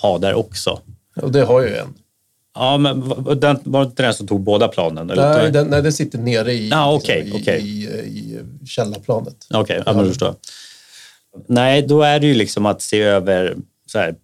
ha 0.03 0.19
där 0.19 0.35
också. 0.35 0.81
Och 1.17 1.33
det 1.33 1.45
har 1.45 1.61
ju 1.63 1.77
en. 1.77 1.95
Ja, 2.55 2.77
men 2.79 3.01
den, 3.41 3.59
var 3.65 3.81
det 3.85 3.87
inte 3.91 4.03
den 4.03 4.15
som 4.15 4.27
tog 4.27 4.41
båda 4.41 4.69
planen? 4.69 5.11
Eller? 5.11 5.35
Nej, 5.39 5.51
den, 5.51 5.67
nej, 5.67 5.83
den 5.83 5.93
sitter 5.93 6.19
nere 6.19 6.53
i, 6.53 6.69
Ja, 6.69 6.95
okej, 6.95 7.21
liksom, 7.23 7.39
i, 7.41 7.43
okej. 7.43 7.61
i, 7.61 7.85
i 8.63 8.67
källarplanet. 8.67 9.37
Okej, 9.55 9.83
ja, 9.87 9.93
men 9.93 10.07
förstår 10.09 10.29
jag. 10.29 10.37
Nej, 11.47 11.83
då 11.83 12.03
är 12.03 12.21
det 12.21 12.27
ju 12.27 12.35
liksom 12.35 12.67
att 12.67 12.83
se 12.83 13.03
över, 13.03 13.57
så 13.87 13.99
här, 13.99 14.15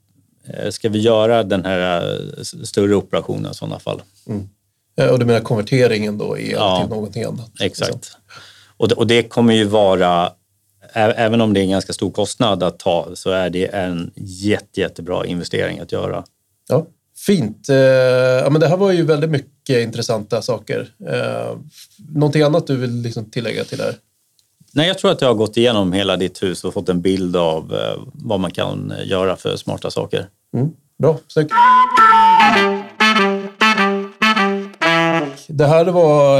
eh, 0.48 0.70
ska 0.70 0.88
vi 0.88 0.98
göra 0.98 1.42
den 1.42 1.64
här 1.64 2.12
eh, 2.38 2.42
större 2.64 2.94
operationen 2.94 3.52
i 3.52 3.54
sådana 3.54 3.78
fall? 3.78 4.02
Eh, 4.98 5.06
Och 5.08 5.18
du 5.18 5.24
menar 5.24 5.40
konverteringen 5.40 6.18
då 6.18 6.38
el 6.38 6.50
Ja. 6.50 6.80
till 6.80 6.90
någonting 6.90 7.22
annat? 7.24 7.50
Exakt. 7.60 7.92
liksom. 7.94 8.20
Och, 8.76 8.88
det, 8.88 8.94
och 8.94 9.06
det 9.06 9.22
kommer 9.22 9.54
ju 9.54 9.64
vara, 9.64 10.32
även 10.92 11.40
om 11.40 11.54
det 11.54 11.60
är 11.60 11.62
en 11.62 11.70
ganska 11.70 11.92
stor 11.92 12.10
kostnad 12.10 12.62
att 12.62 12.78
ta, 12.78 13.08
så 13.14 13.30
är 13.30 13.50
det 13.50 13.66
en 13.66 14.10
jätte, 14.16 14.80
jättebra 14.80 15.26
investering 15.26 15.78
att 15.80 15.92
göra. 15.92 16.24
Ja, 16.68 16.86
fint. 17.16 17.68
Eh, 17.68 17.76
ja, 17.76 18.50
men 18.50 18.60
det 18.60 18.68
här 18.68 18.76
var 18.76 18.92
ju 18.92 19.02
väldigt 19.02 19.30
mycket 19.30 19.84
intressanta 19.84 20.42
saker. 20.42 20.88
Eh, 21.08 21.58
någonting 22.14 22.42
annat 22.42 22.66
du 22.66 22.76
vill 22.76 23.02
liksom 23.02 23.30
tillägga 23.30 23.64
till 23.64 23.78
det 23.78 23.84
här? 23.84 23.94
Nej, 24.72 24.88
jag 24.88 24.98
tror 24.98 25.10
att 25.10 25.20
jag 25.20 25.28
har 25.28 25.34
gått 25.34 25.56
igenom 25.56 25.92
hela 25.92 26.16
ditt 26.16 26.42
hus 26.42 26.64
och 26.64 26.74
fått 26.74 26.88
en 26.88 27.00
bild 27.00 27.36
av 27.36 27.74
eh, 27.74 28.02
vad 28.12 28.40
man 28.40 28.50
kan 28.50 28.92
göra 29.04 29.36
för 29.36 29.56
smarta 29.56 29.90
saker. 29.90 30.28
Mm, 30.54 30.68
bra, 30.98 31.18
snyggt. 31.28 31.52
Det 35.48 35.66
här, 35.66 35.84
var, 35.84 36.38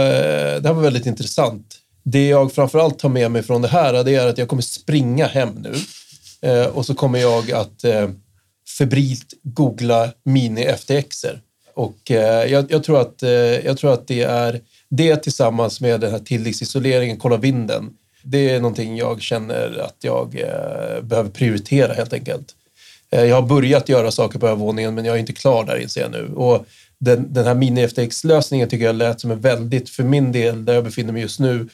det 0.60 0.68
här 0.68 0.74
var 0.74 0.82
väldigt 0.82 1.06
intressant. 1.06 1.76
Det 2.02 2.28
jag 2.28 2.52
framförallt 2.52 2.98
tar 2.98 3.08
med 3.08 3.30
mig 3.30 3.42
från 3.42 3.62
det 3.62 3.68
här 3.68 4.04
det 4.04 4.14
är 4.14 4.26
att 4.26 4.38
jag 4.38 4.48
kommer 4.48 4.62
springa 4.62 5.26
hem 5.26 5.48
nu 5.54 5.74
och 6.72 6.86
så 6.86 6.94
kommer 6.94 7.18
jag 7.18 7.52
att 7.52 7.84
febrilt 8.78 9.34
googla 9.42 10.12
mini-FTXer. 10.24 11.40
Och 11.74 12.10
eh, 12.10 12.52
jag, 12.52 12.72
jag, 12.72 12.84
tror 12.84 13.00
att, 13.00 13.22
eh, 13.22 13.30
jag 13.30 13.78
tror 13.78 13.92
att 13.92 14.08
det 14.08 14.22
är 14.22 14.60
det 14.88 15.16
tillsammans 15.16 15.80
med 15.80 16.00
den 16.00 16.10
här 16.10 16.18
tilläggsisoleringen, 16.18 17.16
kolla 17.16 17.36
vinden. 17.36 17.90
Det 18.22 18.50
är 18.50 18.60
någonting 18.60 18.96
jag 18.96 19.22
känner 19.22 19.78
att 19.78 19.96
jag 20.00 20.34
eh, 20.40 21.02
behöver 21.02 21.30
prioritera 21.30 21.92
helt 21.92 22.12
enkelt. 22.12 22.54
Eh, 23.10 23.24
Jag 23.24 23.36
har 23.36 23.48
börjat 23.48 23.88
göra 23.88 24.10
saker 24.10 24.38
på 24.38 24.46
övervåningen 24.46 24.94
men 24.94 25.04
jag 25.04 25.16
är 25.16 25.20
inte 25.20 25.32
klar 25.32 25.64
där 25.64 25.76
inser 25.76 26.00
jag 26.00 26.10
nu. 26.10 26.30
Och 26.34 26.66
den, 26.98 27.32
den 27.32 27.46
här 27.46 27.54
mini-FTX-lösningen 27.54 28.68
tycker 28.68 28.84
jag 28.84 28.96
lät 28.96 29.20
som 29.20 29.30
en 29.30 29.40
väldigt, 29.40 29.90
för 29.90 30.02
min 30.02 30.32
del, 30.32 30.64
där 30.64 30.74
jag 30.74 30.84
befinner 30.84 31.12
mig 31.12 31.22
just 31.22 31.40
nu, 31.40 31.68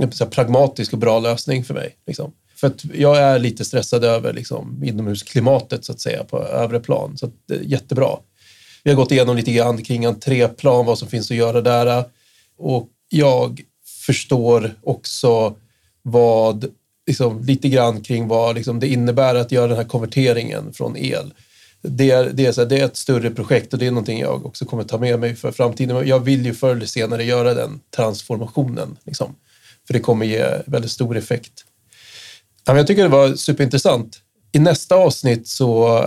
en 0.00 0.10
pragmatisk 0.30 0.92
och 0.92 0.98
bra 0.98 1.18
lösning 1.18 1.64
för 1.64 1.74
mig. 1.74 1.96
Liksom. 2.06 2.32
För 2.56 2.66
att 2.66 2.84
jag 2.94 3.16
är 3.16 3.38
lite 3.38 3.64
stressad 3.64 4.04
över 4.04 4.32
liksom, 4.32 4.84
inomhusklimatet 4.84 5.84
så 5.84 5.92
att 5.92 6.00
säga 6.00 6.24
på 6.24 6.44
övre 6.44 6.80
plan. 6.80 7.18
Så 7.18 7.26
att, 7.26 7.50
eh, 7.50 7.58
jättebra. 7.62 8.16
Vi 8.84 8.90
har 8.90 8.96
gått 8.96 9.12
igenom 9.12 9.36
lite 9.36 9.52
grann 9.52 9.82
kring 9.82 10.04
entréplan, 10.04 10.86
vad 10.86 10.98
som 10.98 11.08
finns 11.08 11.30
att 11.30 11.36
göra 11.36 11.60
där. 11.60 12.04
Och 12.58 12.88
jag 13.08 13.62
förstår 14.06 14.74
också 14.82 15.56
vad, 16.02 16.66
liksom, 17.06 17.44
lite 17.44 17.68
grann 17.68 18.00
kring 18.00 18.28
vad 18.28 18.54
liksom, 18.54 18.80
det 18.80 18.88
innebär 18.88 19.34
att 19.34 19.52
göra 19.52 19.66
den 19.66 19.76
här 19.76 19.84
konverteringen 19.84 20.72
från 20.72 20.96
el. 20.96 21.34
Det 21.82 22.10
är, 22.10 22.30
det, 22.34 22.46
är 22.46 22.52
så 22.52 22.60
här, 22.60 22.68
det 22.68 22.80
är 22.80 22.84
ett 22.84 22.96
större 22.96 23.30
projekt 23.30 23.72
och 23.72 23.78
det 23.78 23.86
är 23.86 23.90
någonting 23.90 24.20
jag 24.20 24.46
också 24.46 24.64
kommer 24.64 24.84
ta 24.84 24.98
med 24.98 25.20
mig 25.20 25.36
för 25.36 25.52
framtiden. 25.52 26.08
Jag 26.08 26.20
vill 26.20 26.46
ju 26.46 26.54
förr 26.54 26.76
eller 26.76 26.86
senare 26.86 27.24
göra 27.24 27.54
den 27.54 27.80
transformationen. 27.96 28.96
Liksom. 29.04 29.34
För 29.86 29.92
det 29.92 30.00
kommer 30.00 30.26
ge 30.26 30.46
väldigt 30.66 30.90
stor 30.90 31.16
effekt. 31.16 31.64
Jag 32.66 32.86
tycker 32.86 33.02
det 33.02 33.08
var 33.08 33.34
superintressant. 33.34 34.20
I 34.52 34.58
nästa 34.58 34.94
avsnitt 34.94 35.48
så 35.48 36.04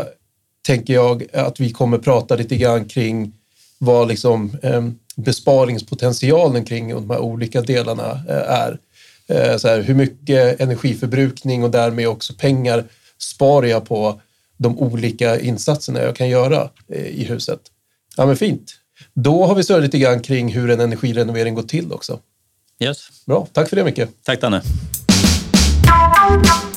tänker 0.61 0.93
jag 0.93 1.25
att 1.33 1.59
vi 1.59 1.71
kommer 1.71 1.97
prata 1.97 2.35
lite 2.35 2.57
grann 2.57 2.85
kring 2.85 3.33
vad 3.77 4.07
liksom, 4.07 4.57
eh, 4.63 4.89
besparingspotentialen 5.15 6.65
kring 6.65 6.93
de 6.93 7.09
här 7.09 7.19
olika 7.19 7.61
delarna 7.61 8.21
eh, 8.29 8.51
är. 8.51 8.79
Eh, 9.27 9.57
så 9.57 9.67
här, 9.67 9.81
hur 9.81 9.93
mycket 9.93 10.61
energiförbrukning 10.61 11.63
och 11.63 11.71
därmed 11.71 12.07
också 12.07 12.33
pengar 12.33 12.83
sparar 13.17 13.67
jag 13.67 13.85
på 13.85 14.21
de 14.57 14.79
olika 14.79 15.39
insatserna 15.39 16.01
jag 16.01 16.15
kan 16.15 16.29
göra 16.29 16.69
i 16.87 17.23
huset. 17.23 17.59
Ja, 18.17 18.25
men 18.25 18.37
fint. 18.37 18.73
Då 19.13 19.45
har 19.45 19.55
vi 19.55 19.63
störat 19.63 19.83
lite 19.83 19.99
grann 19.99 20.19
kring 20.19 20.53
hur 20.53 20.69
en 20.69 20.79
energirenovering 20.79 21.53
går 21.53 21.63
till 21.63 21.93
också. 21.93 22.19
Yes. 22.79 23.09
Bra, 23.25 23.47
tack 23.53 23.69
för 23.69 23.75
det 23.75 23.83
Micke. 23.83 24.01
Tack 24.23 24.41
Danne. 24.41 24.61
Thank 25.88 26.76